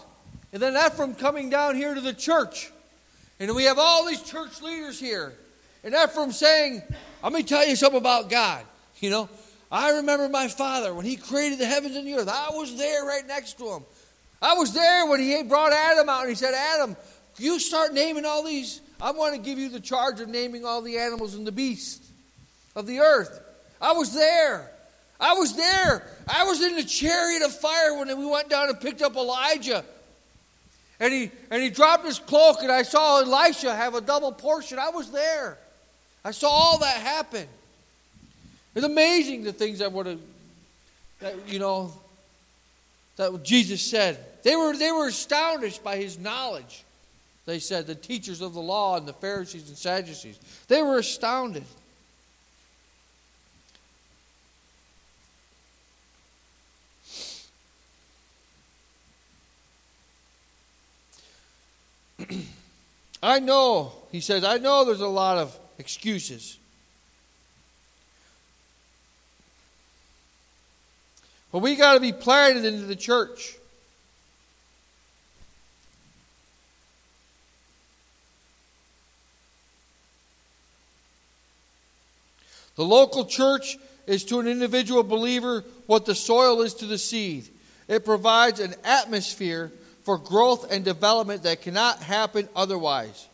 and 0.54 0.62
then 0.62 0.74
Ephraim 0.74 1.14
coming 1.14 1.50
down 1.50 1.76
here 1.76 1.94
to 1.94 2.00
the 2.00 2.14
church. 2.14 2.72
And 3.38 3.54
we 3.54 3.64
have 3.64 3.78
all 3.78 4.06
these 4.06 4.22
church 4.22 4.62
leaders 4.62 4.98
here. 4.98 5.34
And 5.84 5.94
Ephraim 5.94 6.32
saying, 6.32 6.80
Let 7.22 7.34
me 7.34 7.42
tell 7.42 7.66
you 7.66 7.76
something 7.76 8.00
about 8.00 8.30
God. 8.30 8.64
You 9.00 9.10
know, 9.10 9.28
I 9.70 9.96
remember 9.98 10.30
my 10.30 10.48
father 10.48 10.94
when 10.94 11.04
he 11.04 11.16
created 11.16 11.58
the 11.58 11.66
heavens 11.66 11.94
and 11.94 12.06
the 12.06 12.14
earth. 12.14 12.30
I 12.32 12.48
was 12.52 12.74
there 12.78 13.04
right 13.04 13.26
next 13.26 13.58
to 13.58 13.74
him. 13.74 13.84
I 14.40 14.54
was 14.54 14.72
there 14.72 15.04
when 15.10 15.20
he 15.20 15.42
brought 15.42 15.74
Adam 15.74 16.08
out 16.08 16.20
and 16.20 16.30
he 16.30 16.36
said, 16.36 16.54
Adam, 16.54 16.96
you 17.36 17.60
start 17.60 17.92
naming 17.92 18.24
all 18.24 18.42
these. 18.42 18.80
I 18.98 19.10
want 19.10 19.34
to 19.34 19.40
give 19.42 19.58
you 19.58 19.68
the 19.68 19.78
charge 19.78 20.20
of 20.20 20.30
naming 20.30 20.64
all 20.64 20.80
the 20.80 20.96
animals 20.96 21.34
and 21.34 21.46
the 21.46 21.52
beasts 21.52 22.10
of 22.74 22.86
the 22.86 23.00
earth. 23.00 23.42
I 23.78 23.92
was 23.92 24.14
there. 24.14 24.70
I 25.18 25.34
was 25.34 25.56
there. 25.56 26.06
I 26.28 26.44
was 26.44 26.62
in 26.62 26.76
the 26.76 26.84
chariot 26.84 27.42
of 27.42 27.54
fire 27.58 27.98
when 27.98 28.18
we 28.18 28.26
went 28.26 28.48
down 28.48 28.68
and 28.68 28.80
picked 28.80 29.02
up 29.02 29.16
Elijah. 29.16 29.84
And 30.98 31.12
he, 31.12 31.30
and 31.50 31.62
he 31.62 31.70
dropped 31.70 32.06
his 32.06 32.18
cloak, 32.18 32.62
and 32.62 32.72
I 32.72 32.82
saw 32.82 33.20
Elisha 33.20 33.74
have 33.74 33.94
a 33.94 34.00
double 34.00 34.32
portion. 34.32 34.78
I 34.78 34.90
was 34.90 35.10
there. 35.10 35.58
I 36.24 36.30
saw 36.30 36.48
all 36.48 36.78
that 36.78 36.96
happen. 36.96 37.46
It's 38.74 38.84
amazing 38.84 39.44
the 39.44 39.52
things 39.52 39.78
that 39.78 39.92
would 39.92 40.06
have, 40.06 40.20
that, 41.20 41.34
you 41.48 41.58
know, 41.58 41.92
that 43.16 43.42
Jesus 43.42 43.82
said. 43.82 44.18
They 44.42 44.56
were, 44.56 44.76
they 44.76 44.92
were 44.92 45.08
astonished 45.08 45.82
by 45.82 45.96
his 45.96 46.18
knowledge. 46.18 46.84
They 47.46 47.58
said, 47.58 47.86
the 47.86 47.94
teachers 47.94 48.40
of 48.40 48.54
the 48.54 48.60
law 48.60 48.96
and 48.96 49.06
the 49.06 49.12
Pharisees 49.12 49.68
and 49.68 49.78
Sadducees. 49.78 50.38
They 50.68 50.82
were 50.82 50.98
astounded. 50.98 51.64
I 63.22 63.40
know, 63.40 63.92
he 64.12 64.20
says, 64.20 64.44
I 64.44 64.58
know 64.58 64.84
there's 64.84 65.00
a 65.00 65.06
lot 65.06 65.38
of 65.38 65.58
excuses. 65.78 66.58
But 71.52 71.60
we 71.60 71.76
got 71.76 71.94
to 71.94 72.00
be 72.00 72.12
planted 72.12 72.64
into 72.64 72.84
the 72.84 72.96
church. 72.96 73.56
The 82.76 82.84
local 82.84 83.24
church 83.24 83.78
is 84.06 84.24
to 84.24 84.38
an 84.38 84.46
individual 84.46 85.02
believer 85.02 85.64
what 85.86 86.04
the 86.04 86.14
soil 86.14 86.60
is 86.60 86.74
to 86.74 86.86
the 86.86 86.98
seed. 86.98 87.48
It 87.88 88.04
provides 88.04 88.60
an 88.60 88.74
atmosphere 88.84 89.72
for 90.06 90.18
growth 90.18 90.70
and 90.70 90.84
development 90.84 91.42
that 91.42 91.62
cannot 91.62 92.00
happen 92.00 92.48
otherwise. 92.54 93.26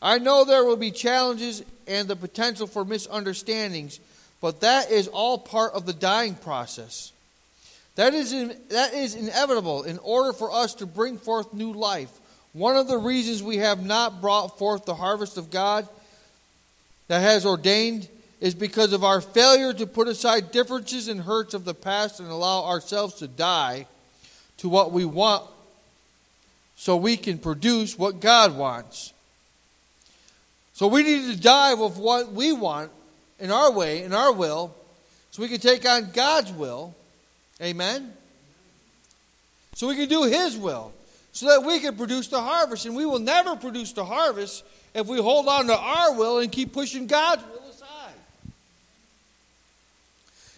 I 0.00 0.18
know 0.18 0.44
there 0.44 0.64
will 0.64 0.76
be 0.76 0.92
challenges 0.92 1.64
and 1.88 2.06
the 2.06 2.14
potential 2.14 2.68
for 2.68 2.84
misunderstandings, 2.84 3.98
but 4.40 4.60
that 4.60 4.92
is 4.92 5.08
all 5.08 5.38
part 5.38 5.72
of 5.72 5.86
the 5.86 5.92
dying 5.92 6.36
process. 6.36 7.12
That 7.96 8.14
is, 8.14 8.32
in, 8.32 8.56
that 8.68 8.94
is 8.94 9.16
inevitable 9.16 9.82
in 9.82 9.98
order 9.98 10.32
for 10.32 10.52
us 10.52 10.74
to 10.76 10.86
bring 10.86 11.18
forth 11.18 11.52
new 11.52 11.72
life. 11.72 12.12
One 12.52 12.76
of 12.76 12.86
the 12.86 12.98
reasons 12.98 13.42
we 13.42 13.56
have 13.56 13.84
not 13.84 14.20
brought 14.20 14.56
forth 14.56 14.84
the 14.84 14.94
harvest 14.94 15.36
of 15.36 15.50
God 15.50 15.88
that 17.08 17.22
has 17.22 17.44
ordained 17.44 18.08
is 18.40 18.54
because 18.54 18.92
of 18.92 19.02
our 19.02 19.20
failure 19.20 19.72
to 19.72 19.86
put 19.86 20.06
aside 20.06 20.52
differences 20.52 21.08
and 21.08 21.20
hurts 21.20 21.54
of 21.54 21.64
the 21.64 21.74
past 21.74 22.20
and 22.20 22.28
allow 22.28 22.66
ourselves 22.66 23.14
to 23.14 23.26
die 23.26 23.88
to 24.58 24.68
what 24.68 24.92
we 24.92 25.04
want 25.04 25.50
so 26.76 26.96
we 26.96 27.16
can 27.16 27.38
produce 27.38 27.98
what 27.98 28.20
God 28.20 28.56
wants. 28.56 29.12
So 30.74 30.88
we 30.88 31.02
need 31.02 31.32
to 31.32 31.40
die 31.40 31.74
with 31.74 31.96
what 31.96 32.32
we 32.32 32.52
want 32.52 32.90
in 33.38 33.50
our 33.50 33.70
way, 33.70 34.02
in 34.02 34.12
our 34.12 34.32
will, 34.32 34.74
so 35.30 35.42
we 35.42 35.48
can 35.48 35.60
take 35.60 35.88
on 35.88 36.10
God's 36.12 36.52
will. 36.52 36.94
Amen? 37.62 38.12
So 39.74 39.88
we 39.88 39.96
can 39.96 40.08
do 40.08 40.24
His 40.24 40.56
will, 40.56 40.92
so 41.32 41.46
that 41.46 41.64
we 41.64 41.80
can 41.80 41.96
produce 41.96 42.28
the 42.28 42.40
harvest. 42.40 42.86
And 42.86 42.96
we 42.96 43.06
will 43.06 43.18
never 43.18 43.56
produce 43.56 43.92
the 43.92 44.04
harvest 44.04 44.64
if 44.94 45.06
we 45.06 45.20
hold 45.20 45.48
on 45.48 45.66
to 45.66 45.76
our 45.76 46.14
will 46.14 46.38
and 46.38 46.50
keep 46.50 46.72
pushing 46.72 47.06
God's 47.06 47.42
will 47.44 47.70
aside. 47.70 48.14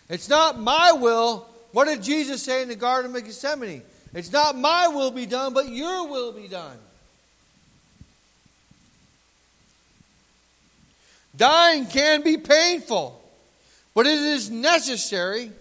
It's 0.08 0.28
not 0.28 0.58
my 0.58 0.92
will. 0.92 1.46
What 1.72 1.86
did 1.86 2.02
Jesus 2.02 2.42
say 2.42 2.62
in 2.62 2.68
the 2.68 2.76
Garden 2.76 3.14
of 3.14 3.24
Gethsemane? 3.24 3.82
It's 4.14 4.32
not 4.32 4.57
my 4.57 4.88
will 4.88 5.11
be 5.11 5.26
done, 5.26 5.52
but 5.52 5.68
your 5.68 6.09
will 6.09 6.32
be 6.32 6.48
done. 6.48 6.78
Dying 11.36 11.86
can 11.86 12.22
be 12.22 12.38
painful, 12.38 13.20
but 13.94 14.07
it 14.07 14.18
is 14.18 14.50
necessary 14.50 15.52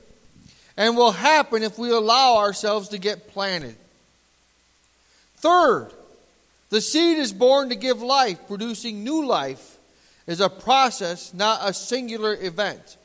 and 0.78 0.96
will 0.96 1.12
happen 1.12 1.64
if 1.64 1.78
we 1.78 1.90
allow 1.90 2.38
ourselves 2.38 2.90
to 2.90 2.98
get 2.98 3.28
planted. 3.30 3.76
Third, 5.38 5.92
the 6.70 6.82
seed 6.82 7.18
is 7.18 7.34
born 7.34 7.70
to 7.70 7.76
give 7.76 8.02
life, 8.02 8.40
producing 8.48 9.04
new 9.04 9.26
life 9.26 9.78
is 10.28 10.42
a 10.42 10.50
process, 10.50 11.34
not 11.34 11.60
a 11.64 11.74
singular 11.74 12.36
event. 12.36 12.98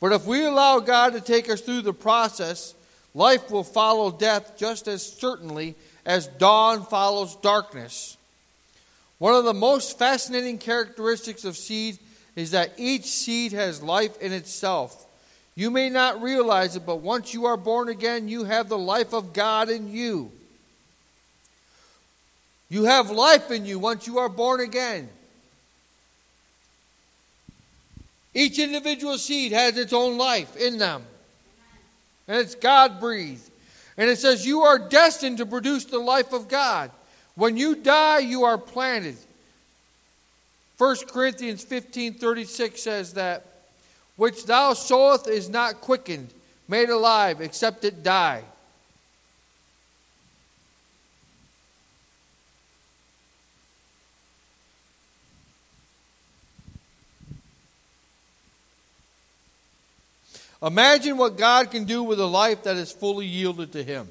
But 0.00 0.12
if 0.12 0.24
we 0.24 0.44
allow 0.44 0.80
God 0.80 1.12
to 1.14 1.20
take 1.20 1.50
us 1.50 1.60
through 1.60 1.82
the 1.82 1.92
process, 1.92 2.74
Life 3.14 3.50
will 3.50 3.64
follow 3.64 4.10
death 4.10 4.56
just 4.56 4.86
as 4.86 5.04
certainly 5.04 5.74
as 6.06 6.26
dawn 6.26 6.84
follows 6.84 7.36
darkness. 7.36 8.16
One 9.18 9.34
of 9.34 9.44
the 9.44 9.54
most 9.54 9.98
fascinating 9.98 10.58
characteristics 10.58 11.44
of 11.44 11.56
seed 11.56 11.98
is 12.36 12.52
that 12.52 12.72
each 12.78 13.04
seed 13.04 13.52
has 13.52 13.82
life 13.82 14.16
in 14.20 14.32
itself. 14.32 15.06
You 15.56 15.70
may 15.70 15.90
not 15.90 16.22
realize 16.22 16.76
it, 16.76 16.86
but 16.86 16.96
once 16.96 17.34
you 17.34 17.46
are 17.46 17.56
born 17.56 17.88
again, 17.88 18.28
you 18.28 18.44
have 18.44 18.68
the 18.68 18.78
life 18.78 19.12
of 19.12 19.32
God 19.32 19.68
in 19.68 19.92
you. 19.92 20.30
You 22.70 22.84
have 22.84 23.10
life 23.10 23.50
in 23.50 23.66
you 23.66 23.78
once 23.78 24.06
you 24.06 24.18
are 24.18 24.28
born 24.28 24.60
again. 24.60 25.08
Each 28.32 28.60
individual 28.60 29.18
seed 29.18 29.50
has 29.50 29.76
its 29.76 29.92
own 29.92 30.16
life 30.16 30.56
in 30.56 30.78
them 30.78 31.04
and 32.30 32.38
it's 32.38 32.54
God 32.54 33.00
breathed. 33.00 33.50
And 33.96 34.08
it 34.08 34.16
says, 34.16 34.46
You 34.46 34.60
are 34.60 34.78
destined 34.78 35.38
to 35.38 35.46
produce 35.46 35.84
the 35.84 35.98
life 35.98 36.32
of 36.32 36.46
God. 36.46 36.92
When 37.34 37.56
you 37.56 37.74
die, 37.74 38.20
you 38.20 38.44
are 38.44 38.56
planted. 38.56 39.16
1 40.78 40.96
Corinthians 41.08 41.64
15 41.64 42.14
36 42.14 42.80
says 42.80 43.14
that, 43.14 43.44
Which 44.14 44.46
thou 44.46 44.74
sowest 44.74 45.26
is 45.26 45.48
not 45.48 45.80
quickened, 45.80 46.32
made 46.68 46.88
alive, 46.88 47.40
except 47.40 47.84
it 47.84 48.04
die. 48.04 48.44
Imagine 60.62 61.16
what 61.16 61.38
God 61.38 61.70
can 61.70 61.84
do 61.84 62.02
with 62.02 62.20
a 62.20 62.26
life 62.26 62.64
that 62.64 62.76
is 62.76 62.92
fully 62.92 63.26
yielded 63.26 63.72
to 63.72 63.82
Him. 63.82 64.08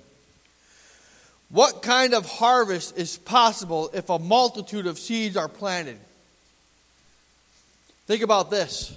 What 1.50 1.82
kind 1.82 2.14
of 2.14 2.26
harvest 2.28 2.97
is 2.97 3.18
possible 3.18 3.89
if 3.93 4.10
a 4.10 4.20
multitude 4.20 4.88
of 4.88 4.97
seeds 5.00 5.38
are 5.38 5.47
planted? 5.47 5.97
Think 8.08 8.24
about 8.24 8.50
this. 8.50 8.95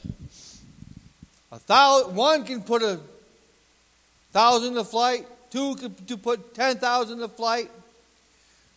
A 1.50 1.58
thousand, 1.58 2.14
one 2.14 2.44
can 2.44 2.62
put 2.62 2.82
a 2.82 2.98
thousand 4.32 4.74
to 4.74 4.84
flight, 4.84 5.26
two 5.50 5.76
can 5.76 5.94
to 6.06 6.16
put 6.16 6.54
ten 6.54 6.78
thousand 6.78 7.18
to 7.18 7.28
flight. 7.28 7.70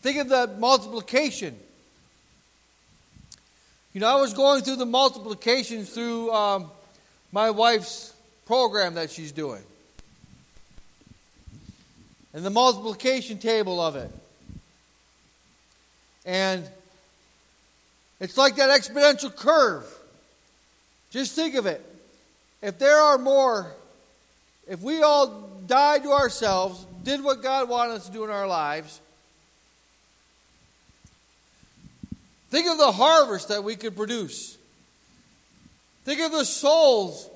Think 0.01 0.17
of 0.17 0.29
the 0.29 0.53
multiplication. 0.59 1.57
You 3.93 4.01
know, 4.01 4.17
I 4.17 4.19
was 4.19 4.33
going 4.33 4.61
through 4.61 4.75
the 4.75 4.85
multiplications 4.85 5.89
through 5.89 6.31
um, 6.31 6.69
my 7.31 7.49
wife's 7.49 8.11
program 8.45 8.95
that 8.95 9.11
she's 9.11 9.31
doing 9.31 9.63
and 12.35 12.45
the 12.45 12.49
multiplication 12.49 13.39
table 13.39 13.79
of 13.79 13.95
it. 13.95 14.11
And 16.25 16.69
it's 18.19 18.37
like 18.37 18.57
that 18.57 18.69
exponential 18.69 19.33
curve. 19.33 19.85
Just 21.11 21.33
think 21.33 21.55
of 21.55 21.65
it. 21.65 21.83
If 22.61 22.77
there 22.77 22.97
are 22.97 23.17
more, 23.17 23.73
if 24.67 24.81
we 24.81 25.01
all 25.01 25.49
died 25.65 26.03
to 26.03 26.11
ourselves, 26.11 26.85
did 27.03 27.23
what 27.23 27.41
God 27.41 27.69
wanted 27.69 27.93
us 27.93 28.07
to 28.07 28.11
do 28.11 28.25
in 28.25 28.29
our 28.29 28.47
lives, 28.47 28.99
think 32.49 32.67
of 32.67 32.77
the 32.77 32.91
harvest 32.91 33.47
that 33.47 33.63
we 33.63 33.77
could 33.77 33.95
produce. 33.95 34.57
Think 36.03 36.19
of 36.19 36.33
the 36.33 36.43
souls 36.43 37.29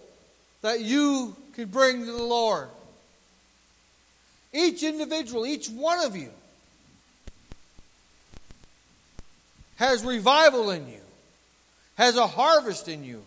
that 0.62 0.82
you 0.82 1.36
could 1.54 1.72
bring 1.72 2.06
to 2.06 2.12
the 2.12 2.24
Lord. 2.24 2.70
Each 4.54 4.84
individual, 4.84 5.46
each 5.46 5.70
one 5.70 6.04
of 6.04 6.16
you, 6.16 6.32
has 9.76 10.04
revival 10.04 10.72
in 10.72 10.88
you, 10.88 11.02
has 11.96 12.18
a 12.18 12.28
harvest 12.28 12.88
in 12.88 13.04
you, 13.04 13.24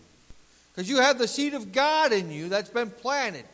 because 0.74 0.88
you 0.88 0.98
have 0.98 1.18
the 1.18 1.28
seed 1.28 1.54
of 1.54 1.72
God 1.72 2.12
in 2.12 2.30
you 2.30 2.48
that's 2.48 2.70
been 2.70 2.90
planted. 2.90 3.44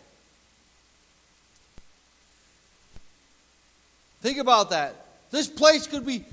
Think 4.20 4.38
about 4.38 4.70
that. 4.70 4.94
This 5.30 5.46
place 5.46 5.86
could 5.86 6.04
be, 6.04 6.24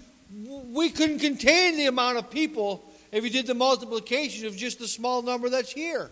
we 0.72 0.90
couldn't 0.90 1.20
contain 1.20 1.78
the 1.78 1.86
amount 1.86 2.18
of 2.18 2.32
people 2.32 2.84
if 3.12 3.24
you 3.24 3.30
did 3.30 3.46
the 3.46 3.54
multiplication 3.54 4.48
of 4.48 4.56
just 4.56 4.80
the 4.80 4.88
small 4.88 5.22
number 5.22 5.50
that's 5.50 5.72
here. 5.72 6.10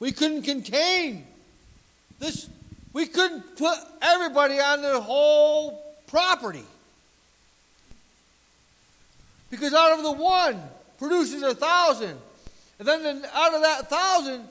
We 0.00 0.12
couldn't 0.12 0.42
contain 0.42 1.26
this 2.18 2.48
we 2.92 3.06
couldn't 3.06 3.56
put 3.56 3.76
everybody 4.02 4.60
on 4.60 4.82
the 4.82 5.00
whole 5.00 5.82
property. 6.06 6.64
Because 9.50 9.72
out 9.74 9.98
of 9.98 10.02
the 10.02 10.12
one 10.12 10.62
produces 10.98 11.42
a 11.42 11.54
thousand. 11.54 12.18
And 12.78 12.88
then 12.88 13.24
out 13.32 13.54
of 13.54 13.62
that 13.62 13.88
thousand 13.88 14.46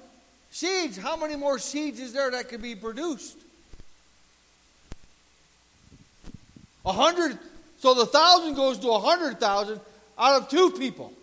seeds, 0.49 0.97
how 0.97 1.15
many 1.15 1.35
more 1.35 1.59
seeds 1.59 1.99
is 1.99 2.13
there 2.13 2.31
that 2.31 2.49
could 2.49 2.61
be 2.61 2.75
produced? 2.75 3.37
A 6.85 6.91
hundred. 6.91 7.37
So 7.79 7.93
the 7.93 8.05
thousand 8.05 8.55
goes 8.55 8.79
to 8.79 8.89
a 8.89 8.99
hundred 8.99 9.39
thousand 9.39 9.79
out 10.17 10.41
of 10.41 10.49
two 10.49 10.71
people. 10.71 11.13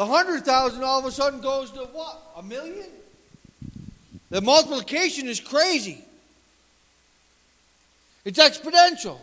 The 0.00 0.06
hundred 0.06 0.46
thousand 0.46 0.82
all 0.82 1.00
of 1.00 1.04
a 1.04 1.12
sudden 1.12 1.42
goes 1.42 1.70
to 1.72 1.80
what? 1.80 2.18
A 2.34 2.42
million? 2.42 2.86
The 4.30 4.40
multiplication 4.40 5.28
is 5.28 5.40
crazy. 5.40 6.02
It's 8.24 8.38
exponential. 8.38 9.18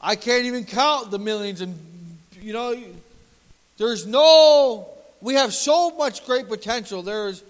I 0.00 0.14
can't 0.14 0.44
even 0.44 0.64
count 0.64 1.10
the 1.10 1.18
millions 1.18 1.60
and 1.60 1.76
you 2.40 2.52
know 2.52 2.80
there's 3.76 4.06
no 4.06 4.86
we 5.22 5.34
have 5.34 5.52
so 5.52 5.90
much 5.90 6.24
great 6.24 6.46
potential. 6.46 7.02
There's 7.02 7.42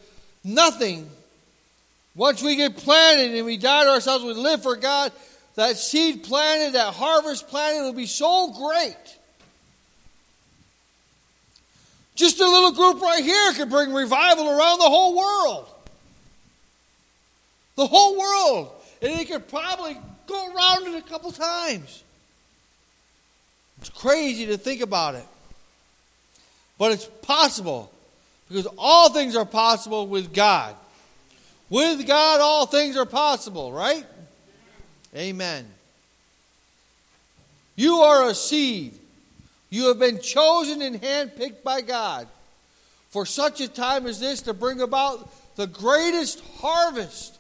nothing 0.43 1.11
once 2.15 2.43
we 2.43 2.57
get 2.57 2.79
planted 2.79 3.35
and 3.35 3.45
we 3.45 3.59
die 3.59 3.85
to 3.85 3.91
ourselves, 3.91 4.25
we 4.25 4.33
live 4.33 4.63
for 4.63 4.77
God, 4.77 5.13
that 5.55 5.77
seed 5.77 6.25
planted, 6.25 6.75
that 6.75 6.95
harvest 6.95 7.49
planted 7.49 7.83
will 7.83 7.93
be 7.93 8.07
so 8.07 8.53
great 8.53 9.19
just 12.15 12.41
a 12.41 12.49
little 12.49 12.73
group 12.73 13.01
right 13.01 13.25
here 13.25 13.53
could 13.55 13.71
bring 13.71 13.93
revival 13.93 14.49
around 14.49 14.79
the 14.79 14.89
whole 14.89 15.17
world. 15.17 15.67
The 17.77 17.87
whole 17.87 18.19
world. 18.19 18.71
And 19.01 19.21
it 19.21 19.29
could 19.29 19.49
probably 19.49 19.97
go 20.27 20.55
around 20.55 20.87
it 20.87 20.99
a 20.99 21.09
couple 21.09 21.33
times. 21.33 22.05
It's 23.81 23.89
crazy 23.89 24.47
to 24.47 24.57
think 24.57 24.83
about 24.83 25.15
it. 25.15 25.27
But 26.79 26.93
it's 26.93 27.07
possible. 27.23 27.91
Because 28.49 28.69
all 28.79 29.11
things 29.11 29.35
are 29.35 29.47
possible 29.47 30.07
with 30.07 30.35
God. 30.35 30.77
With 31.71 32.07
God, 32.07 32.41
all 32.41 32.67
things 32.67 32.97
are 32.97 33.07
possible, 33.07 33.73
right? 33.73 34.05
Amen. 35.15 35.67
You 37.77 37.97
are 37.97 38.29
a 38.29 38.35
seed 38.35 38.99
you 39.73 39.89
have 39.89 39.99
been 39.99 40.21
chosen 40.21 40.83
and 40.83 41.01
handpicked 41.01 41.63
by 41.63 41.81
God 41.81 42.29
for 43.09 43.25
such 43.25 43.63
a 43.63 43.69
time 43.69 44.07
as 44.07 44.21
this 44.21 44.43
to 44.43 44.53
bring 44.53 44.83
about 44.83 45.33
the 45.57 45.67
greatest 45.67 46.43
harvest 46.59 47.39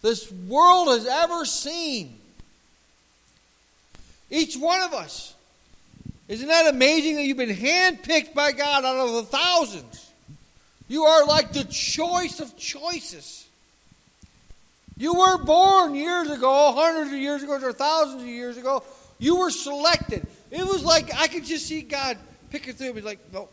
this 0.00 0.30
world 0.30 0.86
has 0.90 1.06
ever 1.06 1.44
seen. 1.44 2.16
Each 4.30 4.56
one 4.56 4.80
of 4.82 4.94
us. 4.94 5.34
Isn't 6.28 6.46
that 6.46 6.72
amazing 6.72 7.16
that 7.16 7.24
you've 7.24 7.36
been 7.36 7.48
handpicked 7.48 8.32
by 8.32 8.52
God 8.52 8.84
out 8.84 9.08
of 9.08 9.14
the 9.14 9.24
thousands? 9.24 10.12
You 10.86 11.02
are 11.02 11.26
like 11.26 11.52
the 11.52 11.64
choice 11.64 12.38
of 12.38 12.56
choices. 12.56 13.41
You 15.02 15.14
were 15.14 15.36
born 15.36 15.96
years 15.96 16.30
ago, 16.30 16.72
hundreds 16.76 17.10
of 17.10 17.18
years 17.18 17.42
ago, 17.42 17.60
or 17.60 17.72
thousands 17.72 18.22
of 18.22 18.28
years 18.28 18.56
ago. 18.56 18.84
You 19.18 19.34
were 19.34 19.50
selected. 19.50 20.24
It 20.52 20.64
was 20.64 20.84
like 20.84 21.12
I 21.16 21.26
could 21.26 21.44
just 21.44 21.66
see 21.66 21.82
God 21.82 22.16
picking 22.50 22.74
through. 22.74 22.92
Be 22.92 23.00
like, 23.00 23.18
no, 23.32 23.48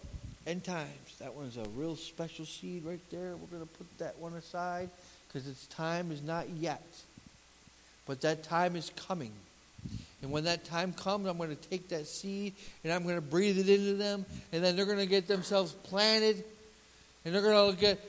end 0.45 0.63
times. 0.63 1.17
That 1.17 1.33
one's 1.33 1.57
a 1.57 1.63
real 1.75 1.95
special 1.95 2.45
seed 2.45 2.85
right 2.85 2.99
there. 3.09 3.35
We're 3.35 3.57
going 3.57 3.67
to 3.67 3.77
put 3.79 3.87
that 3.97 4.19
one 4.19 4.35
aside 4.35 4.91
because 5.27 5.47
its 5.47 5.65
time 5.65 6.11
is 6.11 6.21
not 6.21 6.47
yet. 6.49 6.85
But 8.05 8.21
that 8.21 8.43
time 8.43 8.75
is 8.75 8.91
coming. 9.07 9.31
And 10.21 10.29
when 10.29 10.43
that 10.43 10.65
time 10.65 10.93
comes, 10.93 11.25
I'm 11.25 11.39
going 11.39 11.49
to 11.49 11.69
take 11.69 11.89
that 11.89 12.05
seed 12.05 12.53
and 12.83 12.93
I'm 12.93 13.01
going 13.01 13.15
to 13.15 13.21
breathe 13.21 13.57
it 13.57 13.69
into 13.69 13.95
them. 13.95 14.23
And 14.53 14.63
then 14.63 14.75
they're 14.75 14.85
going 14.85 14.99
to 14.99 15.07
get 15.07 15.27
themselves 15.27 15.71
planted. 15.71 16.43
And 17.25 17.33
they're 17.33 17.41
going 17.41 17.73
to 17.73 17.81
get 17.81 17.99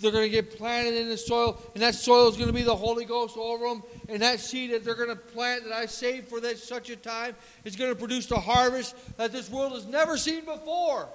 they're 0.00 0.10
going 0.10 0.24
to 0.24 0.30
get 0.30 0.56
planted 0.56 0.94
in 0.94 1.08
the 1.08 1.16
soil, 1.16 1.60
and 1.74 1.82
that 1.82 1.94
soil 1.94 2.28
is 2.28 2.36
going 2.36 2.48
to 2.48 2.52
be 2.52 2.62
the 2.62 2.74
Holy 2.74 3.04
Ghost 3.04 3.36
over 3.36 3.68
them. 3.68 3.82
And 4.08 4.22
that 4.22 4.40
seed 4.40 4.72
that 4.72 4.84
they're 4.84 4.96
going 4.96 5.08
to 5.08 5.16
plant 5.16 5.64
that 5.64 5.72
I 5.72 5.86
saved 5.86 6.28
for 6.28 6.40
that 6.40 6.58
such 6.58 6.90
a 6.90 6.96
time 6.96 7.34
is 7.64 7.76
going 7.76 7.90
to 7.90 7.96
produce 7.96 8.30
a 8.30 8.40
harvest 8.40 8.94
that 9.16 9.32
this 9.32 9.48
world 9.48 9.72
has 9.72 9.86
never 9.86 10.16
seen 10.16 10.44
before. 10.44 11.08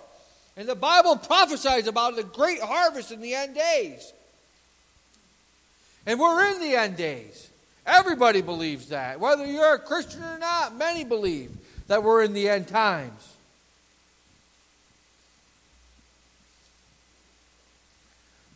And 0.56 0.68
the 0.68 0.76
Bible 0.76 1.18
prophesies 1.18 1.88
about 1.88 2.16
the 2.16 2.24
great 2.24 2.62
harvest 2.62 3.12
in 3.12 3.22
the 3.22 3.34
end 3.36 3.56
days. 3.56 4.14
And 6.06 6.20
we're 6.20 6.52
in 6.52 6.60
the 6.60 6.76
end 6.76 6.98
days. 6.98 7.50
Everybody 7.86 8.42
believes 8.42 8.90
that. 8.90 9.20
Whether 9.20 9.46
you're 9.46 9.76
a 9.76 9.80
Christian 9.80 10.24
or 10.24 10.38
not, 10.38 10.76
many 10.76 11.04
believe 11.04 11.52
that 11.88 12.04
we're 12.04 12.24
in 12.24 12.34
the 12.34 12.50
end 12.50 12.68
times. 12.68 13.29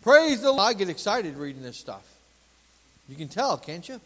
Praise 0.03 0.41
the 0.41 0.51
Lord. 0.51 0.61
I 0.61 0.73
get 0.73 0.89
excited 0.89 1.37
reading 1.37 1.63
this 1.63 1.77
stuff. 1.77 2.03
You 3.07 3.15
can 3.15 3.29
tell, 3.29 3.57
can't 3.57 3.87
you? 3.87 3.99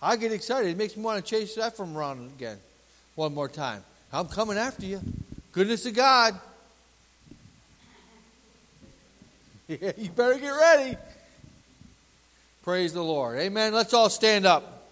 I 0.00 0.16
get 0.16 0.32
excited. 0.32 0.70
It 0.70 0.76
makes 0.76 0.96
me 0.96 1.02
want 1.02 1.24
to 1.24 1.28
chase 1.28 1.56
that 1.56 1.76
from 1.76 1.96
around 1.96 2.30
again. 2.36 2.58
One 3.16 3.34
more 3.34 3.48
time. 3.48 3.82
I'm 4.12 4.28
coming 4.28 4.56
after 4.56 4.86
you. 4.86 5.00
Goodness 5.52 5.84
of 5.86 5.94
God. 5.94 6.38
Yeah, 9.68 9.92
you 9.98 10.08
better 10.08 10.38
get 10.38 10.48
ready. 10.48 10.96
Praise 12.62 12.94
the 12.94 13.04
Lord. 13.04 13.38
Amen. 13.38 13.74
Let's 13.74 13.92
all 13.92 14.08
stand 14.08 14.46
up. 14.46 14.88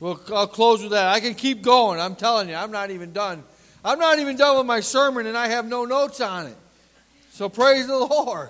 We'll, 0.00 0.18
I'll 0.32 0.46
close 0.46 0.82
with 0.82 0.92
that. 0.92 1.08
I 1.08 1.20
can 1.20 1.34
keep 1.34 1.60
going. 1.60 2.00
I'm 2.00 2.16
telling 2.16 2.48
you, 2.48 2.54
I'm 2.54 2.70
not 2.70 2.90
even 2.90 3.12
done. 3.12 3.44
I'm 3.84 3.98
not 3.98 4.18
even 4.20 4.38
done 4.38 4.56
with 4.56 4.64
my 4.64 4.80
sermon, 4.80 5.26
and 5.26 5.36
I 5.36 5.48
have 5.48 5.66
no 5.66 5.84
notes 5.84 6.22
on 6.22 6.46
it. 6.46 6.56
So 7.32 7.50
praise 7.50 7.86
the 7.86 7.98
Lord. 7.98 8.48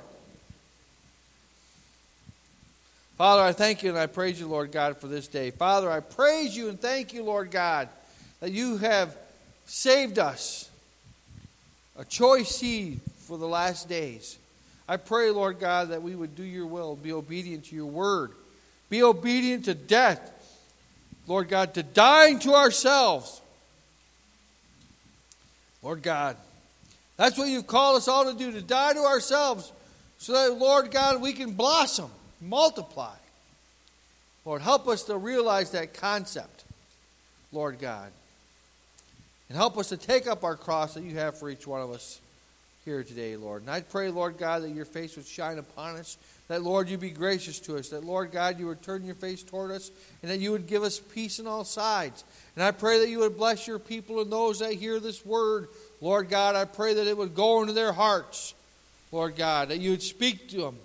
Father, 3.22 3.42
I 3.42 3.52
thank 3.52 3.84
you 3.84 3.88
and 3.88 3.96
I 3.96 4.06
praise 4.06 4.40
you, 4.40 4.48
Lord 4.48 4.72
God, 4.72 4.96
for 4.96 5.06
this 5.06 5.28
day. 5.28 5.52
Father, 5.52 5.88
I 5.88 6.00
praise 6.00 6.56
you 6.56 6.68
and 6.68 6.80
thank 6.80 7.14
you, 7.14 7.22
Lord 7.22 7.52
God, 7.52 7.88
that 8.40 8.50
you 8.50 8.78
have 8.78 9.16
saved 9.64 10.18
us 10.18 10.68
a 11.96 12.04
choice 12.04 12.48
seed 12.48 13.00
for 13.18 13.38
the 13.38 13.46
last 13.46 13.88
days. 13.88 14.36
I 14.88 14.96
pray, 14.96 15.30
Lord 15.30 15.60
God, 15.60 15.90
that 15.90 16.02
we 16.02 16.16
would 16.16 16.34
do 16.34 16.42
your 16.42 16.66
will, 16.66 16.96
be 16.96 17.12
obedient 17.12 17.66
to 17.66 17.76
your 17.76 17.86
word, 17.86 18.32
be 18.90 19.04
obedient 19.04 19.66
to 19.66 19.74
death. 19.74 20.32
Lord 21.28 21.48
God, 21.48 21.74
to 21.74 21.84
dying 21.84 22.40
to 22.40 22.54
ourselves. 22.54 23.40
Lord 25.80 26.02
God, 26.02 26.36
that's 27.16 27.38
what 27.38 27.46
you've 27.46 27.68
called 27.68 27.98
us 27.98 28.08
all 28.08 28.24
to 28.24 28.36
do, 28.36 28.50
to 28.50 28.62
die 28.62 28.94
to 28.94 28.98
ourselves, 28.98 29.70
so 30.18 30.32
that, 30.32 30.58
Lord 30.58 30.90
God, 30.90 31.22
we 31.22 31.32
can 31.32 31.52
blossom, 31.52 32.10
multiply. 32.42 33.14
Lord, 34.44 34.62
help 34.62 34.88
us 34.88 35.04
to 35.04 35.16
realize 35.16 35.70
that 35.70 35.94
concept, 35.94 36.64
Lord 37.52 37.78
God. 37.78 38.10
And 39.48 39.56
help 39.56 39.78
us 39.78 39.90
to 39.90 39.96
take 39.96 40.26
up 40.26 40.44
our 40.44 40.56
cross 40.56 40.94
that 40.94 41.04
you 41.04 41.16
have 41.16 41.38
for 41.38 41.48
each 41.50 41.66
one 41.66 41.80
of 41.80 41.90
us 41.90 42.20
here 42.84 43.04
today, 43.04 43.36
Lord. 43.36 43.62
And 43.62 43.70
I 43.70 43.80
pray, 43.80 44.10
Lord 44.10 44.38
God, 44.38 44.62
that 44.62 44.70
your 44.70 44.84
face 44.84 45.16
would 45.16 45.26
shine 45.26 45.58
upon 45.58 45.96
us, 45.96 46.16
that, 46.48 46.62
Lord, 46.62 46.88
you 46.88 46.98
be 46.98 47.10
gracious 47.10 47.60
to 47.60 47.76
us, 47.76 47.90
that, 47.90 48.04
Lord 48.04 48.32
God, 48.32 48.58
you 48.58 48.66
would 48.66 48.82
turn 48.82 49.04
your 49.04 49.14
face 49.14 49.42
toward 49.42 49.70
us, 49.70 49.90
and 50.22 50.30
that 50.30 50.40
you 50.40 50.50
would 50.50 50.66
give 50.66 50.82
us 50.82 50.98
peace 50.98 51.38
on 51.38 51.46
all 51.46 51.64
sides. 51.64 52.24
And 52.56 52.64
I 52.64 52.72
pray 52.72 52.98
that 52.98 53.08
you 53.08 53.20
would 53.20 53.36
bless 53.36 53.68
your 53.68 53.78
people 53.78 54.20
and 54.20 54.32
those 54.32 54.58
that 54.58 54.72
hear 54.72 54.98
this 54.98 55.24
word. 55.24 55.68
Lord 56.00 56.28
God, 56.28 56.56
I 56.56 56.64
pray 56.64 56.94
that 56.94 57.06
it 57.06 57.16
would 57.16 57.34
go 57.34 57.60
into 57.60 57.72
their 57.72 57.92
hearts, 57.92 58.54
Lord 59.12 59.36
God, 59.36 59.68
that 59.68 59.78
you 59.78 59.90
would 59.90 60.02
speak 60.02 60.48
to 60.48 60.56
them, 60.56 60.78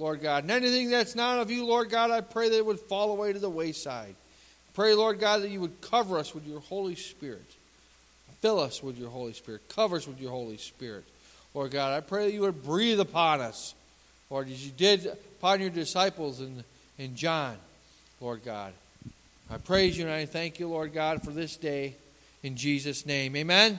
Lord 0.00 0.22
God. 0.22 0.44
And 0.44 0.50
anything 0.50 0.90
that's 0.90 1.14
not 1.14 1.38
of 1.38 1.50
you, 1.50 1.66
Lord 1.66 1.90
God, 1.90 2.10
I 2.10 2.22
pray 2.22 2.48
that 2.48 2.56
it 2.56 2.66
would 2.66 2.80
fall 2.80 3.12
away 3.12 3.32
to 3.32 3.38
the 3.38 3.50
wayside. 3.50 4.14
Pray, 4.74 4.94
Lord 4.94 5.20
God, 5.20 5.42
that 5.42 5.50
you 5.50 5.60
would 5.60 5.80
cover 5.80 6.18
us 6.18 6.34
with 6.34 6.46
your 6.46 6.60
Holy 6.60 6.94
Spirit. 6.94 7.44
Fill 8.40 8.58
us 8.58 8.82
with 8.82 8.96
your 8.98 9.10
Holy 9.10 9.34
Spirit. 9.34 9.60
Cover 9.68 9.96
us 9.96 10.08
with 10.08 10.18
your 10.18 10.30
Holy 10.30 10.56
Spirit. 10.56 11.04
Lord 11.52 11.72
God, 11.72 11.96
I 11.96 12.00
pray 12.00 12.26
that 12.26 12.32
you 12.32 12.40
would 12.42 12.64
breathe 12.64 13.00
upon 13.00 13.40
us, 13.40 13.74
Lord, 14.30 14.48
as 14.48 14.64
you 14.64 14.72
did 14.72 15.06
upon 15.06 15.60
your 15.60 15.70
disciples 15.70 16.40
in, 16.40 16.64
in 16.98 17.14
John, 17.16 17.56
Lord 18.20 18.42
God. 18.44 18.72
I 19.50 19.58
praise 19.58 19.98
you 19.98 20.04
and 20.04 20.12
I 20.12 20.24
thank 20.26 20.60
you, 20.60 20.68
Lord 20.68 20.94
God, 20.94 21.22
for 21.22 21.32
this 21.32 21.56
day. 21.56 21.96
In 22.42 22.56
Jesus' 22.56 23.04
name. 23.04 23.36
Amen. 23.36 23.78